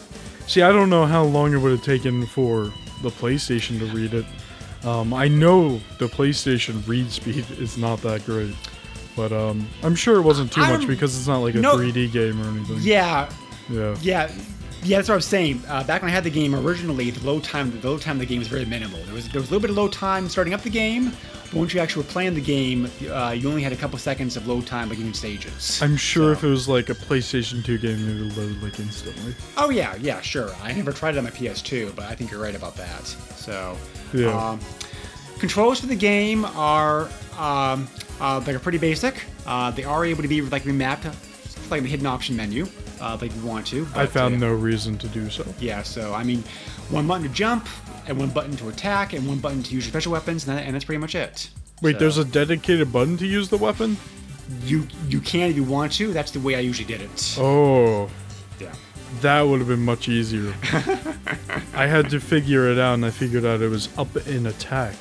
see. 0.47 0.61
I 0.61 0.71
don't 0.71 0.89
know 0.89 1.05
how 1.05 1.23
long 1.23 1.53
it 1.53 1.57
would 1.57 1.71
have 1.71 1.83
taken 1.83 2.25
for 2.25 2.71
the 3.01 3.09
PlayStation 3.09 3.79
to 3.79 3.85
read 3.87 4.13
it. 4.13 4.25
Um, 4.85 5.13
I 5.13 5.27
know 5.29 5.79
the 5.99 6.07
PlayStation 6.07 6.85
read 6.87 7.09
speed 7.11 7.45
is 7.57 7.77
not 7.77 8.01
that 8.01 8.25
great, 8.25 8.53
but 9.15 9.31
um, 9.31 9.67
I'm 9.81 9.95
sure 9.95 10.17
it 10.17 10.23
wasn't 10.23 10.51
too 10.51 10.61
I 10.61 10.75
much 10.77 10.87
because 10.87 11.17
it's 11.17 11.27
not 11.27 11.37
like 11.37 11.55
a 11.55 11.59
no. 11.59 11.77
3D 11.77 12.11
game 12.11 12.41
or 12.41 12.49
anything. 12.49 12.77
Yeah, 12.81 13.29
Yeah. 13.69 13.95
yeah, 14.01 14.29
yeah. 14.83 14.97
That's 14.97 15.09
what 15.09 15.15
I 15.15 15.17
was 15.17 15.25
saying. 15.25 15.61
Uh, 15.67 15.83
back 15.83 16.01
when 16.01 16.11
I 16.11 16.13
had 16.13 16.23
the 16.23 16.29
game 16.29 16.53
originally, 16.55 17.09
the 17.11 17.25
load 17.25 17.43
time, 17.43 17.71
the 17.79 17.87
load 17.87 18.01
time 18.01 18.17
of 18.17 18.19
the 18.21 18.25
game 18.25 18.39
was 18.39 18.47
very 18.47 18.65
minimal. 18.65 18.99
There 19.05 19.13
was 19.13 19.27
there 19.29 19.41
was 19.41 19.49
a 19.49 19.53
little 19.53 19.61
bit 19.61 19.69
of 19.71 19.77
load 19.77 19.93
time 19.93 20.29
starting 20.29 20.53
up 20.53 20.61
the 20.61 20.69
game, 20.69 21.11
but 21.45 21.53
once 21.53 21.73
you 21.73 21.79
actually 21.79 22.03
were 22.03 22.09
playing 22.09 22.33
the 22.35 22.41
game, 22.41 22.89
uh, 23.11 23.31
you 23.31 23.47
only 23.49 23.61
had 23.63 23.73
a 23.73 23.75
couple 23.75 23.97
seconds 23.99 24.35
of 24.37 24.47
load 24.47 24.65
time 24.65 24.89
between 24.89 25.13
stages. 25.13 25.81
I'm 25.81 25.95
sure 25.97 26.33
So- 26.33 26.37
if 26.39 26.43
it 26.43 26.47
was 26.49 26.67
like 26.67 26.89
a 26.89 26.95
PlayStation 26.95 27.63
2 27.63 27.77
game, 27.77 28.07
it 28.09 28.21
would 28.23 28.37
load 28.37 28.61
like 28.63 28.79
instantly. 28.79 29.35
Oh 29.57 29.69
yeah, 29.69 29.95
yeah, 29.99 30.21
sure. 30.21 30.51
I 30.61 30.73
never 30.73 30.91
tried 30.91 31.15
it 31.15 31.17
on 31.19 31.23
my 31.23 31.31
PS2, 31.31 31.93
but 31.95 32.05
I 32.05 32.15
think 32.15 32.31
you're 32.31 32.41
right 32.41 32.55
about 32.55 32.75
that. 32.77 33.05
So, 33.35 33.77
Yeah. 34.13 34.29
um, 34.51 34.59
controls 35.39 35.79
for 35.79 35.87
the 35.87 35.95
game 35.95 36.45
are 36.45 37.09
um, 37.37 37.87
uh, 38.21 38.39
they're 38.41 38.59
pretty 38.59 38.77
basic. 38.77 39.23
Uh, 39.45 39.71
they 39.71 39.83
are 39.83 40.05
able 40.05 40.21
to 40.21 40.27
be 40.27 40.41
like 40.41 40.63
remapped, 40.63 41.11
like 41.69 41.81
the 41.81 41.89
hidden 41.89 42.05
option 42.05 42.35
menu, 42.35 42.65
uh, 43.03 43.17
like 43.21 43.35
you 43.35 43.41
want 43.45 43.67
to. 43.67 43.87
I 43.95 44.05
found 44.05 44.35
uh, 44.35 44.47
no 44.47 44.53
reason 44.53 44.97
to 44.99 45.07
do 45.07 45.29
so. 45.29 45.45
Yeah, 45.59 45.83
so 45.83 46.13
I 46.13 46.23
mean, 46.23 46.43
one 46.89 47.05
button 47.07 47.23
to 47.23 47.33
jump, 47.33 47.67
and 48.07 48.17
one 48.17 48.29
button 48.29 48.55
to 48.57 48.69
attack, 48.69 49.13
and 49.13 49.27
one 49.27 49.39
button 49.39 49.61
to 49.63 49.73
use 49.73 49.85
your 49.85 49.91
special 49.91 50.11
weapons, 50.11 50.47
and, 50.47 50.57
that, 50.57 50.65
and 50.65 50.73
that's 50.73 50.85
pretty 50.85 50.99
much 50.99 51.15
it. 51.15 51.49
Wait, 51.81 51.93
So, 51.93 51.99
there's 51.99 52.17
a 52.17 52.25
dedicated 52.25 52.91
button 52.91 53.17
to 53.17 53.27
use 53.27 53.49
the 53.49 53.57
weapon? 53.57 53.97
you 54.63 54.87
you 55.07 55.19
can 55.21 55.49
if 55.49 55.55
you 55.55 55.63
want 55.63 55.91
to. 55.93 56.13
That's 56.13 56.31
the 56.31 56.39
way 56.39 56.55
I 56.55 56.59
usually 56.59 56.87
did 56.87 57.01
it. 57.01 57.35
Oh, 57.39 58.09
Yeah. 58.59 58.73
That 59.21 59.43
would 59.43 59.59
have 59.59 59.67
been 59.67 59.85
much 59.85 60.09
easier. 60.09 60.53
I 61.73 61.85
had 61.85 62.09
to 62.09 62.19
figure 62.19 62.69
it 62.71 62.79
out, 62.79 62.95
and 62.95 63.05
I 63.05 63.11
figured 63.11 63.45
out 63.45 63.61
it 63.61 63.69
was 63.69 63.87
up 63.97 64.15
in 64.27 64.47
attack. 64.47 64.95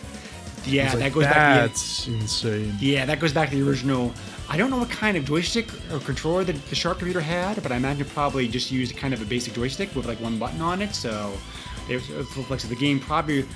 Yeah, 0.64 0.84
was 0.84 0.92
that 0.92 1.00
like, 1.00 1.12
goes 1.14 1.24
back. 1.24 1.60
That's 1.68 2.06
insane. 2.06 2.74
yeah, 2.78 3.06
that 3.06 3.20
goes 3.20 3.32
back 3.32 3.50
to 3.50 3.56
the 3.56 3.68
original. 3.68 4.12
I 4.52 4.56
don't 4.58 4.68
know 4.68 4.76
what 4.76 4.90
kind 4.90 5.16
of 5.16 5.24
joystick 5.24 5.66
or 5.90 5.98
controller 6.00 6.44
the, 6.44 6.52
the 6.52 6.74
Sharp 6.74 6.98
computer 6.98 7.22
had, 7.22 7.62
but 7.62 7.72
I 7.72 7.76
imagine 7.76 8.04
probably 8.04 8.46
just 8.48 8.70
used 8.70 8.94
kind 8.98 9.14
of 9.14 9.22
a 9.22 9.24
basic 9.24 9.54
joystick 9.54 9.94
with 9.96 10.04
like 10.04 10.20
one 10.20 10.38
button 10.38 10.60
on 10.60 10.82
it. 10.82 10.94
So 10.94 11.32
it 11.88 11.94
was, 11.94 12.10
it 12.10 12.36
was 12.36 12.50
like 12.50 12.60
so 12.60 12.68
the 12.68 12.76
game 12.76 13.00
probably. 13.00 13.46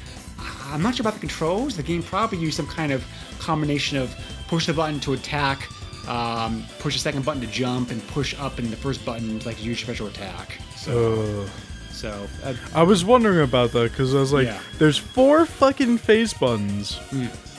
I'm 0.65 0.81
not 0.83 0.95
sure 0.95 1.03
about 1.03 1.13
the 1.15 1.21
controls. 1.21 1.77
The 1.77 1.83
game 1.83 2.03
probably 2.03 2.39
used 2.39 2.57
some 2.57 2.67
kind 2.67 2.93
of 2.93 3.05
combination 3.39 3.99
of 3.99 4.15
push 4.49 4.65
the 4.67 4.73
button 4.73 4.99
to 5.01 5.13
attack, 5.13 5.69
um, 6.09 6.65
push 6.79 6.95
the 6.95 7.01
second 7.01 7.27
button 7.27 7.43
to 7.43 7.47
jump, 7.49 7.91
and 7.91 8.07
push 8.09 8.35
up 8.39 8.59
and 8.59 8.69
the 8.69 8.77
first 8.77 9.05
button 9.05 9.39
like 9.41 9.63
use 9.63 9.79
special 9.81 10.07
attack. 10.07 10.59
So, 10.77 11.45
Uh, 11.45 11.49
so 11.93 12.27
uh, 12.43 12.55
I 12.75 12.83
was 12.83 13.05
wondering 13.05 13.41
about 13.41 13.73
that 13.73 13.91
because 13.93 14.15
I 14.15 14.21
was 14.21 14.33
like, 14.33 14.47
Yeah. 14.47 14.61
there's 14.79 14.97
four 14.97 15.45
fucking 15.45 15.99
face 15.99 16.33
buttons, 16.33 16.99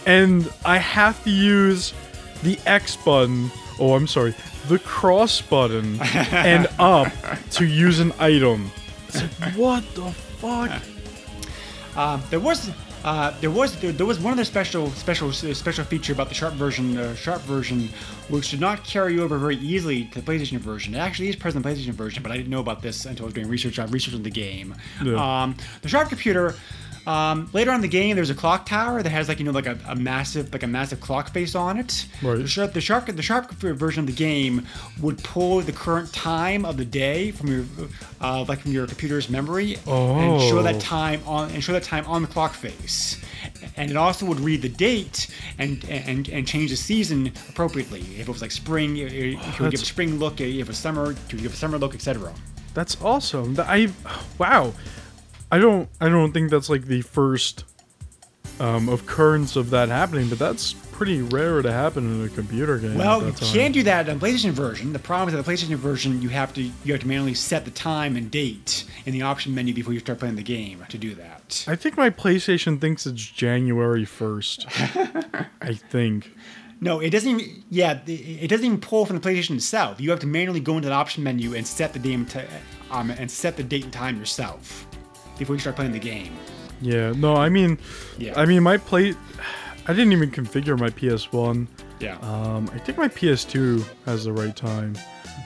and 0.07 0.51
I 0.65 0.77
have 0.79 1.23
to 1.25 1.29
use 1.29 1.93
the 2.43 2.59
X 2.65 2.95
button. 2.95 3.51
Oh, 3.79 3.93
I'm 3.93 4.07
sorry, 4.07 4.33
the 4.67 4.79
cross 4.79 5.41
button 5.41 5.99
and 6.31 6.67
up 6.79 7.11
to 7.51 7.65
use 7.65 7.99
an 7.99 8.11
item. 8.19 8.71
It's 9.07 9.21
like, 9.39 9.53
what 9.55 9.83
the 9.95 10.11
fuck? 10.11 10.81
Um, 11.95 12.21
there 12.29 12.39
was 12.39 12.69
uh, 13.03 13.31
there 13.39 13.51
was 13.51 13.79
there, 13.79 13.91
there 13.91 14.05
was 14.05 14.19
one 14.19 14.33
other 14.33 14.43
special 14.43 14.89
special 14.91 15.31
special 15.31 15.85
feature 15.85 16.13
about 16.13 16.29
the 16.29 16.35
Sharp 16.35 16.53
version 16.55 16.97
uh, 16.97 17.15
Sharp 17.15 17.41
version, 17.43 17.89
which 18.29 18.51
did 18.51 18.59
not 18.59 18.83
carry 18.83 19.19
over 19.19 19.37
very 19.37 19.55
easily 19.57 20.05
to 20.05 20.21
the 20.21 20.31
PlayStation 20.31 20.57
version. 20.57 20.93
It 20.93 20.97
actually 20.97 21.29
is 21.29 21.35
present 21.35 21.65
in 21.65 21.71
the 21.71 21.75
PlayStation 21.75 21.93
version, 21.93 22.23
but 22.23 22.31
I 22.31 22.37
didn't 22.37 22.49
know 22.49 22.59
about 22.59 22.81
this 22.81 23.05
until 23.05 23.25
I 23.25 23.27
was 23.27 23.33
doing 23.33 23.47
research 23.47 23.79
on 23.79 23.89
research 23.91 24.13
on 24.13 24.23
the 24.23 24.29
game. 24.29 24.75
Yeah. 25.03 25.43
Um, 25.43 25.55
the 25.81 25.89
Sharp 25.89 26.09
computer. 26.09 26.55
Um, 27.07 27.49
later 27.53 27.71
on 27.71 27.75
in 27.77 27.81
the 27.81 27.87
game, 27.87 28.17
there's 28.17 28.29
a 28.29 28.35
clock 28.35 28.65
tower 28.65 29.01
that 29.01 29.09
has 29.09 29.29
like 29.29 29.39
you 29.39 29.45
know 29.45 29.51
like 29.51 29.65
a, 29.65 29.79
a 29.87 29.95
massive 29.95 30.51
like 30.51 30.63
a 30.63 30.67
massive 30.67 30.99
clock 30.99 31.29
face 31.31 31.55
on 31.55 31.77
it. 31.79 32.05
Right. 32.21 32.37
The 32.39 32.47
Sharp 32.47 32.73
the 32.73 32.81
Sharp 32.81 33.05
the 33.05 33.21
Sharp 33.21 33.49
version 33.51 34.01
of 34.01 34.07
the 34.07 34.13
game 34.13 34.67
would 35.01 35.23
pull 35.23 35.61
the 35.61 35.71
current 35.71 36.11
time 36.11 36.65
of 36.65 36.75
the 36.75 36.83
day 36.83 37.31
from 37.31 37.47
your 37.47 37.63
uh, 38.19 38.43
like 38.49 38.59
from 38.59 38.73
your 38.73 38.85
computer's 38.87 39.29
memory 39.29 39.75
and 39.75 40.41
show 40.41 40.59
Oh. 40.59 40.63
that 40.63 40.81
time 40.81 41.21
on 41.25 41.49
and 41.51 41.63
show 41.63 41.71
that 41.71 41.83
time 41.83 42.05
on 42.07 42.23
the 42.23 42.27
clock 42.27 42.53
face. 42.53 43.23
And 43.77 43.89
it 43.89 43.95
also 43.95 44.25
would 44.25 44.41
read 44.41 44.61
the 44.61 44.69
date 44.69 45.27
and 45.57 45.85
and, 45.85 46.27
and 46.27 46.45
change 46.45 46.71
the 46.71 46.75
season 46.75 47.31
appropriately. 47.49 48.01
If 48.01 48.27
it 48.27 48.27
was 48.27 48.41
like 48.41 48.51
spring, 48.51 48.97
it, 48.97 49.13
it 49.13 49.59
would 49.61 49.71
give 49.71 49.81
a 49.81 49.85
spring 49.85 50.19
look. 50.19 50.41
If 50.41 50.59
it 50.59 50.67
was 50.67 50.77
summer, 50.77 51.11
it 51.11 51.17
would 51.31 51.41
give 51.41 51.53
a 51.53 51.55
summer 51.55 51.77
look, 51.77 51.95
etc. 51.95 52.33
That's 52.73 52.97
awesome. 53.01 53.55
I 53.59 53.91
wow. 54.37 54.73
I 55.51 55.59
don't 55.59 55.89
I 56.01 56.09
don't 56.09 56.31
think 56.31 56.51
that's 56.51 56.69
like 56.69 56.85
the 56.85 57.01
first 57.01 57.63
um, 58.59 58.89
occurrence 58.89 59.55
of 59.55 59.69
that 59.69 59.89
happening, 59.89 60.29
but 60.29 60.39
that's 60.39 60.73
pretty 60.73 61.21
rare 61.21 61.61
to 61.61 61.71
happen 61.71 62.21
in 62.21 62.25
a 62.25 62.29
computer 62.29 62.79
game. 62.79 62.95
Well, 62.95 63.23
you 63.23 63.31
can 63.33 63.71
do 63.71 63.83
that 63.83 64.09
on 64.09 64.19
PlayStation 64.19 64.49
version. 64.49 64.93
The 64.93 64.99
problem 64.99 65.29
is 65.29 65.35
that 65.35 65.45
the 65.45 65.51
PlayStation 65.51 65.75
version, 65.75 66.21
you 66.21 66.29
have 66.29 66.53
to 66.55 66.63
you 66.63 66.93
have 66.93 67.01
to 67.01 67.07
manually 67.07 67.35
set 67.35 67.65
the 67.65 67.71
time 67.71 68.15
and 68.15 68.31
date 68.31 68.85
in 69.05 69.13
the 69.13 69.21
option 69.21 69.53
menu 69.53 69.73
before 69.73 69.93
you 69.93 69.99
start 69.99 70.19
playing 70.19 70.35
the 70.35 70.43
game 70.43 70.83
to 70.89 70.97
do 70.97 71.13
that. 71.15 71.65
I 71.67 71.75
think 71.75 71.97
my 71.97 72.09
PlayStation 72.09 72.81
thinks 72.81 73.05
it's 73.05 73.23
January 73.23 74.05
first. 74.05 74.65
I 75.61 75.73
think. 75.73 76.31
No, 76.79 76.99
it 76.99 77.09
doesn't. 77.09 77.39
Even, 77.39 77.63
yeah, 77.69 77.99
it 78.05 78.49
doesn't 78.49 78.65
even 78.65 78.79
pull 78.79 79.05
from 79.05 79.19
the 79.19 79.27
PlayStation 79.27 79.55
itself. 79.55 79.99
You 80.01 80.11
have 80.11 80.19
to 80.19 80.27
manually 80.27 80.59
go 80.59 80.77
into 80.77 80.89
the 80.89 80.95
option 80.95 81.23
menu 81.23 81.55
and 81.55 81.65
set 81.65 81.93
the 81.93 81.99
game 81.99 82.25
to, 82.27 82.45
um, 82.91 83.09
and 83.11 83.29
set 83.29 83.55
the 83.57 83.63
date 83.63 83.83
and 83.83 83.93
time 83.93 84.17
yourself 84.17 84.86
before 85.37 85.55
you 85.55 85.59
start 85.59 85.75
playing 85.75 85.91
the 85.91 85.99
game. 85.99 86.35
Yeah. 86.81 87.13
No, 87.15 87.35
I 87.35 87.49
mean, 87.49 87.77
Yeah. 88.17 88.33
I 88.39 88.45
mean 88.45 88.63
my 88.63 88.77
play. 88.77 89.15
I 89.87 89.93
didn't 89.93 90.11
even 90.11 90.31
configure 90.31 90.77
my 90.77 90.89
PS1. 90.89 91.67
Yeah. 91.99 92.17
Um, 92.19 92.69
I 92.73 92.77
think 92.77 92.97
my 92.97 93.07
PS2 93.07 93.83
has 94.05 94.25
the 94.25 94.33
right 94.33 94.55
time, 94.55 94.97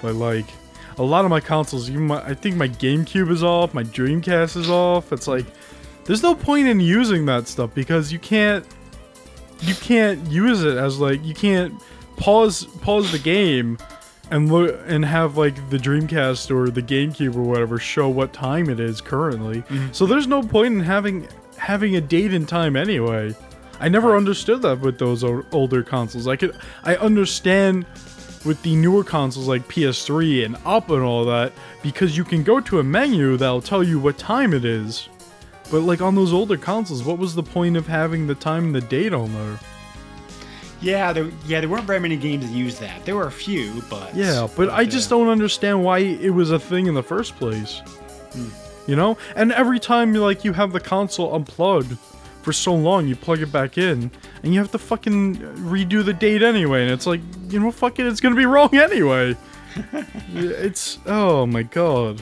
but 0.02 0.16
like 0.16 0.46
a 0.98 1.04
lot 1.04 1.24
of 1.24 1.30
my 1.32 1.40
consoles, 1.40 1.90
even 1.90 2.08
my, 2.08 2.22
I 2.24 2.34
think 2.34 2.56
my 2.58 2.68
GameCube 2.68 3.30
is 3.32 3.44
off, 3.44 3.74
my 3.74 3.84
Dreamcast 3.84 4.58
is 4.58 4.70
off. 4.70 5.14
It's 5.14 5.28
like 5.28 5.46
there's 6.06 6.24
no 6.24 6.36
point 6.36 6.68
in 6.68 6.80
using 6.80 7.26
that 7.28 7.48
stuff 7.48 7.74
because 7.74 8.12
you 8.12 8.20
can't 8.20 8.66
you 9.62 9.76
can't 9.76 10.26
use 10.28 10.64
it 10.64 10.76
as 10.78 11.00
like 11.00 11.24
you 11.24 11.34
can't 11.36 11.74
pause 12.18 12.66
pause 12.82 13.12
the 13.12 13.20
game 13.20 13.78
and 14.32 14.52
look 14.52 14.80
and 14.88 15.06
have 15.06 15.38
like 15.38 15.70
the 15.70 15.78
Dreamcast 15.78 16.50
or 16.50 16.72
the 16.72 16.82
GameCube 16.82 17.36
or 17.36 17.44
whatever 17.44 17.78
show 17.78 18.10
what 18.10 18.34
time 18.34 18.70
it 18.70 18.80
is 18.80 19.02
currently. 19.02 19.62
Mm-hmm. 19.64 19.92
So 19.92 20.06
there's 20.06 20.28
no 20.28 20.42
point 20.42 20.74
in 20.74 20.80
having 20.80 21.28
having 21.58 21.98
a 21.98 22.02
date 22.02 22.34
and 22.34 22.48
time 22.48 22.76
anyway. 22.76 23.36
I 23.80 23.90
never 23.90 24.16
understood 24.16 24.62
that 24.62 24.80
with 24.80 24.98
those 24.98 25.24
o- 25.24 25.46
older 25.52 25.84
consoles. 25.84 26.28
I 26.28 26.38
could 26.38 26.56
I 26.84 26.96
understand 26.96 27.86
with 28.46 28.62
the 28.64 28.76
newer 28.76 29.04
consoles 29.04 29.48
like 29.48 29.68
PS3 29.68 30.46
and 30.46 30.58
up 30.66 30.90
and 30.90 31.04
all 31.04 31.26
that 31.26 31.52
because 31.84 32.18
you 32.18 32.24
can 32.24 32.44
go 32.44 32.60
to 32.60 32.80
a 32.80 32.84
menu 32.84 33.38
that'll 33.38 33.62
tell 33.62 33.84
you 33.84 34.00
what 34.00 34.18
time 34.18 34.54
it 34.54 34.66
is. 34.66 35.10
But 35.70 35.82
like 35.82 36.02
on 36.02 36.16
those 36.16 36.34
older 36.34 36.58
consoles, 36.58 37.04
what 37.04 37.18
was 37.18 37.36
the 37.36 37.44
point 37.44 37.78
of 37.78 37.86
having 37.86 38.28
the 38.28 38.36
time 38.36 38.68
and 38.68 38.76
the 38.76 38.82
date 38.82 39.14
on 39.14 39.34
there? 39.34 39.60
Yeah, 40.82 41.14
there, 41.14 41.30
yeah, 41.46 41.60
there 41.60 41.70
weren't 41.70 41.86
very 41.86 42.00
many 42.00 42.18
games 42.18 42.46
that 42.46 42.56
used 42.56 42.80
that. 42.82 43.06
There 43.06 43.16
were 43.16 43.28
a 43.28 43.32
few, 43.32 43.84
but 43.90 44.16
Yeah, 44.16 44.48
but 44.56 44.70
I 44.70 44.86
just 44.86 45.12
uh, 45.12 45.18
don't 45.18 45.30
understand 45.30 45.84
why 45.84 46.00
it 46.00 46.32
was 46.32 46.52
a 46.52 46.60
thing 46.60 46.88
in 46.88 46.94
the 46.94 47.04
first 47.04 47.36
place. 47.36 47.82
You 48.88 48.96
know? 48.96 49.18
And 49.36 49.52
every 49.52 49.80
time 49.80 50.14
like 50.14 50.44
you 50.44 50.54
have 50.54 50.72
the 50.72 50.80
console 50.80 51.36
unplugged 51.36 51.98
for 52.42 52.52
so 52.52 52.74
long, 52.74 53.08
you 53.08 53.16
plug 53.16 53.42
it 53.42 53.52
back 53.52 53.78
in, 53.78 54.10
and 54.44 54.54
you 54.54 54.60
have 54.60 54.72
to 54.72 54.80
fucking 54.80 55.36
redo 55.36 56.04
the 56.04 56.14
date 56.14 56.42
anyway, 56.42 56.84
and 56.84 56.92
it's 56.92 57.06
like, 57.06 57.22
you 57.50 57.60
know, 57.60 57.72
fuck 57.72 58.00
it, 58.00 58.08
it's 58.08 58.20
gonna 58.20 58.36
be 58.36 58.46
wrong 58.46 58.76
anyway. 58.76 59.38
it's 60.34 60.98
oh 61.06 61.46
my 61.46 61.64
god. 61.64 62.22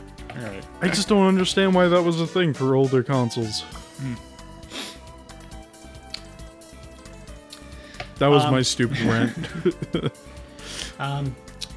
I 0.81 0.87
just 0.87 1.09
don't 1.09 1.27
understand 1.27 1.73
why 1.73 1.87
that 1.87 2.01
was 2.01 2.21
a 2.21 2.27
thing 2.27 2.53
for 2.53 2.75
older 2.75 3.03
consoles. 3.03 3.63
That 8.19 8.27
was 8.27 8.43
Um, 8.45 8.51
my 8.51 8.61
stupid 8.61 8.99
rant. 9.01 10.11
Um, 10.99 11.33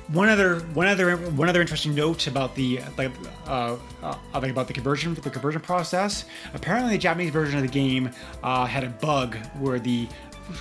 one 0.09 0.29
other, 0.29 0.59
one 0.75 0.89
other, 0.89 1.17
one 1.17 1.49
other 1.49 1.61
interesting 1.61 1.95
note 1.95 2.27
about 2.27 2.57
the 2.57 2.81
like, 2.99 3.13
uh, 3.47 3.77
uh, 4.03 4.17
like 4.35 4.51
about 4.51 4.67
the 4.67 4.73
conversion, 4.73 5.15
the 5.15 5.31
conversion 5.31 5.61
process. 5.61 6.25
Apparently, 6.55 6.91
the 6.91 6.99
Japanese 6.99 7.31
version 7.31 7.57
of 7.57 7.63
the 7.63 7.71
game 7.71 8.11
uh, 8.43 8.67
had 8.67 8.83
a 8.83 8.89
bug 8.89 9.37
where 9.61 9.79
the 9.79 10.09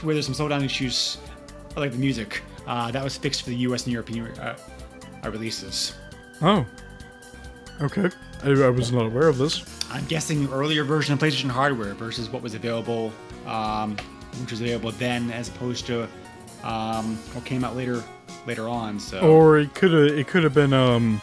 where 0.03 0.13
there's 0.13 0.27
some 0.27 0.35
slowdown 0.35 0.63
issues, 0.63 1.17
like 1.75 1.91
the 1.91 1.97
music. 1.97 2.43
Uh, 2.67 2.91
that 2.91 3.03
was 3.03 3.17
fixed 3.17 3.41
for 3.41 3.49
the 3.49 3.55
U.S. 3.57 3.85
and 3.85 3.93
European 3.93 4.27
uh, 4.39 4.55
uh, 5.25 5.31
releases. 5.31 5.95
oh. 6.41 6.65
Okay. 7.81 8.09
I, 8.43 8.49
I 8.49 8.69
was 8.69 8.91
not 8.91 9.07
aware 9.07 9.27
of 9.27 9.39
this. 9.39 9.65
I'm 9.89 10.05
guessing 10.05 10.47
earlier 10.51 10.83
version 10.83 11.13
of 11.13 11.19
PlayStation 11.19 11.49
hardware 11.49 11.95
versus 11.95 12.29
what 12.29 12.43
was 12.43 12.53
available, 12.53 13.11
um, 13.47 13.97
which 14.39 14.51
was 14.51 14.61
available 14.61 14.91
then, 14.91 15.31
as 15.31 15.49
opposed 15.49 15.85
to 15.87 16.07
um, 16.63 17.15
what 17.33 17.45
came 17.45 17.63
out 17.63 17.75
later 17.75 18.03
later 18.47 18.67
on. 18.67 18.99
So. 18.99 19.19
Or 19.19 19.57
it 19.59 19.73
could 19.73 19.91
have 19.91 20.17
it 20.17 20.27
could 20.27 20.43
have 20.43 20.53
been 20.53 20.73
um 20.73 21.21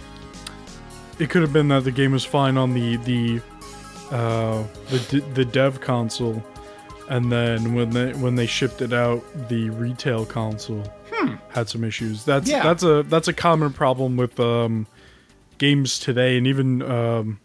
it 1.19 1.31
could 1.31 1.43
have 1.43 1.53
been 1.53 1.69
that 1.69 1.85
the 1.85 1.91
game 1.93 2.13
was 2.13 2.25
fine 2.25 2.57
on 2.57 2.75
the 2.75 2.97
the 2.99 3.41
uh 4.11 4.63
the 4.91 5.21
the 5.35 5.45
dev 5.45 5.81
console 5.81 6.43
and 7.09 7.31
then 7.33 7.75
when 7.75 7.91
they 7.91 8.13
when 8.15 8.37
they 8.37 8.47
shipped 8.47 8.81
it 8.83 8.93
out 8.93 9.23
the 9.49 9.71
retail 9.71 10.25
console 10.25 10.85
had 11.51 11.69
some 11.69 11.83
issues. 11.83 12.25
That's 12.25 12.49
Yeah. 12.49 12.63
that's 12.63 12.83
a 12.85 13.03
that's 13.03 13.27
a 13.29 13.33
common 13.33 13.73
problem 13.73 14.17
with 14.17 14.39
um 14.39 14.87
games 15.59 15.99
today 15.99 16.37
and 16.39 16.47
even 16.47 16.83
um 16.83 17.41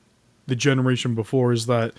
the 0.45 0.55
generation 0.55 1.15
before 1.15 1.51
is 1.53 1.65
that 1.65 1.93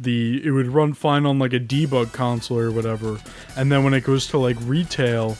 the 0.00 0.40
it 0.44 0.50
would 0.50 0.68
run 0.68 0.92
fine 0.92 1.26
on 1.26 1.38
like 1.38 1.52
a 1.52 1.60
debug 1.60 2.12
console 2.12 2.58
or 2.58 2.70
whatever 2.70 3.18
and 3.56 3.70
then 3.70 3.84
when 3.84 3.94
it 3.94 4.02
goes 4.02 4.26
to 4.26 4.38
like 4.38 4.56
retail 4.62 5.36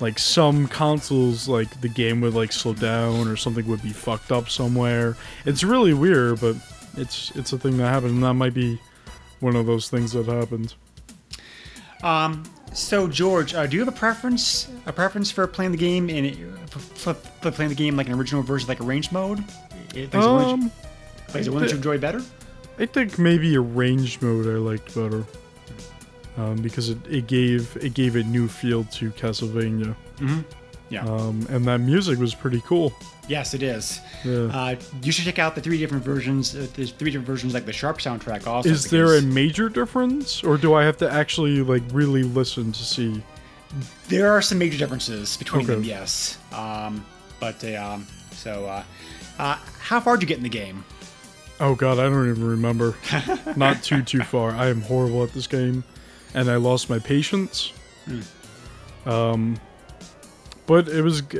like 0.00 0.18
some 0.18 0.66
consoles 0.68 1.48
like 1.48 1.80
the 1.80 1.88
game 1.88 2.20
would 2.20 2.34
like 2.34 2.52
slow 2.52 2.72
down 2.74 3.26
or 3.26 3.36
something 3.36 3.66
would 3.66 3.82
be 3.82 3.90
fucked 3.92 4.30
up 4.32 4.48
somewhere 4.48 5.16
it's 5.44 5.64
really 5.64 5.92
weird 5.94 6.40
but 6.40 6.54
it's 6.96 7.30
it's 7.36 7.52
a 7.52 7.58
thing 7.58 7.76
that 7.78 7.88
happens 7.88 8.12
and 8.12 8.22
that 8.22 8.34
might 8.34 8.54
be 8.54 8.78
one 9.40 9.56
of 9.56 9.66
those 9.66 9.88
things 9.90 10.12
that 10.12 10.26
happened 10.26 10.74
Um, 12.02 12.44
so 12.72 13.08
George, 13.08 13.52
uh, 13.54 13.66
do 13.66 13.76
you 13.76 13.80
have 13.84 13.88
a 13.92 13.96
preference 13.98 14.68
a 14.86 14.92
preference 14.92 15.30
for 15.30 15.46
playing 15.46 15.72
the 15.72 15.76
game 15.78 16.08
in 16.08 16.54
for, 16.68 17.12
for 17.14 17.50
playing 17.50 17.68
the 17.68 17.74
game 17.74 17.96
like 17.96 18.06
an 18.06 18.14
original 18.14 18.42
version, 18.42 18.68
like 18.68 18.80
arrange 18.80 19.10
mode? 19.12 19.44
It, 19.94 20.14
like, 20.14 20.24
one 20.24 20.38
that 20.38 20.46
you- 20.48 20.52
um 20.54 20.72
it 21.34 21.48
one 21.52 21.62
that 21.62 21.70
you 21.70 21.76
enjoy 21.76 21.98
better? 21.98 22.22
I 22.80 22.86
think 22.86 23.18
maybe 23.18 23.56
arrange 23.56 24.20
mode 24.22 24.46
i 24.46 24.58
liked 24.58 24.94
better 24.94 25.24
um, 26.36 26.56
because 26.56 26.88
it, 26.88 26.98
it 27.08 27.26
gave 27.26 27.76
it 27.76 27.94
gave 27.94 28.16
a 28.16 28.22
new 28.22 28.48
feel 28.48 28.84
to 28.84 29.10
castlevania 29.12 29.94
Yeah. 30.88 31.04
Um, 31.04 31.46
and 31.50 31.64
that 31.66 31.78
music 31.78 32.18
was 32.18 32.34
pretty 32.34 32.60
cool. 32.66 32.92
Yes, 33.28 33.54
it 33.54 33.62
is. 33.62 34.00
Yeah. 34.24 34.46
Uh, 34.52 34.74
you 35.04 35.12
should 35.12 35.24
check 35.24 35.38
out 35.38 35.54
the 35.54 35.60
three 35.60 35.78
different 35.78 36.02
versions. 36.02 36.56
Uh, 36.56 36.66
there's 36.74 36.90
three 36.90 37.12
different 37.12 37.28
versions, 37.28 37.54
like 37.54 37.64
the 37.64 37.72
Sharp 37.72 37.98
soundtrack. 37.98 38.44
Also, 38.48 38.68
Is 38.68 38.90
there 38.90 39.14
a 39.16 39.22
major 39.22 39.68
difference, 39.68 40.42
or 40.42 40.56
do 40.56 40.74
I 40.74 40.82
have 40.82 40.96
to 40.96 41.08
actually 41.08 41.62
like 41.62 41.84
really 41.92 42.24
listen 42.24 42.72
to 42.72 42.82
see? 42.82 43.22
there 44.08 44.32
are 44.32 44.42
some 44.42 44.58
major 44.58 44.76
differences 44.78 45.36
between 45.36 45.62
Okay. 45.64 45.74
them. 45.74 45.84
Yes. 45.84 46.38
Um, 46.52 47.04
but 47.38 47.62
uh, 47.62 47.76
um, 47.94 48.06
so, 48.32 48.66
uh, 48.66 48.82
uh, 49.38 49.58
how 49.78 50.00
far 50.00 50.16
did 50.16 50.22
you 50.22 50.28
get 50.28 50.38
in 50.38 50.42
the 50.42 50.48
game? 50.48 50.82
Oh 51.60 51.74
god, 51.74 51.98
I 51.98 52.04
don't 52.04 52.28
even 52.30 52.46
remember. 52.48 52.94
Not 53.56 53.82
too 53.82 54.02
too 54.02 54.22
far. 54.22 54.50
I 54.52 54.68
am 54.68 54.80
horrible 54.80 55.22
at 55.22 55.32
this 55.32 55.46
game, 55.46 55.84
and 56.34 56.50
I 56.50 56.56
lost 56.56 56.88
my 56.88 56.98
patience. 56.98 57.72
Um, 59.04 59.60
but 60.66 60.88
it 60.88 61.02
was 61.02 61.20
g- 61.22 61.38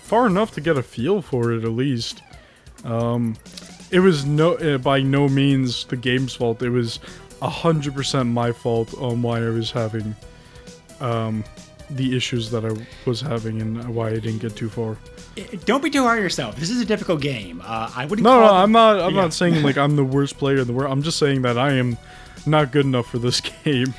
far 0.00 0.26
enough 0.26 0.52
to 0.54 0.60
get 0.60 0.76
a 0.76 0.82
feel 0.82 1.22
for 1.22 1.52
it 1.52 1.62
at 1.64 1.70
least. 1.70 2.22
Um, 2.84 3.36
it 3.92 4.00
was 4.00 4.24
no 4.24 4.54
uh, 4.54 4.78
by 4.78 5.00
no 5.00 5.28
means 5.28 5.84
the 5.84 5.96
game's 5.96 6.34
fault. 6.34 6.60
It 6.62 6.70
was 6.70 6.98
hundred 7.40 7.94
percent 7.94 8.28
my 8.28 8.50
fault 8.52 8.92
on 8.98 9.22
why 9.22 9.38
I 9.38 9.50
was 9.50 9.70
having 9.70 10.14
um, 11.00 11.44
the 11.96 12.16
issues 12.16 12.50
that 12.50 12.64
I 12.64 12.70
was 13.08 13.20
having 13.20 13.60
and 13.60 13.94
why 13.94 14.08
I 14.08 14.14
didn't 14.14 14.38
get 14.38 14.56
too 14.56 14.68
far. 14.68 14.96
Don't 15.64 15.82
be 15.82 15.90
too 15.90 16.02
hard 16.02 16.18
on 16.18 16.22
yourself. 16.22 16.56
This 16.56 16.70
is 16.70 16.80
a 16.80 16.84
difficult 16.84 17.20
game. 17.20 17.62
Uh, 17.64 17.90
I 17.94 18.04
wouldn't. 18.06 18.24
No, 18.24 18.40
no, 18.40 18.46
it- 18.46 18.50
I'm 18.62 18.72
not. 18.72 19.00
I'm 19.00 19.14
Yeah. 19.14 19.20
not 19.22 19.32
saying 19.32 19.62
like 19.62 19.76
I'm 19.82 19.96
the 19.96 20.04
worst 20.04 20.38
player 20.38 20.58
in 20.58 20.66
the 20.66 20.72
world. 20.72 20.92
I'm 20.92 21.02
just 21.02 21.18
saying 21.18 21.42
that 21.42 21.56
I 21.58 21.72
am 21.74 21.96
not 22.46 22.72
good 22.72 22.84
enough 22.86 23.06
for 23.10 23.18
this 23.18 23.40
game. 23.64 23.94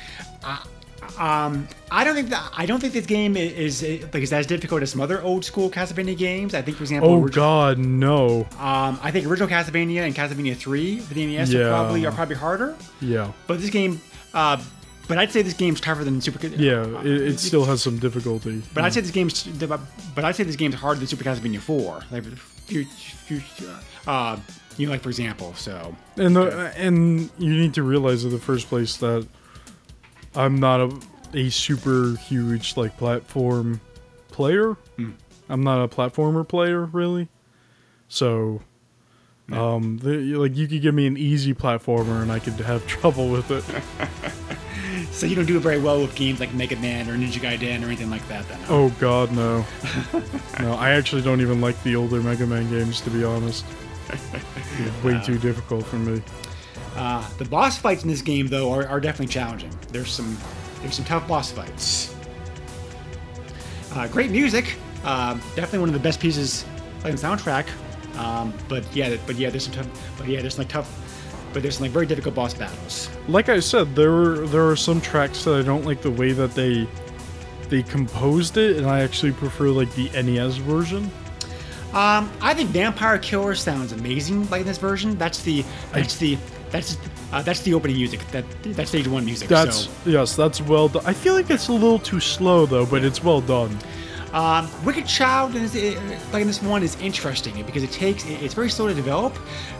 Um, 1.18 1.68
I 1.92 2.02
don't 2.02 2.16
think 2.16 2.30
that 2.30 2.50
I 2.56 2.66
don't 2.66 2.80
think 2.80 2.92
this 2.92 3.06
game 3.06 3.36
is, 3.36 3.82
is 3.82 4.02
like 4.12 4.22
is 4.22 4.32
as 4.32 4.46
difficult 4.46 4.82
as 4.82 4.90
some 4.90 5.00
other 5.00 5.22
old 5.22 5.44
school 5.44 5.70
Castlevania 5.70 6.16
games. 6.16 6.54
I 6.54 6.62
think, 6.62 6.76
for 6.76 6.82
example, 6.82 7.10
Oh 7.10 7.20
orig- 7.20 7.34
God, 7.34 7.78
no. 7.78 8.40
um, 8.58 8.98
I 9.00 9.10
think 9.12 9.26
original 9.26 9.48
Castlevania 9.48 10.00
and 10.00 10.12
Castlevania 10.14 10.56
Three 10.56 10.98
for 10.98 11.14
the 11.14 11.24
NES 11.24 11.52
Yeah. 11.52 11.66
are 11.66 11.68
probably 11.84 12.06
are 12.06 12.10
probably 12.12 12.34
harder. 12.34 12.74
Yeah, 13.00 13.30
But 13.46 13.60
this 13.60 13.70
game, 13.70 14.00
uh, 14.32 14.60
but 15.08 15.18
I'd 15.18 15.30
say 15.30 15.42
this 15.42 15.54
game's 15.54 15.80
tougher 15.80 16.04
than 16.04 16.20
Super. 16.20 16.46
yeah. 16.46 17.00
It, 17.00 17.22
it 17.22 17.40
still 17.40 17.64
has 17.64 17.82
some 17.82 17.98
difficulty. 17.98 18.62
But 18.72 18.84
I'd 18.84 18.92
say 18.92 19.00
this 19.00 19.10
game's 19.10 19.44
but 19.44 20.24
I'd 20.24 20.36
say 20.36 20.44
this 20.44 20.56
game's 20.56 20.74
harder 20.76 20.98
than 21.00 21.08
Super 21.08 21.24
Castlevania 21.24 21.60
Four. 21.60 22.02
Like, 22.10 22.24
uh, 24.06 24.38
you 24.76 24.86
know, 24.86 24.92
like 24.92 25.02
for 25.02 25.08
example, 25.08 25.54
so 25.54 25.94
And 26.16 26.34
the, 26.36 26.72
and 26.76 27.30
you 27.38 27.54
need 27.54 27.74
to 27.74 27.82
realize 27.82 28.24
in 28.24 28.30
the 28.30 28.38
first 28.38 28.68
place 28.68 28.96
that 28.98 29.26
I'm 30.34 30.58
not 30.58 30.80
a, 30.80 31.00
a 31.34 31.50
super 31.50 32.16
huge 32.16 32.76
like 32.76 32.96
platform 32.96 33.80
player. 34.28 34.76
I'm 35.48 35.62
not 35.62 35.82
a 35.84 35.88
platformer 35.88 36.46
player 36.46 36.84
really. 36.84 37.28
So 38.08 38.62
um 39.52 39.98
the, 39.98 40.36
like 40.36 40.56
you 40.56 40.66
could 40.66 40.80
give 40.80 40.94
me 40.94 41.06
an 41.06 41.18
easy 41.18 41.52
platformer 41.52 42.22
and 42.22 42.32
I 42.32 42.38
could 42.38 42.54
have 42.54 42.86
trouble 42.88 43.28
with 43.28 43.50
it. 43.50 43.64
so 45.14 45.26
you 45.26 45.34
don't 45.34 45.46
do 45.46 45.58
very 45.60 45.78
well 45.78 46.00
with 46.00 46.14
games 46.14 46.40
like 46.40 46.52
Mega 46.52 46.76
Man 46.76 47.08
or 47.08 47.16
Ninja 47.16 47.40
Gaiden 47.40 47.82
or 47.82 47.86
anything 47.86 48.10
like 48.10 48.26
that. 48.28 48.46
Then. 48.48 48.58
Oh 48.68 48.90
god 49.00 49.32
no. 49.32 49.64
no, 50.60 50.74
I 50.74 50.90
actually 50.90 51.22
don't 51.22 51.40
even 51.40 51.60
like 51.60 51.80
the 51.82 51.96
older 51.96 52.20
Mega 52.20 52.46
Man 52.46 52.68
games 52.68 53.00
to 53.02 53.10
be 53.10 53.24
honest. 53.24 53.64
Way 55.02 55.20
too 55.24 55.38
difficult 55.38 55.86
for 55.86 55.96
me. 55.96 56.20
Uh, 56.96 57.26
the 57.38 57.44
boss 57.44 57.78
fights 57.78 58.02
in 58.04 58.08
this 58.08 58.22
game, 58.22 58.46
though, 58.46 58.70
are, 58.70 58.86
are 58.86 59.00
definitely 59.00 59.32
challenging. 59.32 59.72
There's 59.90 60.12
some 60.12 60.36
there's 60.80 60.94
some 60.94 61.04
tough 61.04 61.26
boss 61.26 61.50
fights. 61.50 62.14
Uh, 63.92 64.08
great 64.08 64.30
music, 64.30 64.76
uh, 65.04 65.34
definitely 65.54 65.78
one 65.80 65.88
of 65.88 65.94
the 65.94 66.00
best 66.00 66.20
pieces 66.20 66.64
like 67.02 67.16
the 67.16 67.26
soundtrack. 67.26 67.66
Um, 68.18 68.52
but 68.68 68.84
yeah, 68.94 69.16
but 69.26 69.36
yeah, 69.36 69.50
there's 69.50 69.64
some 69.64 69.72
tough, 69.74 70.16
but 70.18 70.28
yeah, 70.28 70.40
there's 70.40 70.58
like 70.58 70.68
tough, 70.68 70.88
but 71.54 71.62
there's 71.62 71.76
some 71.76 71.84
like 71.84 71.92
very 71.92 72.04
difficult 72.04 72.34
boss 72.34 72.52
battles. 72.52 73.08
like 73.28 73.48
I 73.48 73.60
said, 73.60 73.94
there 73.94 74.10
were 74.10 74.46
there 74.48 74.68
are 74.68 74.76
some 74.76 75.00
tracks 75.00 75.44
that 75.44 75.58
I 75.58 75.62
don't 75.62 75.86
like 75.86 76.02
the 76.02 76.10
way 76.10 76.32
that 76.32 76.50
they 76.54 76.86
they 77.70 77.82
composed 77.82 78.58
it, 78.58 78.76
and 78.76 78.86
I 78.86 79.00
actually 79.00 79.32
prefer 79.32 79.68
like 79.68 79.92
the 79.94 80.10
NES 80.10 80.56
version. 80.56 81.10
Um, 81.94 82.30
I 82.40 82.54
think 82.54 82.70
Vampire 82.70 83.18
Killer 83.18 83.54
sounds 83.54 83.92
amazing 83.92 84.50
like 84.50 84.62
in 84.62 84.66
this 84.66 84.78
version. 84.78 85.16
That's 85.16 85.42
the 85.42 85.64
that's 85.92 86.16
the 86.16 86.36
that's 86.70 86.98
uh, 87.32 87.40
that's 87.42 87.62
the 87.62 87.72
opening 87.72 87.96
music. 87.96 88.20
That 88.32 88.44
that's 88.64 88.90
stage 88.90 89.06
one 89.06 89.24
music. 89.24 89.48
That's 89.48 89.84
so. 89.84 89.90
yes, 90.04 90.34
that's 90.34 90.60
well 90.60 90.88
done. 90.88 91.06
I 91.06 91.12
feel 91.12 91.34
like 91.34 91.50
it's 91.50 91.68
a 91.68 91.72
little 91.72 92.00
too 92.00 92.18
slow 92.18 92.66
though, 92.66 92.84
but 92.84 93.04
it's 93.04 93.22
well 93.22 93.40
done. 93.40 93.78
Um, 94.34 94.68
Wicked 94.84 95.06
Child, 95.06 95.54
is, 95.54 95.76
uh, 95.76 95.94
like 96.32 96.40
in 96.42 96.48
this 96.48 96.60
one, 96.60 96.82
is 96.82 96.96
interesting 97.00 97.62
because 97.64 97.84
it 97.84 97.92
takes 97.92 98.24
it- 98.24 98.42
it's 98.42 98.52
very 98.52 98.68
slow 98.68 98.88
to 98.88 98.94
develop. 98.94 99.32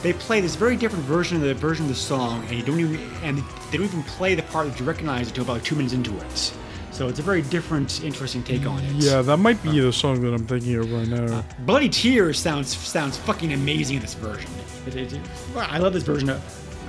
They 0.03 0.13
play 0.13 0.41
this 0.41 0.55
very 0.55 0.77
different 0.77 1.05
version 1.07 1.37
of 1.37 1.43
the 1.43 1.55
version 1.55 1.87
of 1.87 1.89
the 1.89 1.97
song, 1.97 2.45
and 2.49 2.57
you 2.57 2.63
don't 2.63 2.79
even 2.79 3.01
and 3.25 3.39
they 3.71 3.79
don't 3.79 3.87
even 3.87 4.05
play 4.05 4.37
the 4.37 4.43
part 4.45 4.71
that 4.71 4.79
you 4.79 4.87
recognize 4.87 5.27
until 5.27 5.43
about 5.43 5.55
like 5.55 5.65
two 5.65 5.75
minutes 5.75 5.93
into 5.93 6.17
it. 6.19 6.53
So 6.93 7.09
it's 7.09 7.19
a 7.19 7.23
very 7.23 7.43
different, 7.43 8.05
interesting 8.05 8.45
take 8.45 8.65
on 8.69 8.79
it. 8.79 8.93
Yeah, 8.95 9.21
that 9.23 9.39
might 9.39 9.61
be 9.65 9.81
the 9.81 9.93
song 9.93 10.21
that 10.21 10.33
I'm 10.33 10.47
thinking 10.47 10.77
of 10.77 10.93
right 10.93 11.09
now. 11.09 11.45
Bloody 11.67 11.89
Tears 11.89 12.39
sounds 12.39 12.77
sounds 12.77 13.17
fucking 13.17 13.53
amazing 13.53 13.97
in 13.97 14.03
this 14.03 14.15
version. 14.15 14.49
It- 14.87 14.95
it- 14.95 15.13
it- 15.15 15.21
I 15.57 15.79
love 15.79 15.93
this 15.95 16.05
version 16.05 16.31
of 16.31 16.41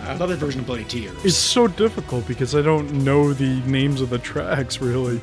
I 0.07 0.13
love 0.17 0.29
this 0.29 0.37
version 0.37 0.59
of 0.59 0.67
Bloody 0.67 0.83
Tears. 0.83 1.13
It's 1.23 1.35
so 1.35 1.65
difficult 1.65 2.27
because 2.27 2.53
I 2.53 2.61
don't 2.61 2.93
know 2.93 3.33
the 3.33 3.55
names 3.65 4.01
of 4.01 4.11
the 4.11 4.19
tracks 4.19 4.79
really. 4.79 5.19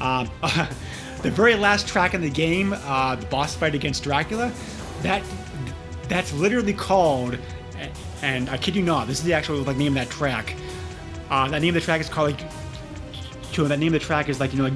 Um, 0.00 0.30
the 1.24 1.30
very 1.30 1.54
last 1.54 1.88
track 1.88 2.12
in 2.12 2.20
the 2.20 2.28
game, 2.28 2.74
uh, 2.84 3.16
the 3.16 3.24
boss 3.26 3.54
fight 3.54 3.74
against 3.74 4.04
Dracula, 4.04 4.52
that 5.00 5.22
that's 6.06 6.34
literally 6.34 6.74
called, 6.74 7.38
and 8.20 8.50
I 8.50 8.58
kid 8.58 8.76
you 8.76 8.82
not, 8.82 9.06
this 9.06 9.20
is 9.20 9.24
the 9.24 9.32
actual 9.32 9.56
like 9.62 9.78
name 9.78 9.96
of 9.96 10.06
that 10.06 10.10
track. 10.10 10.54
Uh, 11.30 11.48
that 11.48 11.62
name 11.62 11.70
of 11.70 11.80
the 11.80 11.84
track 11.84 12.02
is 12.02 12.10
called 12.10 12.32
like, 12.32 12.42
you 13.52 13.62
know, 13.62 13.68
that 13.68 13.78
name 13.78 13.94
of 13.94 14.00
the 14.00 14.06
track 14.06 14.28
is 14.28 14.38
like 14.38 14.52
you 14.52 14.58
know 14.58 14.64
like, 14.64 14.74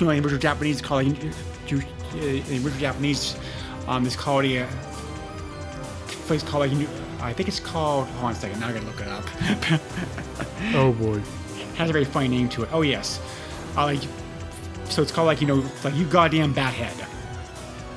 you 0.00 0.06
know, 0.06 0.10
in 0.10 0.24
original 0.24 0.40
Japanese, 0.40 0.78
it's 0.80 0.86
called 0.86 1.06
like, 1.06 1.24
uh, 1.72 2.16
in 2.16 2.64
original 2.64 2.80
Japanese, 2.80 3.36
um, 3.86 4.04
it's 4.04 4.16
called 4.16 4.44
a 4.44 4.64
uh, 4.64 4.66
place 6.26 6.42
called 6.42 6.68
like, 6.68 6.88
I 7.20 7.32
think 7.32 7.48
it's 7.48 7.60
called. 7.60 8.08
Hold 8.08 8.24
on 8.24 8.32
a 8.32 8.34
second, 8.34 8.58
now 8.58 8.68
I 8.68 8.72
gotta 8.72 8.86
look 8.86 9.00
it 9.00 9.08
up. 9.08 9.80
Oh 10.74 10.92
boy. 10.92 11.22
has 11.76 11.88
a 11.88 11.92
very 11.92 12.04
funny 12.04 12.26
name 12.26 12.48
to 12.48 12.64
it. 12.64 12.68
Oh 12.72 12.82
yes, 12.82 13.20
uh, 13.76 13.84
like 13.84 14.00
so 14.90 15.02
it's 15.02 15.12
called 15.12 15.26
like 15.26 15.40
you 15.40 15.46
know 15.46 15.64
like 15.84 15.94
you 15.94 16.04
goddamn 16.06 16.54
bathead. 16.54 16.94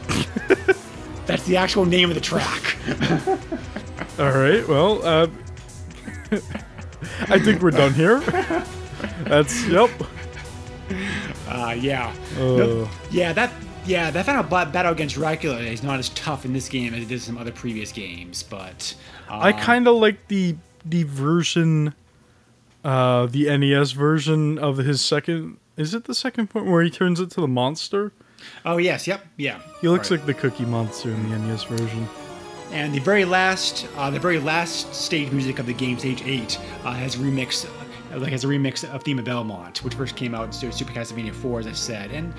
That's 1.26 1.44
the 1.44 1.58
actual 1.58 1.86
name 1.86 2.10
of 2.10 2.16
the 2.16 2.22
track. 2.22 2.76
All 4.20 4.32
right. 4.32 4.68
Well, 4.68 5.06
uh, 5.06 5.28
I 7.30 7.39
think 7.39 7.62
we're 7.62 7.72
done 7.72 7.94
here. 7.94 8.20
That's 9.24 9.66
yep. 9.68 9.89
Uh, 11.48 11.76
yeah, 11.78 12.14
Uh, 12.38 12.88
yeah 13.12 13.32
that 13.34 13.52
yeah 13.86 14.12
that 14.12 14.26
final 14.26 14.44
battle 14.44 14.92
against 14.92 15.16
Dracula 15.16 15.60
is 15.60 15.84
not 15.84 16.00
as 16.00 16.10
tough 16.10 16.46
in 16.46 16.54
this 16.54 16.68
game 16.68 16.94
as 16.94 17.04
it 17.04 17.12
is 17.12 17.28
in 17.28 17.36
some 17.36 17.38
other 17.38 17.52
previous 17.52 17.92
games, 17.92 18.44
but 18.44 18.94
uh, 19.30 19.39
I 19.39 19.54
kind 19.54 19.88
of 19.88 19.96
like 19.96 20.28
the 20.28 20.56
the 20.86 21.04
version, 21.04 21.94
uh, 22.84 23.26
the 23.28 23.58
NES 23.58 23.92
version 23.92 24.58
of 24.60 24.78
his 24.78 25.02
second. 25.02 25.58
Is 25.78 25.93
it 25.93 26.05
the 26.05 26.15
second 26.15 26.49
point 26.49 26.65
where 26.67 26.84
he 26.84 26.89
turns 26.89 27.19
into 27.19 27.41
the 27.41 27.47
monster? 27.47 28.11
oh 28.65 28.78
yes 28.78 29.05
yep 29.05 29.24
yeah 29.38 29.59
He 29.82 29.88
looks 29.88 30.09
Right. 30.09 30.17
like 30.17 30.26
the 30.26 30.34
Cookie 30.34 30.65
Monster 30.65 31.09
in 31.11 31.30
the 31.30 31.38
NES 31.38 31.63
version. 31.65 32.07
And 32.72 32.91
the 32.93 32.99
very 32.99 33.24
last, 33.26 33.86
uh, 33.97 34.09
the 34.09 34.19
very 34.19 34.39
last 34.39 34.95
stage 34.95 35.30
music 35.32 35.59
of 35.59 35.65
the 35.67 35.74
game, 35.74 35.99
stage 35.99 36.24
eight, 36.26 36.57
uh, 36.84 36.93
has 36.93 37.15
a 37.15 37.17
remix, 37.19 37.65
uh, 38.13 38.17
like 38.17 38.32
has 38.32 38.43
a 38.43 38.47
remix 38.47 38.84
of 38.89 39.03
Theme 39.03 39.19
of 39.19 39.26
Belmont, 39.26 39.84
which 39.84 39.93
first 39.93 40.15
came 40.15 40.34
out 40.34 40.45
in 40.63 40.72
Super 40.72 40.91
Castlevania 40.93 41.34
4, 41.34 41.59
as 41.59 41.67
I 41.67 41.74
said, 41.74 42.11
and 42.11 42.34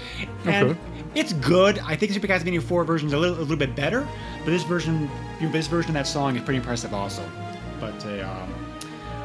and 0.47 0.71
Okay. 0.71 0.81
it's 1.15 1.35
good. 1.35 1.79
I 1.81 1.95
think 1.97 2.13
Super 2.13 2.27
Castlevania 2.27 2.63
4 2.63 2.83
version 2.85 3.07
is 3.09 3.13
a 3.15 3.19
little, 3.19 3.37
a 3.39 3.41
little 3.41 3.57
bit 3.57 3.77
better, 3.77 4.09
but 4.45 4.51
this 4.51 4.63
version, 4.65 5.09
you 5.39 5.47
know, 5.47 5.53
this 5.53 5.67
version 5.69 5.91
of 5.91 5.95
that 5.95 6.07
song 6.09 6.35
is 6.35 6.43
pretty 6.43 6.59
impressive 6.59 6.93
also. 6.95 7.23
But 7.79 8.05
uh, 8.07 8.27
um, 8.29 8.55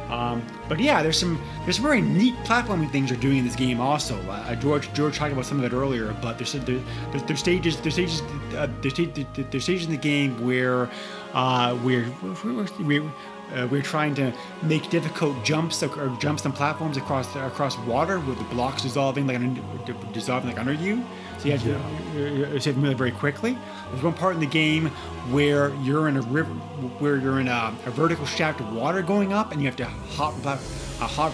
um, 0.10 0.46
but 0.70 0.80
yeah, 0.80 1.04
there's 1.04 1.20
some 1.20 1.42
there's 1.64 1.76
some 1.78 1.86
very 1.86 2.02
neat 2.02 2.36
platforming 2.46 2.92
things 2.92 3.10
they're 3.10 3.20
doing 3.20 3.38
in 3.38 3.46
this 3.46 3.56
game 3.56 3.82
also. 3.82 4.18
Uh, 4.30 4.56
George 4.56 4.92
George 4.94 5.18
talked 5.18 5.34
about 5.34 5.46
some 5.46 5.60
of 5.60 5.66
it 5.66 5.76
earlier, 5.76 6.16
but 6.22 6.38
there's 6.38 6.54
there, 6.54 6.80
there's, 7.12 7.24
there's 7.24 7.40
stages 7.40 7.80
there's 7.82 7.94
stages 7.94 8.22
uh, 8.56 8.68
there's, 8.82 8.94
there's 8.94 9.64
stages 9.64 9.86
in 9.86 9.92
the 9.92 9.98
game 9.98 10.46
where 10.46 10.90
uh, 11.34 11.78
we're 11.84 12.10
we're 12.80 13.12
uh, 13.54 13.68
we're 13.70 13.82
trying 13.82 14.14
to 14.16 14.34
make 14.64 14.90
difficult 14.90 15.42
jumps 15.44 15.82
or 15.84 16.16
jumps 16.20 16.46
and 16.46 16.54
platforms 16.54 16.98
across 16.98 17.36
across 17.36 17.78
water 17.80 18.20
with 18.20 18.38
the 18.38 18.44
blocks 18.46 18.82
dissolving 18.82 19.28
like 19.28 20.14
dissolving 20.14 20.50
like 20.50 20.60
under 20.60 20.74
you. 20.74 21.04
So 21.38 21.46
you 21.46 21.52
have 21.52 21.64
to, 21.64 21.70
you- 22.20 22.26
you 22.36 22.46
have 22.46 22.64
to 22.64 22.74
move 22.74 22.98
very 22.98 23.12
quickly. 23.12 23.58
There's 23.92 24.04
one 24.04 24.14
part 24.14 24.34
in 24.34 24.40
the 24.40 24.46
game 24.48 24.88
where 25.30 25.74
you're 25.84 26.08
in 26.08 26.18
a 26.18 26.22
river, 26.22 26.52
where 27.00 27.18
you're 27.18 27.40
in 27.40 27.48
a, 27.48 27.76
a 27.86 27.92
vertical 27.92 28.26
shaft 28.26 28.60
of 28.60 28.74
water 28.74 29.02
going 29.02 29.34
up, 29.34 29.52
and 29.52 29.62
you 29.62 29.68
have 29.68 29.76
to 29.78 29.86
hop, 29.86 30.34
plat- 30.42 30.60
hop, 31.00 31.34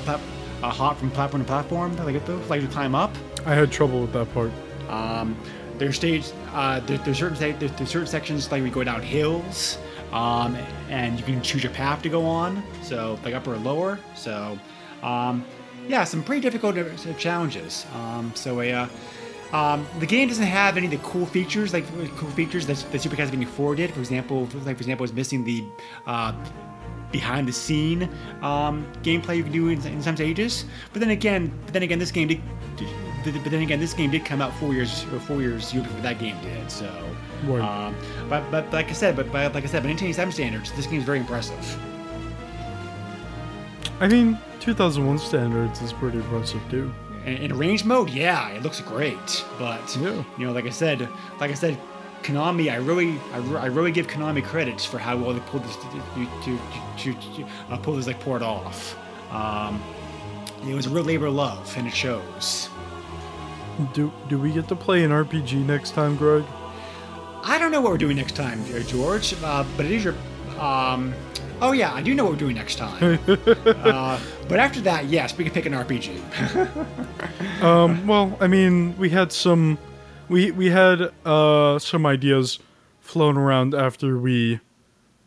hop 0.62 0.98
from 0.98 1.12
platform 1.12 1.44
to 1.44 1.48
platform, 1.48 1.96
like 1.98 2.28
like 2.50 2.62
to 2.62 2.68
climb 2.68 2.96
up. 2.96 3.12
I 3.46 3.54
had 3.56 3.72
trouble 3.72 4.02
with 4.02 4.14
that 4.14 4.34
part. 4.34 4.52
Um, 4.90 5.38
there's 5.78 5.96
stage, 5.96 6.32
uh, 6.54 6.80
there, 6.82 6.98
there's 7.00 7.18
certain 7.18 7.38
there's, 7.60 7.72
there's 7.72 7.90
certain 7.90 8.08
sections 8.08 8.52
like 8.52 8.62
we 8.62 8.70
go 8.70 8.84
down 8.84 9.02
hills, 9.02 9.78
um, 10.12 10.56
and 10.90 11.18
you 11.18 11.26
can 11.26 11.42
choose 11.42 11.64
your 11.64 11.72
path 11.74 12.02
to 12.04 12.10
go 12.10 12.26
on. 12.26 12.62
So 12.82 13.18
like 13.24 13.34
upper 13.34 13.54
or 13.54 13.58
lower. 13.58 14.00
So, 14.16 14.60
um, 15.02 15.46
yeah, 15.88 16.04
some 16.04 16.24
pretty 16.24 16.42
difficult 16.42 16.78
uh, 16.78 17.14
challenges. 17.14 17.86
Um, 17.96 18.32
so 18.36 18.60
a. 18.62 18.72
Uh, 18.74 18.88
um, 19.54 19.86
the 20.00 20.08
game 20.08 20.28
doesn't 20.28 20.46
have 20.46 20.78
any 20.78 20.88
of 20.88 20.92
the 20.92 20.98
cool 20.98 21.28
features, 21.28 21.74
like 21.74 21.86
cool 22.18 22.30
features 22.32 22.66
that, 22.66 22.78
that 22.92 23.00
Super 23.00 23.16
Castlevania 23.16 23.48
4 23.48 23.76
did. 23.76 23.94
For 23.94 24.00
example, 24.00 24.42
like 24.66 24.78
for 24.78 24.82
example, 24.82 25.04
it's 25.04 25.14
missing 25.14 25.44
the 25.44 25.64
uh, 26.08 26.34
behind 27.12 27.48
the 27.48 27.54
scene 27.54 28.10
um, 28.42 28.92
gameplay 29.04 29.38
you 29.38 29.44
can 29.44 29.52
do 29.52 29.68
in, 29.70 29.80
in 29.86 30.02
some 30.02 30.16
stages. 30.16 30.66
But 30.92 31.02
then 31.02 31.12
again, 31.12 31.54
but 31.66 31.74
then 31.74 31.84
again, 31.84 32.00
this 32.00 32.12
game 32.12 32.28
did. 32.28 32.42
But 33.24 33.52
then 33.52 33.62
again, 33.62 33.80
this 33.80 33.94
game 33.94 34.12
did 34.12 34.26
come 34.26 34.42
out 34.42 34.54
four 34.56 34.74
years 34.74 35.04
four 35.28 35.40
years 35.40 35.72
before 35.72 36.02
that 36.02 36.20
game 36.20 36.36
did. 36.42 36.70
So, 36.70 36.88
um, 37.48 37.96
but, 38.28 38.42
but 38.50 38.52
but 38.52 38.74
like 38.74 38.90
I 38.90 38.94
said, 38.94 39.16
but, 39.16 39.32
but 39.32 39.54
like 39.54 39.64
I 39.64 39.68
said, 39.68 39.84
by 39.84 39.90
1987 39.90 40.34
standards, 40.34 40.72
this 40.74 40.88
game 40.88 41.00
is 41.00 41.06
very 41.06 41.20
impressive. 41.20 41.80
I 44.02 44.08
mean, 44.08 44.38
2001 44.60 45.20
standards 45.20 45.82
is 45.82 45.94
pretty 45.94 46.18
impressive 46.18 46.62
too. 46.70 46.94
In, 47.26 47.52
arranged 47.52 47.86
mode, 47.86 48.10
yeah, 48.10 48.50
it 48.50 48.64
looks 48.64 48.82
great. 48.82 49.46
But 49.58 49.96
Yeah. 50.00 50.24
you 50.38 50.46
know, 50.48 50.52
like 50.52 50.66
I 50.66 50.70
said, 50.72 51.08
like 51.40 51.52
I 51.52 51.54
said, 51.54 51.78
Konami, 52.24 52.72
I 52.72 52.76
really, 52.78 53.20
I, 53.34 53.38
re- 53.38 53.60
I 53.60 53.66
really 53.66 53.92
give 53.92 54.08
Konami 54.08 54.44
credits 54.44 54.86
for 54.86 54.98
how 54.98 55.18
well 55.18 55.34
they 55.34 55.40
pulled 55.42 55.64
this 55.64 55.76
to, 55.76 55.84
to, 56.46 56.60
to, 56.98 57.14
to 57.36 57.46
uh, 57.70 57.78
pull 57.78 57.96
this 57.96 58.08
like 58.08 58.20
port 58.22 58.42
off. 58.42 58.96
Um, 59.32 59.82
it 60.68 60.74
was 60.74 60.86
a 60.86 60.90
real 60.90 61.04
labor 61.04 61.26
of 61.26 61.34
love, 61.34 61.74
and 61.78 61.88
it 61.88 61.94
shows. 61.94 62.70
Do 63.94 64.14
do 64.30 64.38
we 64.40 64.52
get 64.54 64.68
to 64.70 64.76
play 64.76 65.04
an 65.04 65.12
RPG 65.12 65.66
next 65.66 65.92
time, 65.92 66.16
Greg? 66.16 66.44
I 67.44 67.58
don't 67.58 67.72
know 67.72 67.82
what 67.82 67.92
we're 67.92 67.98
doing 67.98 68.16
next 68.16 68.36
time, 68.36 68.64
George, 68.88 69.34
uh, 69.44 69.66
but 69.76 69.86
it 69.86 69.92
is 69.92 70.04
your. 70.06 70.16
Um, 70.60 71.14
oh 71.62 71.72
yeah, 71.72 71.94
I 71.94 72.02
do 72.02 72.14
know 72.14 72.24
what 72.24 72.34
we're 72.34 72.40
doing 72.40 72.56
next 72.56 72.78
time. 72.78 73.20
uh, 73.28 74.20
but 74.48 74.60
after 74.60 74.82
that, 74.82 75.06
yes, 75.06 75.38
we 75.38 75.44
can 75.44 75.54
pick 75.54 75.66
an 75.66 75.74
RPG. 75.74 76.20
Um, 77.62 78.06
well, 78.06 78.38
I 78.42 78.48
mean, 78.48 78.94
we 78.98 79.10
had 79.10 79.32
some, 79.32 79.78
we 80.28 80.52
we 80.52 80.70
had 80.70 81.14
uh 81.26 81.80
some 81.80 82.06
ideas 82.06 82.60
flown 83.00 83.38
around 83.38 83.74
after 83.74 84.18
we 84.18 84.60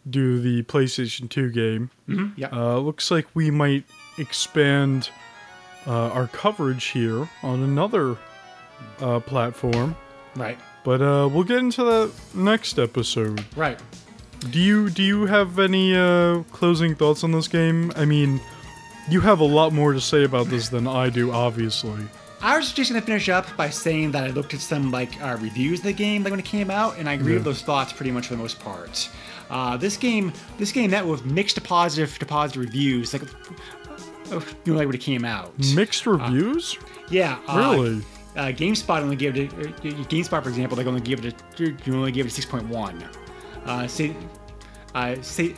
do 0.09 0.39
the 0.39 0.63
PlayStation 0.65 1.29
2 1.29 1.51
game. 1.51 1.91
yeah. 2.37 2.49
Uh, 2.53 2.79
looks 2.79 3.11
like 3.11 3.27
we 3.35 3.51
might 3.51 3.85
expand 4.19 5.11
uh, 5.87 6.11
our 6.11 6.29
coverage 6.29 6.87
here 6.87 7.29
on 7.43 7.63
another 7.63 8.17
uh, 9.01 9.21
platform, 9.21 9.97
right. 10.35 10.59
but 10.85 11.01
uh, 11.01 11.29
we'll 11.29 11.45
get 11.45 11.59
into 11.59 11.85
that 11.85 12.13
next 12.35 12.79
episode. 12.79 13.45
Right. 13.57 13.81
Do 14.41 14.61
you 14.61 14.91
do 14.91 15.03
you 15.03 15.27
have 15.27 15.59
any 15.59 15.95
uh, 15.97 16.43
closing 16.53 16.95
thoughts 16.95 17.25
on 17.25 17.33
this 17.33 17.49
game? 17.49 17.93
I 17.97 18.05
mean, 18.05 18.41
you 19.11 19.21
have 19.21 19.41
a 19.41 19.45
lot 19.45 19.73
more 19.73 19.93
to 19.93 20.01
say 20.01 20.25
about 20.25 20.47
this 20.49 20.69
than 20.69 20.87
I 20.87 21.11
do, 21.11 21.33
obviously. 21.33 22.01
I 22.41 22.57
was 22.57 22.73
just 22.73 22.91
gonna 22.91 23.03
finish 23.03 23.29
up 23.29 23.47
by 23.57 23.71
saying 23.71 24.13
that 24.13 24.25
I 24.25 24.29
looked 24.31 24.55
at 24.55 24.61
some 24.61 24.91
like 24.91 25.21
uh, 25.23 25.37
reviews 25.41 25.81
of 25.81 25.87
the 25.87 25.93
game 25.93 26.23
like 26.23 26.31
when 26.31 26.39
it 26.41 26.45
came 26.45 26.71
out, 26.71 26.99
and 26.99 27.09
I 27.09 27.15
agree 27.15 27.33
Yeah. 27.33 27.39
with 27.39 27.45
those 27.45 27.63
thoughts 27.63 27.93
pretty 27.93 28.13
much 28.13 28.27
for 28.29 28.35
the 28.35 28.41
most 28.43 28.61
part. 28.61 29.09
Uh, 29.51 29.77
this 29.77 29.97
game, 29.97 30.33
this 30.59 30.71
game 30.73 30.91
met 30.91 31.07
with 31.07 31.25
mixed 31.25 31.55
to 31.57 31.61
positive 31.63 32.19
to 32.19 32.27
positive 32.27 32.63
reviews, 32.63 33.13
like 33.13 33.23
uh, 34.33 34.41
you 34.65 34.73
know, 34.73 34.79
like 34.79 34.87
when 34.87 34.95
it 34.95 35.01
came 35.01 35.25
out. 35.25 35.53
Mixed 35.75 36.07
reviews? 36.07 36.79
Yeah. 37.11 37.39
Uh, 37.49 37.57
Really? 37.77 38.03
Uh, 38.37 38.49
GameSpot 38.53 39.01
only 39.01 39.17
gave 39.17 39.35
it. 39.35 39.51
A, 39.55 39.57
uh, 39.69 39.73
GameSpot, 40.11 40.43
for 40.43 40.51
example, 40.51 40.77
they 40.77 40.85
only 40.85 41.01
gave 41.01 41.25
it 41.25 41.35
a. 41.59 41.65
You 41.87 41.95
only 41.95 42.13
gave 42.13 42.27
it 42.27 42.29
a 42.29 42.35
six 42.35 42.45
point 42.45 42.69
one. 42.69 43.03
Uh, 43.69 43.87
say, 43.87 44.15
uh, 44.95 45.17
say, 45.23 45.55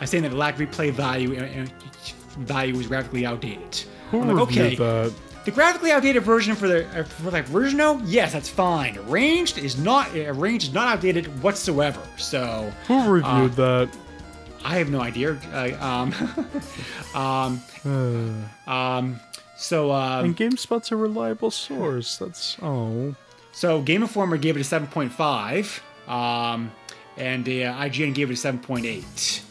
uh, 0.00 0.06
saying 0.06 0.22
that 0.22 0.30
the 0.30 0.36
lack 0.36 0.58
of 0.58 0.68
replay 0.68 0.90
value 0.90 1.34
and, 1.34 1.46
and 1.46 1.72
value 2.38 2.76
was 2.76 2.86
graphically 2.86 3.26
outdated. 3.26 3.84
Who 4.10 4.22
I'm 4.22 4.28
like, 4.28 4.48
reviewed 4.48 4.66
okay, 4.66 4.74
that? 4.76 5.14
the 5.44 5.50
graphically 5.50 5.92
outdated 5.92 6.22
version 6.22 6.54
for 6.54 6.68
the 6.68 6.86
uh, 6.98 7.04
for 7.04 7.30
like 7.30 7.46
version 7.46 7.80
yes, 8.04 8.32
that's 8.32 8.48
fine. 8.48 8.98
Arranged 9.08 9.58
is 9.58 9.78
not 9.78 10.14
arranged 10.14 10.68
is 10.68 10.74
not 10.74 10.88
outdated 10.88 11.42
whatsoever. 11.42 12.00
So 12.16 12.72
Who 12.86 13.10
reviewed 13.10 13.52
that? 13.54 13.88
I 14.64 14.76
have 14.76 14.90
no 14.90 15.00
idea. 15.00 15.38
Uh, 15.52 15.76
um, 15.80 16.14
um, 17.14 17.62
Uh, 17.86 18.70
um, 18.70 19.20
so 19.56 19.92
um, 19.92 20.26
and 20.26 20.36
GameSpot's 20.36 20.92
a 20.92 20.96
reliable 20.96 21.50
source. 21.50 22.18
That's 22.18 22.56
oh. 22.60 23.14
So 23.52 23.80
Game 23.80 24.02
Informer 24.02 24.36
gave 24.36 24.56
it 24.56 24.60
a 24.60 24.80
7.5, 24.80 25.80
um, 26.08 26.70
and 27.18 27.46
uh, 27.48 27.74
IGN 27.84 28.14
gave 28.14 28.30
it 28.30 28.44
a 28.44 28.52
7.8. 28.52 29.42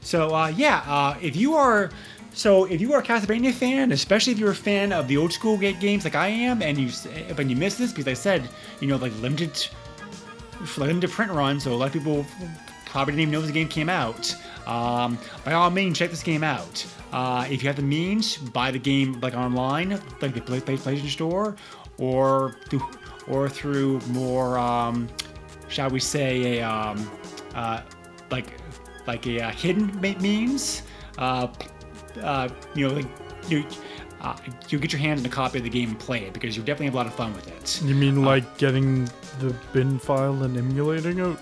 So 0.00 0.34
uh, 0.34 0.48
yeah, 0.48 0.82
uh, 0.86 1.16
if 1.20 1.34
you 1.34 1.54
are 1.54 1.90
so 2.34 2.64
if 2.64 2.80
you 2.80 2.92
are 2.92 3.00
a 3.00 3.02
Castlevania 3.02 3.52
fan, 3.52 3.92
especially 3.92 4.32
if 4.32 4.38
you're 4.38 4.50
a 4.50 4.56
fan 4.56 4.92
of 4.92 5.08
the 5.08 5.16
old 5.16 5.32
school 5.32 5.56
games 5.56 6.04
like 6.04 6.14
I 6.14 6.28
am, 6.28 6.62
and 6.62 6.76
you 6.76 6.90
but 7.36 7.46
you 7.48 7.56
missed 7.56 7.78
this 7.78 7.90
because 7.92 8.08
I 8.08 8.14
said 8.14 8.48
you 8.80 8.88
know 8.88 8.96
like 8.96 9.12
limited 9.20 9.66
limited 10.76 11.10
print 11.10 11.32
run, 11.32 11.58
so 11.60 11.72
a 11.72 11.76
lot 11.76 11.86
of 11.86 11.92
people 11.92 12.26
probably 12.86 13.12
didn't 13.12 13.22
even 13.22 13.32
know 13.32 13.40
this 13.40 13.50
game 13.50 13.68
came 13.68 13.88
out. 13.88 14.34
Um, 14.66 15.18
by 15.44 15.52
all 15.52 15.70
means, 15.70 15.98
check 15.98 16.10
this 16.10 16.22
game 16.22 16.44
out. 16.44 16.84
Uh, 17.12 17.46
if 17.48 17.62
you 17.62 17.68
have 17.68 17.76
the 17.76 17.82
means, 17.82 18.36
buy 18.36 18.70
the 18.70 18.78
game 18.78 19.20
like 19.20 19.34
online, 19.34 19.90
like 20.20 20.34
the 20.34 20.40
Play- 20.40 20.60
Play- 20.60 20.76
PlayStation 20.76 21.08
Store, 21.08 21.54
or 21.98 22.56
through, 22.68 22.82
or 23.28 23.48
through 23.48 24.00
more, 24.08 24.58
um, 24.58 25.08
shall 25.68 25.90
we 25.90 26.00
say, 26.00 26.58
a 26.58 26.68
um, 26.68 27.10
uh, 27.54 27.82
like 28.30 28.58
like 29.06 29.26
a 29.26 29.42
uh, 29.42 29.50
hidden 29.50 30.00
means. 30.00 30.82
Uh, 31.18 31.48
uh, 32.22 32.48
you 32.74 32.88
know, 32.88 32.94
like 32.94 33.06
you. 33.48 33.64
Uh, 34.20 34.34
you'll 34.70 34.80
get 34.80 34.90
your 34.90 35.00
hands 35.00 35.20
on 35.20 35.26
a 35.26 35.28
copy 35.28 35.58
of 35.58 35.64
the 35.64 35.70
game 35.70 35.90
and 35.90 35.98
play 35.98 36.24
it 36.24 36.32
because 36.32 36.56
you'll 36.56 36.64
definitely 36.64 36.86
have 36.86 36.94
a 36.94 36.96
lot 36.96 37.06
of 37.06 37.14
fun 37.14 37.34
with 37.34 37.46
it. 37.46 37.82
You 37.82 37.94
mean 37.94 38.24
like 38.24 38.56
getting 38.56 39.04
the 39.38 39.54
bin 39.74 39.98
file 39.98 40.44
and 40.44 40.56
emulating 40.56 41.18
it? 41.18 41.36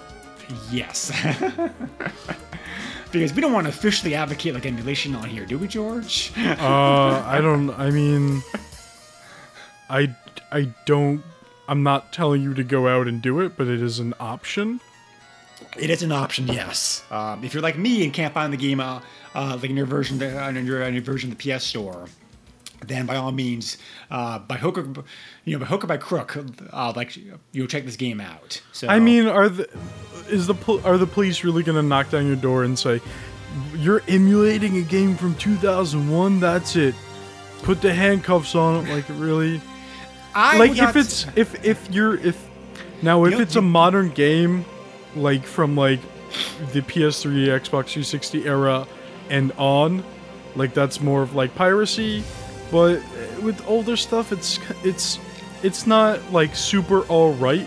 Yes. 0.68 1.12
because 3.12 3.32
we 3.34 3.40
don't 3.40 3.52
want 3.52 3.66
to 3.66 3.68
officially 3.68 4.16
advocate 4.16 4.54
like 4.54 4.66
emulation 4.66 5.14
on 5.14 5.28
here, 5.28 5.46
do 5.46 5.58
we, 5.58 5.68
George? 5.68 6.32
Uh, 6.36 7.22
I 7.24 7.40
don't. 7.40 7.70
I 7.70 7.90
mean, 7.90 8.42
I 9.88 10.12
I 10.50 10.62
don't. 10.86 11.22
I'm 11.68 11.82
not 11.82 12.12
telling 12.12 12.42
you 12.42 12.54
to 12.54 12.64
go 12.64 12.88
out 12.88 13.06
and 13.06 13.22
do 13.22 13.40
it, 13.40 13.56
but 13.56 13.66
it 13.68 13.80
is 13.82 13.98
an 13.98 14.14
option. 14.18 14.80
It 15.78 15.90
is 15.90 16.02
an 16.02 16.12
option, 16.12 16.48
yes. 16.48 17.04
Um, 17.10 17.44
if 17.44 17.54
you're 17.54 17.62
like 17.62 17.78
me 17.78 18.02
and 18.04 18.12
can't 18.12 18.34
find 18.34 18.52
the 18.52 18.56
game, 18.56 18.80
uh, 18.80 19.00
uh, 19.34 19.58
like 19.60 19.70
in 19.70 19.76
your 19.76 19.86
version, 19.86 20.20
uh, 20.22 20.52
in 20.54 20.66
your, 20.66 20.82
in 20.82 20.94
your 20.94 21.02
version 21.02 21.30
of 21.30 21.38
the 21.38 21.52
PS 21.56 21.64
Store, 21.64 22.06
then 22.86 23.06
by 23.06 23.16
all 23.16 23.32
means, 23.32 23.78
uh, 24.10 24.38
by 24.40 24.56
hook 24.56 24.78
or 24.78 25.04
you 25.44 25.56
know, 25.56 25.60
by 25.60 25.66
hook 25.66 25.84
or 25.84 25.86
by 25.86 25.96
crook, 25.96 26.36
uh, 26.72 26.92
like 26.96 27.16
you'll 27.52 27.66
check 27.66 27.84
this 27.84 27.96
game 27.96 28.20
out. 28.20 28.60
So 28.72 28.88
I 28.88 28.98
mean, 28.98 29.26
are 29.26 29.48
the 29.48 29.68
is 30.28 30.46
the 30.46 30.54
pol- 30.54 30.84
are 30.84 30.98
the 30.98 31.06
police 31.06 31.44
really 31.44 31.62
gonna 31.62 31.82
knock 31.82 32.10
down 32.10 32.26
your 32.26 32.36
door 32.36 32.64
and 32.64 32.78
say 32.78 33.00
you're 33.76 34.02
emulating 34.08 34.78
a 34.78 34.82
game 34.82 35.16
from 35.16 35.34
2001? 35.36 36.40
That's 36.40 36.76
it. 36.76 36.94
Put 37.62 37.80
the 37.80 37.94
handcuffs 37.94 38.54
on 38.54 38.84
it. 38.84 38.92
Like 38.92 39.04
really? 39.10 39.60
I 40.34 40.58
like 40.58 40.76
if 40.76 40.96
it's 40.96 41.26
if 41.36 41.64
if 41.64 41.90
you're 41.90 42.16
if 42.16 42.48
now 43.02 43.24
if 43.24 43.32
You 43.34 43.40
it's 43.40 43.56
a 43.56 43.62
modern 43.62 44.10
game 44.10 44.64
like 45.14 45.44
from 45.44 45.76
like 45.76 46.00
the 46.72 46.80
PS3 46.80 47.48
Xbox 47.48 47.90
360 47.90 48.46
era 48.46 48.86
and 49.28 49.52
on 49.58 50.02
like 50.56 50.74
that's 50.74 51.00
more 51.00 51.22
of 51.22 51.34
like 51.34 51.54
piracy 51.54 52.24
but 52.70 53.02
with 53.42 53.62
older 53.66 53.96
stuff 53.96 54.32
it's 54.32 54.58
it's 54.82 55.18
it's 55.62 55.86
not 55.86 56.32
like 56.32 56.56
super 56.56 57.00
all 57.02 57.34
right 57.34 57.66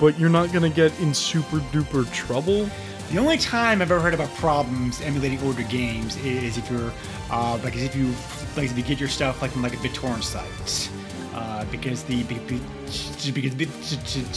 but 0.00 0.18
you're 0.18 0.30
not 0.30 0.50
going 0.50 0.68
to 0.68 0.74
get 0.74 0.98
in 0.98 1.12
super 1.14 1.58
duper 1.58 2.10
trouble. 2.12 2.68
The 3.12 3.18
only 3.18 3.36
time 3.36 3.82
I've 3.82 3.90
ever 3.90 4.00
heard 4.00 4.14
about 4.14 4.34
problems 4.36 5.00
emulating 5.02 5.40
older 5.42 5.62
games 5.64 6.16
is 6.24 6.56
if 6.56 6.68
you're, 6.70 6.90
uh, 7.30 7.58
like, 7.62 7.76
if 7.76 7.94
you, 7.94 8.06
like, 8.56 8.70
if 8.70 8.78
you 8.78 8.82
get 8.82 8.98
your 8.98 9.08
stuff 9.08 9.42
like 9.42 9.50
from 9.50 9.62
like 9.62 9.74
a 9.74 9.76
BitTorrent 9.76 10.22
site, 10.22 10.90
uh, 11.34 11.64
because 11.70 12.02
the 12.04 12.22
be- 12.24 12.38
be- 12.40 12.60
because 12.86 13.30
because 13.30 13.54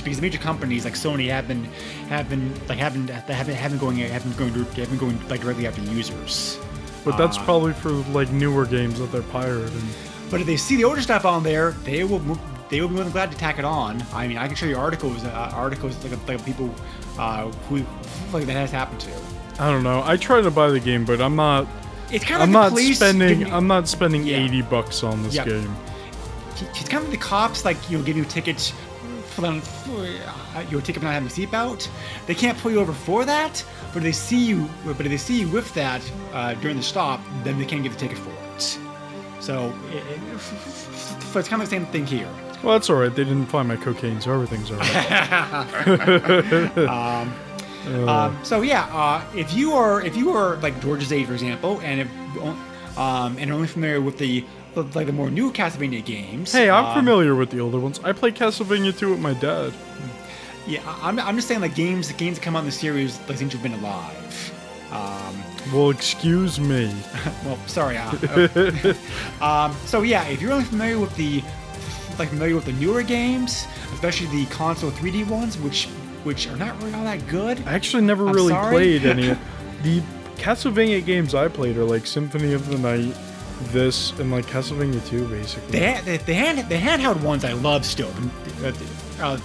because 0.01 0.17
the 0.17 0.21
major 0.21 0.37
companies 0.37 0.85
like 0.85 0.93
Sony 0.95 1.29
have 1.29 1.47
been 1.47 1.63
have 2.09 2.29
been 2.29 2.53
like 2.67 2.77
haven't 2.77 3.09
haven't 3.09 3.55
haven't 3.55 3.79
going 3.79 3.97
haven't 3.97 4.37
going 4.37 4.53
haven't 4.53 4.97
going 4.99 5.29
like 5.29 5.41
directly 5.41 5.67
after 5.67 5.81
users. 5.81 6.57
but 7.05 7.17
that's 7.17 7.37
Uh, 7.37 7.43
probably 7.45 7.73
for 7.73 7.89
like 8.13 8.29
newer 8.31 8.65
games 8.65 8.99
that 8.99 9.11
they're 9.11 9.21
pirating 9.33 9.87
But 10.29 10.41
if 10.41 10.47
they 10.47 10.57
see 10.57 10.75
the 10.77 10.83
older 10.85 11.01
stuff 11.01 11.25
on 11.25 11.43
there, 11.43 11.71
they 11.83 12.03
will 12.03 12.19
they 12.69 12.81
will 12.81 12.87
be 12.87 12.95
more 12.95 13.03
than 13.03 13.13
glad 13.13 13.29
to 13.31 13.37
tack 13.37 13.59
it 13.59 13.65
on. 13.65 14.03
I 14.13 14.27
mean, 14.27 14.37
I 14.37 14.47
can 14.47 14.55
show 14.55 14.65
you 14.65 14.77
articles 14.77 15.23
uh, 15.23 15.51
articles 15.53 15.93
like 16.03 16.13
like 16.27 16.43
people 16.45 16.73
uh, 17.19 17.51
who 17.69 17.77
like 18.31 18.45
that 18.45 18.53
has 18.55 18.71
happened 18.71 18.99
to. 19.01 19.11
i 19.59 19.69
don't 19.71 19.83
know 19.83 20.01
i 20.11 20.17
try 20.17 20.41
to 20.41 20.49
buy 20.49 20.67
the 20.71 20.79
game 20.79 21.05
but 21.05 21.21
i'm 21.21 21.35
not 21.35 21.67
It's 22.11 22.25
kind 22.25 22.41
of 22.41 22.47
I'm 22.49 22.53
like 22.53 22.63
not 22.63 22.69
police 22.71 22.97
spending. 22.97 23.37
I'm 23.55 23.67
not 23.67 23.87
spending 23.87 24.23
Yeah. 24.25 24.37
eighty 24.43 24.61
bucks 24.63 25.03
on 25.03 25.21
this 25.23 25.35
Yeah. 25.35 25.45
game. 25.45 25.71
It's 26.61 26.87
kind 26.89 27.03
of 27.03 27.11
the 27.11 27.17
cops, 27.17 27.65
like 27.65 27.77
you'll 27.89 28.03
give 28.03 28.17
you 28.17 28.25
tickets 28.25 28.73
for, 29.27 29.41
them- 29.41 29.61
for 29.61 30.05
uh, 30.55 30.61
your 30.69 30.81
ticket 30.81 31.01
for 31.01 31.05
not 31.05 31.13
having 31.13 31.27
a 31.27 31.31
seatbelt. 31.31 31.89
They 32.27 32.35
can't 32.35 32.57
pull 32.57 32.71
you 32.71 32.79
over 32.79 32.93
for 32.93 33.25
that, 33.25 33.63
but 33.91 33.97
if 33.97 34.03
they 34.03 34.11
see 34.11 34.43
you, 34.43 34.69
but 34.85 35.05
if 35.05 35.11
they 35.11 35.17
see 35.17 35.39
you 35.41 35.47
with 35.49 35.73
that 35.73 36.01
uh, 36.33 36.53
during 36.55 36.77
the 36.77 36.83
stop, 36.83 37.19
then 37.43 37.57
they 37.57 37.65
can't 37.65 37.83
get 37.83 37.91
the 37.93 37.97
ticket 37.97 38.17
for 38.17 38.29
it. 38.55 38.79
So 39.39 39.73
it, 39.91 40.03
it, 40.11 40.39
so 40.39 41.39
it's 41.39 41.49
kind 41.49 41.61
of 41.61 41.69
the 41.69 41.75
same 41.75 41.85
thing 41.87 42.05
here. 42.05 42.29
Well, 42.63 42.73
that's 42.73 42.89
all 42.89 42.95
right. 42.95 43.13
They 43.13 43.25
didn't 43.25 43.47
find 43.47 43.67
my 43.67 43.75
cocaine, 43.75 44.21
so 44.21 44.31
everything's 44.33 44.71
all 44.71 44.77
right. 44.77 46.77
Um, 47.85 48.37
so 48.43 48.61
yeah, 48.61 48.85
uh, 48.95 49.21
if 49.35 49.53
you 49.53 49.73
are 49.73 50.01
if 50.01 50.15
you 50.15 50.31
are 50.31 50.55
like 50.61 50.79
George's 50.81 51.11
age, 51.11 51.27
for 51.27 51.33
example, 51.33 51.81
and 51.81 51.99
if 51.99 52.07
um, 52.97 53.35
and 53.37 53.51
are 53.51 53.55
only 53.55 53.67
familiar 53.67 53.99
with 53.99 54.17
the 54.17 54.45
like 54.76 55.07
the 55.07 55.13
more 55.13 55.30
new 55.30 55.51
Castlevania 55.51 56.03
games. 56.03 56.51
hey, 56.51 56.69
I'm 56.69 56.86
um, 56.86 56.95
familiar 56.95 57.36
with 57.36 57.49
the 57.49 57.59
older 57.59 57.80
ones. 57.80 57.99
I 58.03 58.11
played 58.11 58.36
Castlevania 58.36 58.97
2 58.97 59.11
with 59.11 59.19
my 59.19 59.34
dad. 59.34 59.74
Yeah, 60.65 60.82
I'm, 61.01 61.19
I'm 61.19 61.36
just 61.36 61.47
saying 61.47 61.61
like 61.61 61.76
games 61.76 62.07
the 62.07 62.13
games 62.13 62.38
that 62.38 62.43
come 62.43 62.55
out 62.55 62.59
in 62.59 62.65
the 62.65 62.71
series 62.71 63.19
like 63.28 63.38
since 63.38 63.53
you've 63.53 63.63
been 63.63 63.74
alive. 63.74 64.53
Um, 64.91 65.43
Well, 65.74 65.89
excuse 65.89 66.59
me. 66.59 66.93
well, 67.45 67.57
sorry. 67.67 67.97
Uh, 67.97 68.11
uh, 68.24 68.93
um, 69.43 69.76
so 69.86 70.01
yeah, 70.03 70.26
if 70.28 70.41
you're 70.41 70.51
only 70.51 70.65
familiar 70.65 70.99
with 70.99 71.15
the 71.15 71.43
like 72.19 72.30
familiar 72.30 72.55
with 72.55 72.65
the 72.65 72.74
newer 72.74 73.01
games, 73.01 73.65
especially 73.93 74.28
the 74.28 74.45
console 74.51 74.91
3D 74.91 75.28
ones, 75.28 75.57
which 75.57 75.88
which 76.24 76.47
are 76.47 76.55
not 76.55 76.78
really 76.82 76.93
all 76.93 77.03
that 77.03 77.26
good. 77.28 77.61
I 77.65 77.74
actually 77.74 78.03
never 78.03 78.28
I'm 78.28 78.34
really 78.34 78.53
sorry? 78.53 78.74
played 78.74 79.05
any. 79.05 79.28
the 79.84 80.01
Castlevania 80.38 81.03
games 81.05 81.36
I 81.36 81.47
played 81.47 81.78
are 81.78 81.84
like 81.84 82.05
Symphony 82.05 82.53
of 82.53 82.67
the 82.69 82.78
Night, 82.78 83.15
this, 83.71 84.11
and 84.19 84.31
like 84.31 84.45
Castlevania 84.45 85.05
2, 85.07 85.27
basically. 85.27 85.79
The, 85.79 85.93
ha- 85.93 86.01
the, 86.03 86.17
the, 86.17 86.33
hand, 86.33 86.57
the 86.69 86.75
handheld 86.75 87.21
ones 87.23 87.45
I 87.45 87.53
love 87.53 87.85
still. 87.85 88.11
The, 88.59 88.69
uh, 88.69 88.73
uh, 89.19 89.39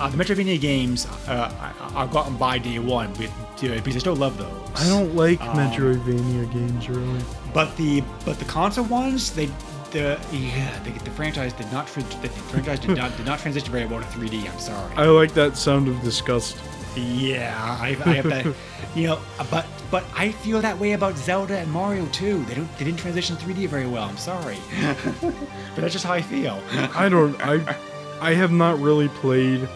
uh, 0.00 0.08
the 0.08 0.16
Metroidvania 0.16 0.60
games 0.60 1.06
uh, 1.28 1.54
I, 1.60 1.72
I'll 1.94 2.08
go 2.08 2.20
out 2.20 2.62
day 2.62 2.78
one 2.78 3.12
but, 3.12 3.30
because 3.60 3.94
I 3.94 3.98
still 3.98 4.16
love 4.16 4.36
those. 4.38 4.50
I 4.74 4.88
don't 4.88 5.14
like 5.14 5.40
Um, 5.42 5.56
Metroidvania 5.56 6.52
games 6.52 6.88
really. 6.88 7.20
But 7.54 7.76
the 7.76 8.02
but 8.24 8.38
the 8.38 8.44
console 8.46 8.86
ones, 8.86 9.30
they 9.32 9.46
the 9.92 10.18
yeah, 10.32 10.78
the, 10.82 10.90
the 10.90 11.10
franchise 11.10 11.52
did 11.52 11.70
not 11.70 11.86
the 11.86 12.28
franchise 12.50 12.80
did 12.80 12.96
not 12.96 13.16
did 13.16 13.26
not 13.26 13.38
transition 13.38 13.70
very 13.70 13.86
well 13.86 14.00
to 14.00 14.06
3D. 14.06 14.50
I'm 14.50 14.58
sorry. 14.58 14.92
I 14.96 15.04
like 15.06 15.34
that 15.34 15.56
sound 15.56 15.86
of 15.86 16.00
disgust. 16.02 16.56
Yeah, 16.96 17.78
I, 17.80 17.88
I 18.04 18.12
have 18.14 18.28
that. 18.28 18.54
You 18.94 19.06
know, 19.06 19.18
but 19.50 19.64
but 19.90 20.04
I 20.14 20.32
feel 20.32 20.60
that 20.60 20.78
way 20.78 20.92
about 20.92 21.16
Zelda 21.16 21.56
and 21.56 21.70
Mario 21.70 22.04
too. 22.06 22.44
They 22.44 22.54
don't 22.54 22.70
they 22.76 22.84
didn't 22.84 22.98
transition 22.98 23.36
3D 23.36 23.66
very 23.66 23.86
well. 23.86 24.04
I'm 24.04 24.18
sorry, 24.18 24.58
but 25.22 25.76
that's 25.76 25.94
just 25.94 26.04
how 26.04 26.12
I 26.12 26.20
feel. 26.20 26.60
I 26.94 27.08
don't. 27.08 27.34
I 27.40 27.76
I 28.20 28.34
have 28.34 28.50
not 28.52 28.78
really 28.80 29.08
played 29.08 29.66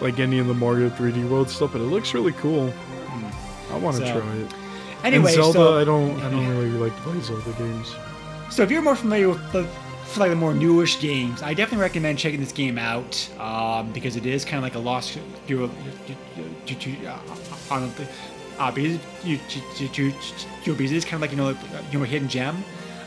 like 0.00 0.20
any 0.20 0.38
of 0.38 0.46
the 0.46 0.54
Mario 0.54 0.90
3D 0.90 1.28
World 1.28 1.50
stuff, 1.50 1.72
but 1.72 1.80
it 1.80 1.86
looks 1.86 2.14
really 2.14 2.32
cool. 2.34 2.70
Hmm. 2.70 3.72
I 3.74 3.78
want 3.78 3.96
to 3.96 4.06
So, 4.06 4.20
try 4.20 4.32
it. 4.36 4.52
Anyway, 5.02 5.34
and 5.34 5.34
Zelda, 5.34 5.52
so, 5.58 5.78
I 5.78 5.84
don't. 5.84 6.20
I 6.20 6.30
don't 6.30 6.46
really 6.48 6.70
like 6.70 6.94
to 6.94 7.02
play 7.02 7.20
Zelda 7.20 7.52
games. 7.58 7.96
So 8.48 8.62
if 8.62 8.70
you're 8.70 8.82
more 8.82 8.94
familiar 8.94 9.28
with 9.30 9.50
the 9.52 9.66
for 10.12 10.20
like 10.20 10.30
the 10.30 10.36
more 10.36 10.54
newish 10.54 11.00
games, 11.00 11.42
I 11.42 11.54
definitely 11.54 11.82
recommend 11.82 12.18
checking 12.18 12.40
this 12.40 12.52
game 12.52 12.78
out 12.78 13.28
um, 13.38 13.92
because 13.92 14.16
it 14.16 14.26
is 14.26 14.44
kind 14.44 14.56
of 14.58 14.62
like 14.62 14.74
a 14.74 14.78
lost 14.78 15.16
you, 15.16 15.22
you, 15.48 15.64
uh, 17.06 17.18
on 17.70 17.92
the 17.96 18.08
uh, 18.58 18.70
because 18.70 18.98
you, 19.24 19.38
you, 19.78 19.88
you, 19.94 20.12
you, 20.64 20.74
because 20.74 20.92
it 20.92 20.96
is 20.96 21.04
kind 21.04 21.14
of 21.14 21.20
like 21.22 21.30
you 21.30 21.36
know 21.36 21.50
you 21.90 21.98
know 21.98 22.04
a 22.04 22.06
hidden 22.06 22.28
gem. 22.28 22.62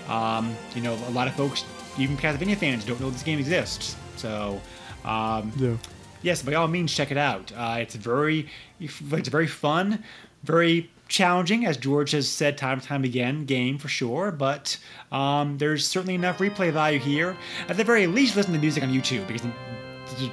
Um, 0.10 0.56
you 0.76 0.82
know, 0.82 0.93
a 1.08 1.12
lot 1.12 1.28
of 1.28 1.34
folks, 1.36 1.66
even 1.97 2.16
Castlevania 2.18 2.58
fans, 2.58 2.86
don't 2.86 2.99
know 2.99 3.10
this 3.10 3.24
game 3.24 3.39
exists. 3.39 3.95
So. 4.18 4.62
Um, 5.03 5.51
Yeah. 5.58 5.78
yes, 6.24 6.41
by 6.41 6.56
all 6.56 6.68
means, 6.68 6.93
check 6.93 7.12
it 7.12 7.18
out. 7.18 7.51
Uh, 7.56 7.78
it's 7.80 7.95
very, 7.95 8.49
it's 8.80 9.30
very 9.30 9.47
fun, 9.47 10.03
very 10.43 10.89
challenging, 11.08 11.66
as 11.66 11.78
George 11.78 12.12
has 12.12 12.28
said 12.28 12.58
time 12.58 12.74
and 12.80 12.84
time 12.84 13.03
again. 13.03 13.45
Game 13.45 13.78
for 13.78 13.88
sure, 13.88 14.32
but 14.32 14.78
um, 15.12 15.58
there's 15.58 15.86
certainly 15.88 16.16
enough 16.16 16.38
replay 16.39 16.72
value 16.72 16.99
here. 16.99 17.36
At 17.70 17.78
the 17.78 17.84
very 17.84 18.08
least, 18.08 18.36
listen 18.36 18.51
to 18.53 18.58
the 18.58 18.62
music 18.62 18.84
on 18.84 18.89
YouTube 18.91 19.28
because 19.28 19.41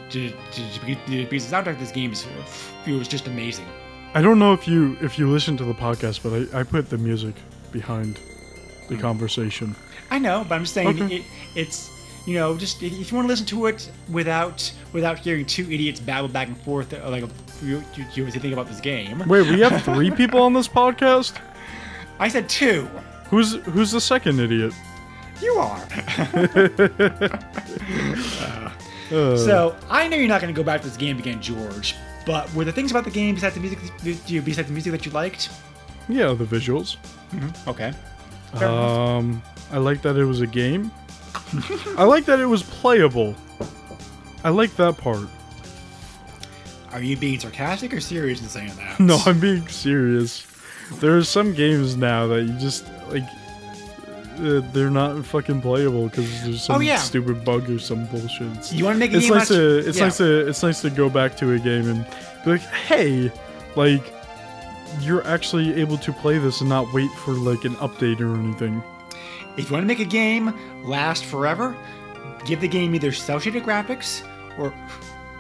because 0.09 1.47
the 1.47 1.57
soundtrack 1.57 1.68
of 1.75 1.79
this 1.81 1.93
game 1.93 2.12
is 2.12 2.27
it 2.87 2.93
was 2.93 3.09
just 3.09 3.27
amazing. 3.27 3.66
I 4.14 4.20
don't 4.20 4.39
know 4.39 4.53
if 4.53 4.68
you 4.68 4.97
if 5.01 5.18
you 5.18 5.31
listen 5.31 5.57
to 5.59 5.64
the 5.64 5.75
podcast, 5.75 6.23
but 6.23 6.55
I, 6.55 6.61
I 6.61 6.62
put 6.62 6.91
the 6.91 6.99
music 6.99 7.35
behind 7.70 8.18
the 8.89 8.97
conversation. 8.97 9.75
I 10.11 10.18
know, 10.18 10.45
but 10.49 10.57
I'm 10.57 10.62
just 10.62 10.75
saying 10.75 10.89
Okay. 11.03 11.16
it, 11.16 11.23
it's 11.55 11.91
you 12.27 12.35
know 12.35 12.57
just 12.57 12.83
if 12.83 13.11
you 13.11 13.16
want 13.16 13.27
to 13.27 13.33
listen 13.33 13.47
to 13.47 13.66
it 13.66 13.91
without 14.11 14.70
without 14.93 15.18
hearing 15.18 15.45
two 15.47 15.64
idiots 15.70 16.01
babble 16.01 16.29
back 16.29 16.49
and 16.49 16.57
forth 16.59 16.93
uh, 16.95 17.09
like 17.11 17.25
you, 17.62 17.83
you, 17.95 18.05
you 18.14 18.31
think 18.31 18.53
about 18.53 18.68
this 18.68 18.81
game. 18.81 19.23
Wait, 19.27 19.49
we 19.49 19.61
have 19.61 19.83
three 19.83 20.11
people 20.20 20.43
on 20.43 20.53
this 20.53 20.68
podcast. 20.68 21.39
I 22.18 22.29
said 22.29 22.49
two. 22.49 22.89
Who's 23.31 23.55
who's 23.64 23.93
the 23.93 24.01
second 24.01 24.41
idiot? 24.41 24.73
You 25.41 25.53
are. 25.55 25.83
Uh, 29.12 29.37
So 29.37 29.77
I 29.91 30.09
know 30.09 30.16
you're 30.16 30.27
not 30.29 30.41
going 30.41 30.53
to 30.55 30.59
go 30.59 30.64
back 30.64 30.81
to 30.81 30.89
this 30.89 30.97
game 30.97 31.18
again, 31.18 31.41
George. 31.43 31.95
But 32.25 32.53
were 32.55 32.64
the 32.64 32.73
things 32.73 32.91
about 32.91 33.05
the 33.05 33.11
game 33.11 33.35
besides 33.35 33.55
the 33.55 33.61
music, 33.61 33.79
besides 34.45 34.68
the 34.68 34.73
music 34.73 34.93
that 34.93 35.05
you 35.05 35.12
liked? 35.12 35.51
yeah, 36.09 36.33
the 36.33 36.45
visuals. 36.47 36.97
Okay. 37.68 37.93
Fair 38.55 38.68
enough. 38.68 38.91
Um, 38.91 39.43
I 39.70 39.77
like 39.79 40.01
that 40.03 40.16
it 40.16 40.25
was 40.25 40.41
a 40.41 40.47
game. 40.47 40.91
I 41.99 42.05
like 42.05 42.25
that 42.27 42.41
it 42.41 42.47
was 42.47 42.63
playable. 42.63 43.35
I 44.45 44.49
like 44.51 44.75
that 44.77 44.97
part. 44.99 45.29
Are 46.93 47.01
you 47.03 47.17
being 47.17 47.39
sarcastic 47.41 47.93
or 47.95 48.01
serious 48.01 48.41
in 48.43 48.49
saying 48.49 48.73
that? 48.77 49.01
No, 49.01 49.19
I'm 49.25 49.41
being 49.41 49.67
serious. 49.69 50.47
There 51.01 51.17
are 51.17 51.25
some 51.25 51.55
games 51.55 51.97
now 51.97 52.27
that 52.27 52.43
you 52.43 52.53
just 52.59 52.87
like. 53.09 53.23
Uh, 54.39 54.61
they're 54.73 54.91
not 54.91 55.25
fucking 55.25 55.61
playable 55.61 56.09
because 56.09 56.43
there's 56.43 56.65
some 56.65 56.77
Oh, 56.77 56.81
yeah. 56.81 56.97
stupid 56.97 57.45
bug 57.45 57.69
or 57.71 57.79
some 57.79 58.07
bullshit. 58.07 58.73
You 58.73 58.85
want 58.85 58.97
to 58.97 58.99
make 58.99 59.13
a 59.13 59.19
it's 59.19 59.29
nice 59.29 59.49
to 59.49 59.79
it's 59.87 59.99
yeah. 59.99 60.05
nice 60.05 60.17
to 60.17 60.49
it's 60.49 60.63
nice 60.63 60.81
to 60.83 60.91
go 60.91 61.09
back 61.09 61.37
to 61.37 61.53
a 61.53 61.59
game 61.59 61.89
and 61.89 62.05
be 62.45 62.53
like, 62.53 62.61
hey, 62.63 63.31
like 63.77 64.03
you're 65.01 65.25
actually 65.27 65.75
able 65.81 65.97
to 65.99 66.13
play 66.15 66.39
this 66.39 66.61
and 66.61 66.69
not 66.69 66.93
wait 66.93 67.11
for 67.25 67.33
like 67.33 67.65
an 67.65 67.75
update 67.77 68.21
or 68.21 68.35
anything. 68.39 68.83
If 69.57 69.69
you 69.69 69.73
want 69.75 69.83
to 69.85 69.87
make 69.89 70.01
a 70.01 70.05
game 70.05 70.53
last 70.85 71.25
forever, 71.25 71.77
give 72.47 72.61
the 72.61 72.69
game 72.69 72.95
either 72.95 73.13
cel 73.13 73.39
shaded 73.39 73.63
graphics 73.65 74.23
or 74.59 74.73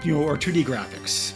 you 0.02 0.14
know 0.14 0.22
or 0.22 0.36
2D 0.36 0.64
graphics, 0.64 1.32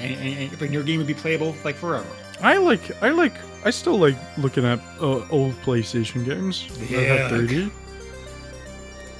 and, 0.00 0.14
and, 0.16 0.62
and 0.62 0.72
your 0.72 0.82
game 0.82 0.98
would 0.98 1.06
be 1.06 1.14
playable 1.14 1.54
like 1.64 1.76
forever. 1.76 2.06
I 2.40 2.56
like 2.56 3.02
I 3.02 3.10
like 3.10 3.34
I 3.64 3.70
still 3.70 3.98
like 3.98 4.16
looking 4.38 4.64
at 4.64 4.80
uh, 5.00 5.26
old 5.30 5.52
PlayStation 5.62 6.24
games 6.24 6.66
that 6.78 6.86
have 6.88 7.30
Yuck. 7.30 7.48
3D. 7.48 7.70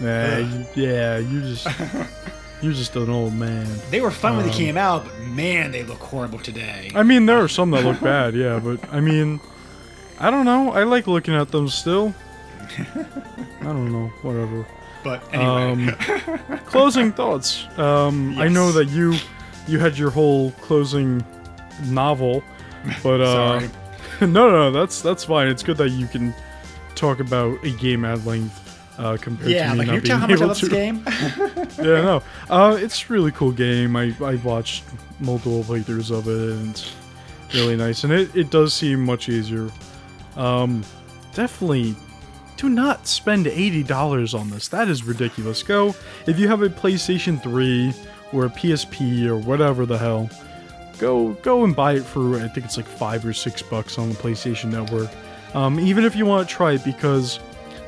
Nah, 0.01 0.39
you, 0.39 0.67
yeah, 0.75 1.19
you 1.19 1.41
just 1.43 1.67
you're 2.63 2.73
just 2.73 2.97
an 2.97 3.11
old 3.11 3.35
man. 3.35 3.67
They 3.91 4.01
were 4.01 4.11
fun 4.11 4.37
when 4.37 4.47
they 4.47 4.53
Um, 4.53 4.57
came 4.57 4.77
out, 4.79 5.05
but 5.05 5.19
man, 5.29 5.73
they 5.73 5.83
look 5.83 5.99
horrible 6.01 6.39
today. 6.39 6.91
I 6.95 7.03
mean, 7.03 7.27
there 7.27 7.39
are 7.43 7.49
some 7.49 7.71
that 7.73 7.85
look 7.85 8.01
bad, 8.01 8.35
yeah, 8.35 8.59
but 8.59 8.81
I 8.91 9.01
mean, 9.01 9.41
I 10.19 10.31
don't 10.31 10.47
know. 10.47 10.73
I 10.73 10.85
like 10.85 11.07
looking 11.07 11.35
at 11.35 11.51
them 11.51 11.69
still. 11.69 12.15
I 13.61 13.65
don't 13.65 13.93
know, 13.93 14.09
whatever. 14.23 14.67
But 15.03 15.23
anyway, 15.33 15.93
Um, 15.93 16.59
closing 16.67 17.13
thoughts. 17.13 17.67
Um, 17.79 18.39
I 18.39 18.49
know 18.49 18.71
that 18.73 18.89
you 18.89 19.15
you 19.67 19.79
had 19.79 19.97
your 19.97 20.11
whole 20.11 20.51
closing 20.63 21.25
novel, 21.87 22.43
but 23.03 23.21
uh, 23.21 23.61
no, 24.21 24.27
no, 24.27 24.51
no, 24.51 24.71
that's 24.71 25.01
that's 25.01 25.25
fine. 25.25 25.49
It's 25.49 25.63
good 25.63 25.77
that 25.79 25.91
you 25.91 26.07
can 26.07 26.35
talk 26.95 27.21
about 27.21 27.65
a 27.65 27.71
game 27.71 28.05
at 28.05 28.25
length 28.27 28.59
uh, 28.99 29.17
compared 29.19 29.51
yeah, 29.51 29.69
to 29.69 29.73
me 29.73 29.79
like 29.79 29.87
not 29.87 29.95
you 29.95 30.01
being 30.03 30.11
tell 30.11 30.19
how 30.19 30.27
much 30.27 30.41
I 30.41 30.45
able 30.45 30.49
love 30.49 30.59
to. 30.59 30.67
this 30.69 30.75
game. 30.75 31.05
yeah, 31.87 32.03
no, 32.03 32.23
uh, 32.51 32.77
it's 32.79 33.09
a 33.09 33.13
really 33.13 33.33
cool 33.33 33.53
game. 33.53 33.97
I 33.97 34.15
I 34.23 34.35
watched 34.37 34.85
multiple 35.19 35.65
playthroughs 35.65 36.11
of 36.11 36.29
it, 36.29 36.53
and 36.59 36.71
it's 36.71 36.93
really 37.55 37.77
nice. 37.77 38.05
And 38.05 38.13
it, 38.13 38.35
it 38.37 38.51
does 38.51 38.75
seem 38.75 39.03
much 39.05 39.29
easier. 39.31 39.71
Um, 40.37 40.85
definitely. 41.35 41.97
Do 42.61 42.69
not 42.69 43.07
spend 43.07 43.47
eighty 43.47 43.83
dollars 43.83 44.35
on 44.35 44.51
this. 44.51 44.69
That 44.69 44.89
is 44.89 45.03
ridiculous. 45.03 45.63
Go 45.63 45.95
if 46.27 46.39
you 46.39 46.47
have 46.47 46.61
a 46.61 46.69
PlayStation 46.69 47.43
3 47.43 47.95
or 48.35 48.45
a 48.45 48.51
PSP 48.51 49.27
or 49.27 49.39
whatever 49.39 49.87
the 49.87 49.97
hell. 49.97 50.29
Go 50.99 51.33
go 51.41 51.65
and 51.65 51.75
buy 51.75 51.95
it 51.95 52.05
for 52.05 52.37
I 52.37 52.49
think 52.49 52.67
it's 52.67 52.77
like 52.77 52.85
five 52.85 53.25
or 53.25 53.33
six 53.33 53.63
bucks 53.63 53.99
on 53.99 54.11
the 54.11 54.15
PlayStation 54.15 54.71
Network. 54.71 55.09
Um, 55.55 55.81
even 55.81 56.05
if 56.05 56.15
you 56.15 56.27
want 56.27 56.47
to 56.47 56.55
try 56.55 56.73
it 56.73 56.85
because 56.85 57.41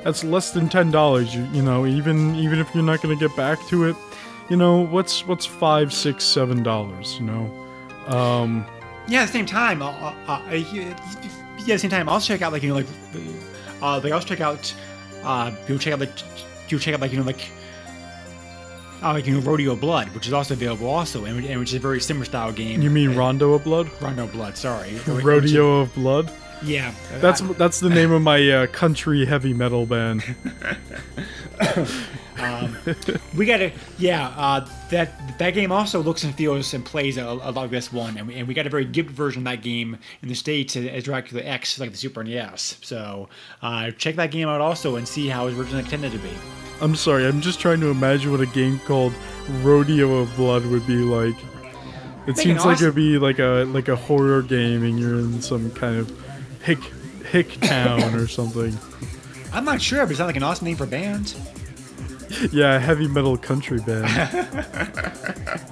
that's 0.05 0.25
less 0.25 0.53
than 0.53 0.71
ten 0.71 0.91
dollars. 0.91 1.35
You, 1.35 1.47
you 1.53 1.61
know, 1.61 1.85
even 1.85 2.35
even 2.37 2.59
if 2.59 2.75
you're 2.75 2.83
not 2.83 3.03
gonna 3.03 3.15
get 3.15 3.37
back 3.37 3.59
to 3.69 3.85
it, 3.85 3.97
you 4.49 4.57
know 4.57 4.87
what's 4.87 5.27
what's 5.27 5.45
five, 5.45 5.93
six, 5.93 6.25
seven 6.25 6.63
dollars. 6.63 7.19
You 7.19 7.27
know, 7.27 7.67
um, 8.07 8.65
yeah, 9.07 9.21
at 9.21 9.27
the 9.27 9.33
same 9.33 9.45
time, 9.45 9.83
uh, 9.83 9.91
uh, 9.91 10.15
uh, 10.29 10.55
yeah, 10.55 10.95
at 10.95 11.67
the 11.67 11.77
same 11.77 11.91
time, 11.91 12.09
I'll 12.09 12.23
check 12.23 12.41
out 12.41 12.53
like 12.53 12.63
you 12.63 12.71
know 12.71 12.77
like, 12.77 12.87
uh, 13.83 14.01
like 14.03 14.13
I'll 14.13 14.21
check 14.23 14.41
out, 14.41 14.75
uh, 15.25 15.53
you'll 15.69 15.79
check 15.79 15.93
out 15.93 16.01
like 16.01 16.11
you'll 16.69 16.81
check 16.81 16.95
out 16.95 17.01
like 17.01 17.13
you 17.13 17.19
know 17.19 17.25
like, 17.25 17.51
uh, 19.03 19.13
like 19.13 19.27
you 19.27 19.35
know, 19.35 19.41
Rodeo 19.41 19.77
Blood, 19.77 20.09
which 20.15 20.27
is 20.27 20.33
also 20.33 20.55
available 20.55 20.89
also, 20.89 21.25
and, 21.25 21.45
and 21.45 21.61
which 21.61 21.71
is 21.71 21.75
a 21.75 21.81
very 21.81 22.01
similar 22.01 22.25
style 22.25 22.53
game. 22.53 22.81
You 22.81 22.91
mean 22.91 23.15
Rondo 23.17 23.53
of 23.53 23.65
Blood? 23.65 23.91
Rondo 24.01 24.27
Blood? 24.27 24.57
Sorry, 24.57 24.95
Rodeo 25.07 25.81
of 25.81 25.95
Blood. 25.95 26.33
Yeah, 26.65 26.95
That's 27.21 27.43
I- 27.43 27.53
that's 27.55 27.81
the 27.81 27.91
name 27.91 28.13
of 28.13 28.23
my 28.23 28.49
uh, 28.51 28.67
country 28.69 29.25
heavy 29.25 29.53
metal 29.53 29.87
band. 29.87 30.23
we 33.37 33.47
gotta. 33.47 33.73
Yeah, 33.99 34.29
uh, 34.37 34.67
that 34.91 35.39
that 35.39 35.51
game 35.53 35.71
also 35.73 36.03
looks 36.03 36.25
and 36.25 36.35
feels 36.35 36.73
and 36.75 36.85
plays 36.85 37.17
a, 37.19 37.23
a 37.25 37.35
lot 37.35 37.55
like 37.55 37.71
this 37.71 37.93
one, 37.93 38.17
and 38.17 38.27
we, 38.27 38.35
and 38.35 38.49
we 38.49 38.55
got 38.55 38.67
a 38.67 38.71
very 38.71 38.85
gift 38.85 39.11
version 39.11 39.41
of 39.41 39.45
that 39.45 39.63
game 39.63 39.99
in 40.23 40.29
the 40.29 40.35
states 40.35 40.77
as 40.77 41.05
Dracula 41.05 41.45
X, 41.45 41.79
like 41.79 41.91
the 41.93 41.97
Super 41.97 42.25
NES. 42.25 42.79
So 42.83 43.29
uh, 43.63 43.91
check 43.93 44.17
that 44.17 44.31
game 44.31 44.49
out 44.49 44.61
also 44.61 44.97
and 44.97 45.07
see 45.07 45.29
how 45.29 45.47
it's 45.47 45.57
originally 45.57 45.85
intended 45.85 46.13
to 46.13 46.19
be. 46.19 46.31
I'm 46.81 46.97
sorry, 46.97 47.27
I'm 47.27 47.41
just 47.41 47.61
trying 47.61 47.81
to 47.81 47.89
imagine 47.89 48.31
what 48.33 48.41
a 48.41 48.47
game 48.47 48.79
called 48.81 49.13
Rodeo 49.63 50.15
of 50.17 50.35
Blood 50.37 50.65
would 50.67 50.87
be 50.87 50.97
like. 50.97 51.37
It 52.27 52.29
Make 52.29 52.37
seems 52.37 52.63
an 52.63 52.69
like 52.71 52.81
it'd 52.81 52.95
be 52.95 53.19
like 53.19 53.41
a 53.41 53.65
like 53.69 53.89
a 53.89 53.97
horror 53.97 54.43
game 54.43 54.85
and 54.85 54.99
you're 54.99 55.19
in 55.19 55.43
some 55.43 55.71
kind 55.73 55.97
of 55.99 56.22
hick 56.63 56.79
hick 57.31 57.51
town 57.61 58.15
or 58.15 58.27
something. 58.27 58.77
I'm 59.53 59.65
not 59.65 59.81
sure, 59.83 60.05
but 60.07 60.13
it 60.13 60.17
sounds 60.17 60.29
like 60.29 60.37
an 60.37 60.43
awesome 60.43 60.67
name 60.67 60.77
for 60.77 60.85
a 60.85 60.87
band. 60.87 61.35
Yeah, 62.51 62.79
heavy 62.79 63.07
metal 63.09 63.37
country 63.37 63.81
band. 63.81 64.09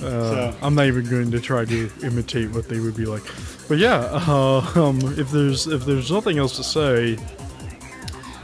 Uh, 0.00 0.50
So- 0.52 0.56
I'm 0.60 0.74
not 0.74 0.86
even 0.86 1.08
going 1.08 1.30
to 1.30 1.40
try 1.40 1.64
to 1.64 1.90
imitate 2.02 2.50
what 2.50 2.68
they 2.68 2.78
would 2.78 2.94
be 2.94 3.06
like. 3.06 3.22
But 3.68 3.78
yeah, 3.78 4.00
uh, 4.26 4.60
um, 4.74 4.98
if 5.18 5.30
there's 5.30 5.66
if 5.66 5.86
there's 5.86 6.10
nothing 6.10 6.36
else 6.36 6.56
to 6.56 6.62
say, 6.64 7.16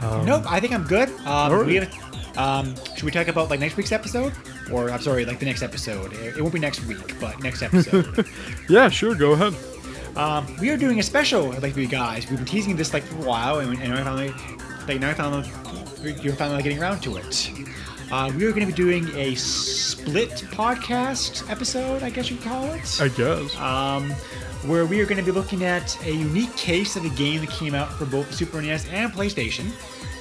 nope, 0.01 0.43
I 0.49 0.59
think 0.59 0.73
I'm 0.73 0.85
good. 0.85 1.09
Um, 1.19 1.27
alright. 1.27 1.65
we 1.67 1.79
gotta, 1.79 2.41
um, 2.41 2.75
should 2.95 3.03
we 3.03 3.11
talk 3.11 3.27
about 3.27 3.51
like 3.51 3.59
next 3.59 3.77
week's 3.77 3.91
episode, 3.91 4.33
or 4.71 4.89
I'm 4.89 5.01
sorry, 5.01 5.23
like 5.25 5.37
the 5.39 5.45
next 5.45 5.61
episode? 5.61 6.13
It, 6.13 6.37
it 6.37 6.41
won't 6.41 6.53
be 6.53 6.59
next 6.59 6.83
week, 6.87 7.19
but 7.19 7.39
next 7.43 7.61
episode. 7.67 8.25
yeah, 8.67 8.89
sure, 8.89 9.13
go 9.13 9.33
ahead. 9.33 9.53
Um, 10.15 10.45
we 10.59 10.69
are 10.69 10.77
doing 10.77 10.99
a 10.99 11.03
special, 11.03 11.51
like 11.61 11.73
for 11.73 11.79
you 11.79 11.87
guys. 11.87 12.29
We've 12.29 12.37
been 12.37 12.45
teasing 12.45 12.75
this 12.75 12.93
like 12.93 13.03
for 13.03 13.15
a 13.23 13.27
while, 13.27 13.59
and, 13.59 13.79
and 13.81 13.93
I 13.93 14.03
finally, 14.03 14.33
like 14.87 14.99
now 14.99 15.09
I 15.11 15.13
finally, 15.13 15.49
you're 16.21 16.33
finally 16.35 16.61
getting 16.63 16.79
around 16.81 17.01
to 17.01 17.17
it. 17.17 17.51
Uh, 18.11 18.29
we 18.35 18.43
are 18.45 18.49
going 18.51 18.59
to 18.61 18.65
be 18.65 18.73
doing 18.73 19.07
a 19.15 19.35
split 19.35 20.31
podcast 20.51 21.49
episode, 21.49 22.03
I 22.03 22.09
guess 22.09 22.29
you'd 22.29 22.41
call 22.41 22.65
it, 22.73 22.99
I 23.01 23.07
guess. 23.07 23.57
um, 23.57 24.11
where 24.69 24.85
we 24.85 24.99
are 24.99 25.05
going 25.05 25.17
to 25.17 25.23
be 25.23 25.31
looking 25.31 25.63
at 25.63 25.97
a 26.05 26.11
unique 26.11 26.55
case 26.57 26.95
of 26.97 27.05
a 27.05 27.09
game 27.15 27.39
that 27.39 27.49
came 27.49 27.73
out 27.73 27.91
for 27.93 28.05
both 28.05 28.33
Super 28.33 28.61
NES 28.61 28.87
and 28.89 29.11
PlayStation. 29.13 29.69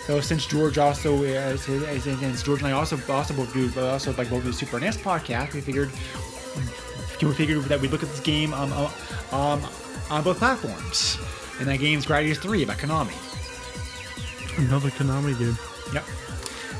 So 0.06 0.20
since 0.20 0.46
George 0.46 0.78
also, 0.78 1.24
uh, 1.24 1.56
since 1.56 2.42
George 2.42 2.60
and 2.60 2.68
I 2.68 2.72
also 2.72 2.98
also 3.12 3.34
both 3.34 3.52
do 3.52 3.70
also 3.80 4.14
like 4.14 4.30
both 4.30 4.44
the 4.44 4.52
Super 4.52 4.78
NES 4.78 4.96
podcast, 4.96 5.52
we 5.52 5.60
figured 5.60 5.90
we 7.28 7.34
figured 7.34 7.62
that 7.64 7.80
we'd 7.80 7.90
look 7.90 8.02
at 8.02 8.08
this 8.08 8.20
game 8.20 8.54
on, 8.54 8.72
um, 9.32 9.62
on 10.10 10.22
both 10.22 10.38
platforms. 10.38 11.18
And 11.58 11.68
that 11.68 11.78
game's 11.78 12.06
Gradius 12.06 12.38
3 12.38 12.64
by 12.64 12.74
Konami. 12.74 13.14
Another 14.58 14.90
Konami 14.90 15.38
game. 15.38 15.58
Yep. 15.92 16.04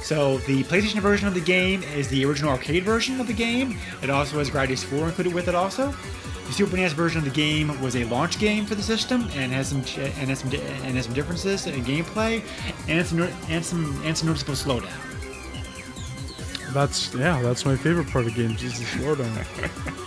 So 0.03 0.38
the 0.38 0.64
PlayStation 0.64 1.01
version 1.01 1.28
of 1.28 1.34
the 1.34 1.41
game 1.41 1.82
is 1.82 2.09
the 2.09 2.24
original 2.24 2.51
arcade 2.51 2.84
version 2.84 3.20
of 3.20 3.26
the 3.26 3.32
game. 3.32 3.78
It 4.03 4.11
also 4.11 4.38
has 4.38 4.51
Gradius 4.51 4.84
4 4.84 5.09
included 5.09 5.34
with 5.34 5.49
it 5.49 5.55
also. 5.55 5.95
The 6.47 6.53
Super 6.53 6.76
NES 6.76 6.95
version 6.95 7.18
of 7.18 7.24
the 7.24 7.30
game 7.30 7.80
was 7.80 7.95
a 7.95 8.03
launch 8.07 8.41
game 8.41 8.66
for 8.66 8.74
the 8.74 8.82
system 8.82 9.28
and 9.34 9.53
has 9.53 9.68
some 9.68 9.78
and 9.78 10.28
has 10.28 10.41
some 10.41 10.51
and 10.53 10.97
has 10.97 11.05
some 11.05 11.14
differences 11.14 11.68
in 11.68 11.84
gameplay 11.84 12.43
and 12.88 13.07
some 13.07 13.22
and 13.49 13.64
some 13.64 14.03
and 14.05 14.18
some 14.18 14.26
noticeable 14.26 14.55
slowdown. 14.55 14.91
That's 16.72 17.14
yeah, 17.14 17.41
that's 17.41 17.64
my 17.64 17.76
favorite 17.76 18.09
part 18.09 18.26
of 18.26 18.34
games 18.34 18.64
is 18.64 18.78
the 18.78 18.84
slowdown. 18.84 19.97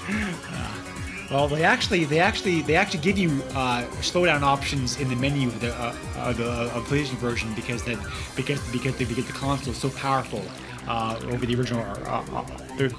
Well, 1.31 1.47
they 1.47 1.63
actually, 1.63 2.05
they 2.05 2.19
actually, 2.19 2.61
they 2.61 2.75
actually 2.75 2.99
give 2.99 3.17
you 3.17 3.29
uh, 3.55 3.85
slowdown 4.01 4.41
options 4.41 4.99
in 4.99 5.09
the 5.09 5.15
menu 5.15 5.47
of 5.47 5.59
the 5.61 5.73
uh, 5.73 5.95
of 6.17 6.37
the 6.37 6.45
of 6.45 6.83
PlayStation 6.85 7.15
version 7.15 7.51
because 7.55 7.83
that 7.85 7.97
because 8.35 8.61
because 8.71 8.95
the, 8.97 9.05
because 9.05 9.25
the 9.25 9.33
console 9.33 9.71
is 9.71 9.79
so 9.79 9.89
powerful 9.89 10.43
uh, 10.87 11.19
over 11.25 11.45
the 11.45 11.55
original 11.55 11.81
uh, 11.81 12.23
uh, 12.33 12.45
the, 12.77 12.89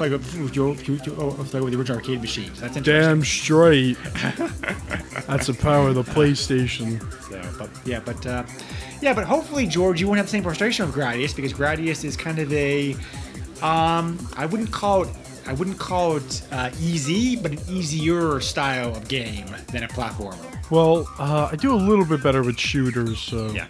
like 0.00 0.10
like 0.10 0.10
with 0.10 0.52
the 0.52 1.78
original 1.78 1.98
arcade 1.98 2.20
machines. 2.20 2.60
That's. 2.60 2.80
Damn 2.80 3.22
straight. 3.22 3.96
That's 5.28 5.46
the 5.46 5.56
power 5.58 5.88
of 5.88 5.94
the 5.94 6.02
PlayStation. 6.02 7.00
So, 7.28 7.42
but 7.58 7.70
yeah, 7.84 8.00
but 8.00 8.26
uh, 8.26 8.44
yeah, 9.02 9.14
but 9.14 9.24
hopefully, 9.24 9.66
George, 9.66 10.00
you 10.00 10.08
won't 10.08 10.16
have 10.16 10.26
the 10.26 10.32
same 10.32 10.42
frustration 10.42 10.86
with 10.86 10.94
Gradius 10.94 11.36
because 11.36 11.52
Gradius 11.52 12.04
is 12.04 12.16
kind 12.16 12.38
of 12.38 12.52
a 12.52 12.94
um, 13.62 14.18
I 14.36 14.46
wouldn't 14.46 14.72
call 14.72 15.04
it. 15.04 15.10
I 15.46 15.52
wouldn't 15.52 15.78
call 15.78 16.16
it 16.16 16.42
uh, 16.52 16.70
easy, 16.80 17.36
but 17.36 17.52
an 17.52 17.60
easier 17.68 18.40
style 18.40 18.94
of 18.96 19.08
game 19.08 19.46
than 19.72 19.82
a 19.84 19.88
platformer. 19.88 20.38
Well, 20.70 21.06
uh, 21.18 21.48
I 21.52 21.56
do 21.56 21.74
a 21.74 21.76
little 21.76 22.04
bit 22.06 22.22
better 22.22 22.42
with 22.42 22.58
shooters, 22.58 23.18
so 23.18 23.50
Yeah. 23.50 23.66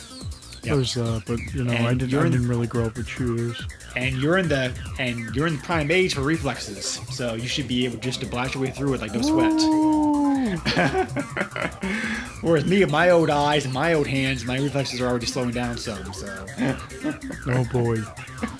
there's 0.63 0.95
that. 0.95 1.25
But 1.27 1.41
you 1.55 1.65
know, 1.65 1.73
I 1.73 1.95
didn't, 1.95 2.15
I 2.19 2.23
didn't 2.29 2.49
really 2.49 2.67
grow 2.69 2.85
up 2.87 2.97
with 2.97 3.09
shooters. 3.09 3.61
and 3.97 4.17
you're 4.17 4.39
in 4.39 4.49
the 4.49 4.73
and 4.99 5.35
you're 5.35 5.47
in 5.49 5.57
the 5.57 5.63
prime 5.63 5.91
age 5.91 6.15
for 6.15 6.23
reflexes, 6.23 7.01
so 7.11 7.35
you 7.35 7.49
should 7.49 7.67
be 7.69 7.85
able 7.85 7.99
just 7.99 8.21
to 8.21 8.27
blast 8.27 8.55
your 8.55 8.63
way 8.63 8.71
through 8.71 8.95
it 8.95 9.01
like 9.01 9.13
no 9.13 9.23
sweat. 9.23 9.61
Whereas 12.43 12.65
me, 12.67 12.81
with 12.81 12.91
my 12.91 13.11
old 13.11 13.31
eyes 13.31 13.65
and 13.65 13.73
my 13.75 13.95
old 13.95 14.07
hands, 14.07 14.45
my 14.45 14.59
reflexes 14.59 15.01
are 15.01 15.07
already 15.07 15.27
slowing 15.27 15.51
down 15.53 15.77
some. 15.79 16.13
So 16.13 16.47
Oh 17.49 17.65
boy. 17.73 17.97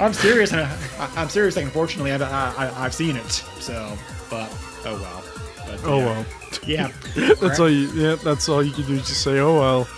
I'm 0.00 0.12
serious. 0.12 0.52
and 0.52 0.60
I, 0.62 1.10
I'm 1.16 1.28
serious. 1.28 1.56
Like 1.56 1.64
unfortunately, 1.64 2.12
I've 2.12 2.22
I, 2.22 2.54
I, 2.56 2.84
I've 2.84 2.94
seen 2.94 3.16
it. 3.16 3.30
So, 3.60 3.96
but 4.30 4.48
oh 4.84 4.98
well. 5.00 5.24
But, 5.66 5.80
Oh 5.84 5.98
yeah. 5.98 6.04
well. 6.06 6.26
Yeah. 6.66 6.90
That's 7.40 7.60
all 7.60 7.68
you. 7.70 7.88
Yeah, 7.90 8.16
that's 8.24 8.48
all 8.48 8.62
you 8.62 8.72
can 8.72 8.84
do 8.86 8.96
just 8.98 9.22
say, 9.22 9.38
"Oh 9.38 9.58
well." 9.58 9.88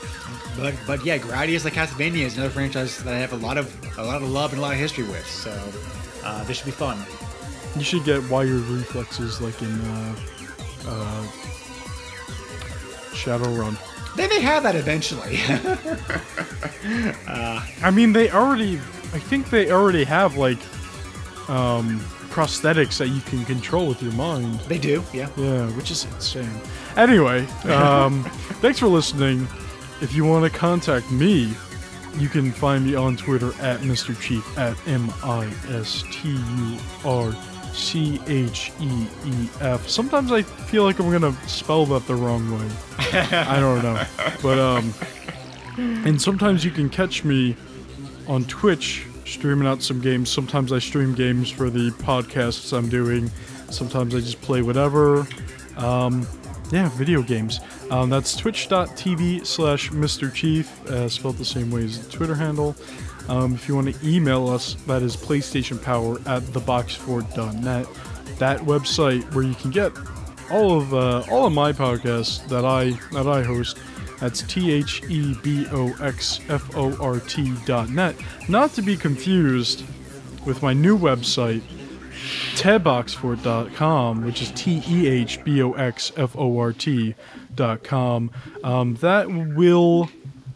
But 0.56 0.74
but 0.86 1.04
yeah, 1.04 1.16
Gradius 1.18 1.64
like 1.64 1.74
Castlevania 1.74 2.24
is 2.26 2.34
another 2.36 2.50
franchise 2.50 2.98
that 3.04 3.14
I 3.14 3.18
have 3.18 3.32
a 3.32 3.36
lot 3.36 3.56
of 3.56 3.72
a 3.98 4.02
lot 4.04 4.20
of 4.20 4.28
love 4.28 4.52
and 4.52 4.58
a 4.58 4.62
lot 4.62 4.72
of 4.72 4.78
history 4.80 5.04
with. 5.04 5.24
So 5.26 5.50
uh, 6.24 6.42
this 6.44 6.56
should 6.56 6.66
be 6.66 6.72
fun. 6.72 6.98
You 7.76 7.84
should 7.84 8.04
get 8.04 8.28
wired 8.28 8.50
reflexes 8.50 9.40
like 9.40 9.62
in 9.62 9.80
uh, 9.80 10.14
uh, 10.86 11.22
Shadowrun. 13.14 13.76
They 14.16 14.26
may 14.26 14.40
have 14.40 14.64
that 14.64 14.74
eventually. 14.74 15.38
I 17.28 17.90
mean, 17.92 18.12
they 18.12 18.30
already. 18.30 18.80
I 19.12 19.18
think 19.18 19.50
they 19.50 19.70
already 19.70 20.04
have 20.04 20.36
like 20.36 20.58
um, 21.48 21.98
prosthetics 22.30 22.98
that 22.98 23.08
you 23.08 23.20
can 23.22 23.44
control 23.44 23.88
with 23.88 24.02
your 24.02 24.12
mind. 24.12 24.60
they 24.60 24.78
do. 24.78 25.02
Yeah. 25.12 25.28
Yeah, 25.36 25.66
which 25.70 25.90
is 25.90 26.04
insane. 26.04 26.50
Anyway, 26.96 27.44
um, 27.64 28.22
thanks 28.62 28.78
for 28.78 28.86
listening. 28.86 29.46
If 30.00 30.14
you 30.14 30.24
want 30.24 30.50
to 30.50 30.58
contact 30.58 31.10
me, 31.10 31.52
you 32.16 32.28
can 32.28 32.52
find 32.52 32.86
me 32.86 32.94
on 32.94 33.16
Twitter 33.16 33.48
at 33.60 33.80
Mr. 33.80 34.18
Chief 34.20 34.58
at 34.58 34.76
M 34.88 35.12
I 35.22 35.46
S 35.68 36.04
T 36.10 36.30
U 36.30 36.78
R 37.04 37.34
C 37.72 38.20
H 38.26 38.72
E 38.80 39.06
E 39.26 39.48
F. 39.60 39.88
Sometimes 39.88 40.32
I 40.32 40.42
feel 40.42 40.84
like 40.84 40.98
I'm 40.98 41.10
gonna 41.10 41.32
spell 41.46 41.86
that 41.86 42.06
the 42.06 42.14
wrong 42.14 42.50
way. 42.58 42.68
I 43.32 43.60
don't 43.60 43.82
know, 43.82 44.02
but 44.42 44.58
um, 44.58 44.94
and 45.76 46.20
sometimes 46.20 46.64
you 46.64 46.70
can 46.70 46.88
catch 46.88 47.24
me 47.24 47.56
on 48.30 48.44
Twitch 48.44 49.06
streaming 49.26 49.66
out 49.66 49.82
some 49.82 50.00
games. 50.00 50.30
Sometimes 50.30 50.72
I 50.72 50.78
stream 50.78 51.14
games 51.14 51.50
for 51.50 51.68
the 51.68 51.90
podcasts 51.90 52.72
I'm 52.72 52.88
doing. 52.88 53.28
Sometimes 53.70 54.14
I 54.14 54.20
just 54.20 54.40
play 54.40 54.62
whatever. 54.62 55.26
Um, 55.76 56.26
yeah, 56.70 56.88
video 56.90 57.22
games. 57.22 57.58
Um, 57.90 58.08
that's 58.08 58.36
twitch.tv 58.36 59.44
slash 59.44 59.90
Mr. 59.90 60.32
Chief, 60.32 60.86
uh, 60.86 61.08
spelled 61.08 61.38
the 61.38 61.44
same 61.44 61.72
way 61.72 61.82
as 61.82 62.06
the 62.06 62.16
Twitter 62.16 62.36
handle. 62.36 62.76
Um, 63.28 63.54
if 63.54 63.68
you 63.68 63.74
want 63.74 63.92
to 63.92 64.08
email 64.08 64.48
us, 64.48 64.74
that 64.86 65.02
is 65.02 65.16
PlayStation 65.16 65.82
Power 65.82 66.18
at 66.26 66.42
theboxfort.net. 66.42 67.86
That 68.38 68.60
website 68.60 69.34
where 69.34 69.44
you 69.44 69.54
can 69.54 69.72
get 69.72 69.92
all 70.52 70.78
of 70.78 70.94
uh, 70.94 71.24
all 71.30 71.46
of 71.46 71.52
my 71.52 71.72
podcasts 71.72 72.46
that 72.48 72.64
I 72.64 72.90
that 73.12 73.26
I 73.26 73.42
host. 73.42 73.76
That's 74.20 74.42
T 74.42 74.70
H 74.70 75.02
E 75.08 75.34
B 75.42 75.66
O 75.72 75.94
X 76.00 76.40
F 76.48 76.76
O 76.76 76.94
R 77.02 77.18
T 77.20 77.54
dot 77.64 77.88
net. 77.88 78.14
Not 78.48 78.74
to 78.74 78.82
be 78.82 78.96
confused 78.96 79.82
with 80.44 80.62
my 80.62 80.74
new 80.74 80.96
website, 80.96 81.62
tehboxfort.com, 82.54 84.24
which 84.24 84.42
is 84.42 84.50
T 84.52 84.82
E 84.86 85.08
H 85.08 85.42
B 85.42 85.62
O 85.62 85.72
X 85.72 86.12
F 86.16 86.36
O 86.36 86.58
R 86.58 86.72
T 86.72 87.14
dot 87.54 87.82
com. 87.82 88.30
Um, 88.62 88.94
that 88.96 89.28
will. 89.28 90.10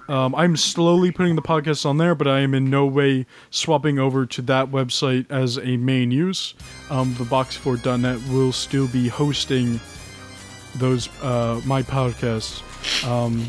Um, 0.07 0.35
I'm 0.35 0.55
slowly 0.59 1.11
putting 1.11 1.35
the 1.35 1.41
podcast 1.41 1.87
on 1.87 1.97
there, 1.97 2.15
but 2.15 2.29
I 2.29 2.41
am 2.41 2.53
in 2.53 2.69
no 2.69 2.85
way 2.85 3.25
swapping 3.51 3.99
over 3.99 4.27
to 4.27 4.43
that 4.43 4.71
website 4.71 5.25
as 5.31 5.57
a 5.57 5.79
main 5.79 6.11
use. 6.11 6.53
Um, 6.91 7.15
the 7.15 7.25
boxfort.net 7.25 8.21
will 8.29 8.53
still 8.53 8.87
be 8.87 9.09
hosting 9.09 9.81
those 10.75 11.09
uh, 11.23 11.59
my 11.65 11.83
podcasts. 11.83 12.62
Um, 13.05 13.47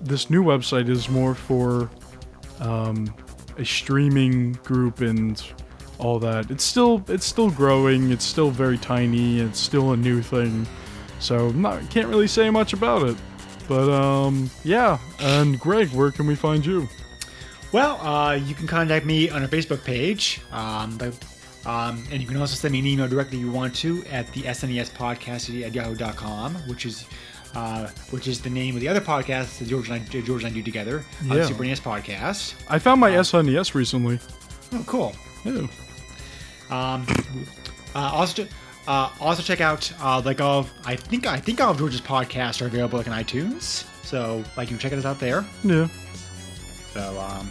this 0.00 0.30
new 0.30 0.42
website 0.42 0.88
is 0.88 1.08
more 1.08 1.34
for 1.34 1.90
um, 2.60 3.12
a 3.58 3.64
streaming 3.64 4.52
group 4.64 5.00
and 5.00 5.42
all 5.98 6.18
that. 6.18 6.50
It's 6.50 6.64
still 6.64 7.02
it's 7.08 7.24
still 7.24 7.50
growing. 7.50 8.10
It's 8.10 8.24
still 8.24 8.50
very 8.50 8.78
tiny. 8.78 9.40
It's 9.40 9.58
still 9.58 9.92
a 9.92 9.96
new 9.96 10.22
thing. 10.22 10.66
So 11.18 11.50
not 11.50 11.88
can't 11.90 12.08
really 12.08 12.28
say 12.28 12.50
much 12.50 12.72
about 12.72 13.08
it. 13.08 13.16
But 13.68 13.90
um 13.90 14.50
yeah, 14.64 14.98
and 15.20 15.58
Greg, 15.58 15.88
where 15.90 16.10
can 16.10 16.26
we 16.26 16.34
find 16.34 16.64
you? 16.64 16.88
Well, 17.72 18.00
uh, 18.00 18.34
you 18.34 18.54
can 18.54 18.66
contact 18.66 19.04
me 19.04 19.28
on 19.28 19.42
our 19.42 19.48
Facebook 19.48 19.84
page, 19.84 20.40
um, 20.52 20.96
but, 20.96 21.12
um, 21.66 22.02
and 22.12 22.22
you 22.22 22.26
can 22.26 22.36
also 22.36 22.54
send 22.54 22.72
me 22.72 22.78
an 22.78 22.86
email 22.86 23.08
directly 23.08 23.38
if 23.38 23.44
you 23.44 23.50
want 23.50 23.74
to 23.76 24.04
at 24.06 24.32
the 24.32 24.42
SNES 24.42 24.92
podcast 24.92 25.62
at 25.64 25.74
yahoo.com, 25.74 26.54
which 26.68 26.86
is 26.86 27.06
uh, 27.56 27.88
which 28.10 28.28
is 28.28 28.40
the 28.42 28.50
name 28.50 28.74
of 28.74 28.80
the 28.82 28.88
other 28.88 29.00
podcast 29.00 29.58
that 29.58 29.68
George 29.68 29.88
and 29.88 30.02
I, 30.02 30.20
George 30.20 30.44
and 30.44 30.52
I 30.52 30.54
do 30.54 30.62
together, 30.62 31.04
uh, 31.30 31.34
Yeah. 31.34 31.40
the 31.42 31.46
Super 31.48 31.64
NES 31.64 31.80
podcast. 31.80 32.54
I 32.68 32.78
found 32.78 33.00
my 33.00 33.10
SNES 33.12 33.74
recently. 33.74 34.18
Oh, 34.72 34.84
cool. 34.86 35.14
Yeah. 35.44 35.66
Um, 36.70 37.06
uh, 37.94 38.10
also, 38.12 38.46
uh, 38.86 39.08
also 39.20 39.42
check 39.42 39.60
out 39.60 39.90
uh, 40.00 40.20
like 40.24 40.40
all 40.40 40.60
of, 40.60 40.70
I 40.84 40.96
think 40.96 41.26
I 41.26 41.38
think 41.38 41.60
all 41.60 41.70
of 41.70 41.78
George's 41.78 42.00
podcasts 42.00 42.60
are 42.60 42.66
available 42.66 42.98
like 42.98 43.08
on 43.08 43.14
iTunes, 43.24 43.84
so 44.04 44.44
like 44.56 44.70
you 44.70 44.76
can 44.76 44.78
check 44.78 44.92
us 44.92 45.04
out 45.04 45.18
there. 45.18 45.44
Yeah. 45.64 45.88
So, 46.92 47.18
um, 47.20 47.50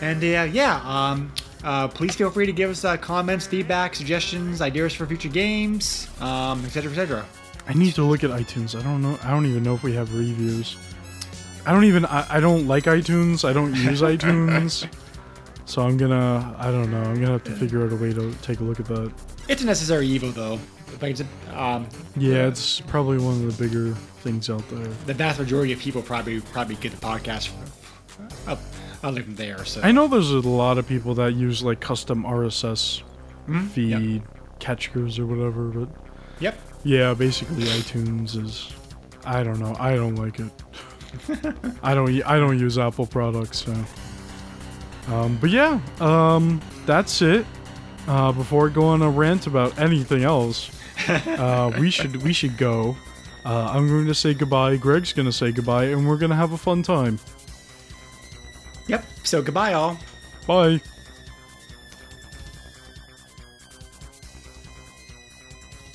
and 0.00 0.22
uh, 0.22 0.48
yeah, 0.52 0.80
um, 0.84 1.32
uh, 1.64 1.88
please 1.88 2.14
feel 2.14 2.30
free 2.30 2.46
to 2.46 2.52
give 2.52 2.70
us 2.70 2.84
uh, 2.84 2.96
comments, 2.96 3.46
feedback, 3.46 3.94
suggestions, 3.94 4.60
ideas 4.62 4.94
for 4.94 5.06
future 5.06 5.28
games, 5.28 6.08
um, 6.20 6.64
etc., 6.64 6.90
etc. 6.92 7.26
I 7.70 7.72
need 7.72 7.94
to 7.94 8.02
look 8.02 8.24
at 8.24 8.30
iTunes. 8.30 8.78
I 8.78 8.82
don't 8.82 9.00
know. 9.00 9.16
I 9.22 9.30
don't 9.30 9.46
even 9.46 9.62
know 9.62 9.76
if 9.76 9.84
we 9.84 9.94
have 9.94 10.12
reviews. 10.12 10.76
I 11.64 11.72
don't 11.72 11.84
even. 11.84 12.04
I, 12.04 12.26
I 12.28 12.40
don't 12.40 12.66
like 12.66 12.84
iTunes. 12.84 13.48
I 13.48 13.52
don't 13.52 13.74
use 13.74 14.02
iTunes. 14.02 14.86
So 15.66 15.82
I'm 15.82 15.96
gonna. 15.96 16.56
I 16.58 16.72
don't 16.72 16.90
know. 16.90 17.00
I'm 17.00 17.14
gonna 17.14 17.30
have 17.30 17.44
to 17.44 17.52
figure 17.52 17.86
out 17.86 17.92
a 17.92 17.94
way 17.94 18.12
to 18.12 18.34
take 18.42 18.58
a 18.58 18.64
look 18.64 18.80
at 18.80 18.86
that. 18.86 19.12
It's 19.46 19.62
a 19.62 19.66
necessary 19.66 20.04
evil, 20.08 20.32
though. 20.32 20.58
Like, 21.00 21.12
it's 21.12 21.22
um, 21.52 21.86
Yeah, 22.16 22.48
it's 22.48 22.80
probably 22.80 23.18
one 23.18 23.34
of 23.34 23.56
the 23.56 23.64
bigger 23.68 23.94
things 24.24 24.50
out 24.50 24.68
there. 24.68 24.88
the 25.06 25.14
vast 25.14 25.38
majority 25.38 25.72
of 25.72 25.78
people 25.78 26.02
probably 26.02 26.40
probably 26.40 26.74
get 26.74 26.90
the 26.90 26.98
podcast 26.98 27.52
up, 28.48 28.58
other 29.04 29.22
from 29.22 29.36
there. 29.36 29.64
So 29.64 29.80
I 29.82 29.92
know 29.92 30.08
there's 30.08 30.32
a 30.32 30.40
lot 30.40 30.76
of 30.76 30.88
people 30.88 31.14
that 31.14 31.34
use 31.34 31.62
like 31.62 31.78
custom 31.78 32.24
RSS 32.24 33.02
feed 33.70 34.24
catchers 34.58 35.20
or 35.20 35.26
whatever, 35.26 35.68
but 35.68 35.88
yep. 36.40 36.58
Yeah, 36.84 37.14
basically 37.14 37.64
iTunes 37.64 38.42
is. 38.42 38.72
I 39.24 39.42
don't 39.42 39.58
know. 39.58 39.76
I 39.78 39.96
don't 39.96 40.16
like 40.16 40.40
it. 40.40 40.50
I 41.82 41.94
don't. 41.94 42.08
I 42.24 42.38
don't 42.38 42.58
use 42.58 42.78
Apple 42.78 43.06
products, 43.06 43.64
so. 43.64 43.74
Um, 45.08 45.38
but 45.40 45.50
yeah, 45.50 45.80
um, 46.00 46.60
that's 46.86 47.20
it. 47.22 47.44
Uh, 48.06 48.32
before 48.32 48.68
I 48.68 48.72
go 48.72 48.84
on 48.84 49.02
a 49.02 49.10
rant 49.10 49.46
about 49.46 49.78
anything 49.78 50.24
else, 50.24 50.70
uh, 51.08 51.72
we 51.78 51.90
should 51.90 52.22
we 52.22 52.32
should 52.32 52.56
go. 52.56 52.96
Uh, 53.44 53.70
I'm 53.72 53.88
going 53.88 54.06
to 54.06 54.14
say 54.14 54.34
goodbye. 54.34 54.76
Greg's 54.76 55.12
going 55.12 55.26
to 55.26 55.32
say 55.32 55.52
goodbye, 55.52 55.86
and 55.86 56.06
we're 56.06 56.18
going 56.18 56.30
to 56.30 56.36
have 56.36 56.52
a 56.52 56.58
fun 56.58 56.82
time. 56.82 57.18
Yep. 58.86 59.04
So 59.24 59.42
goodbye, 59.42 59.72
all. 59.72 59.98
Bye. 60.46 60.80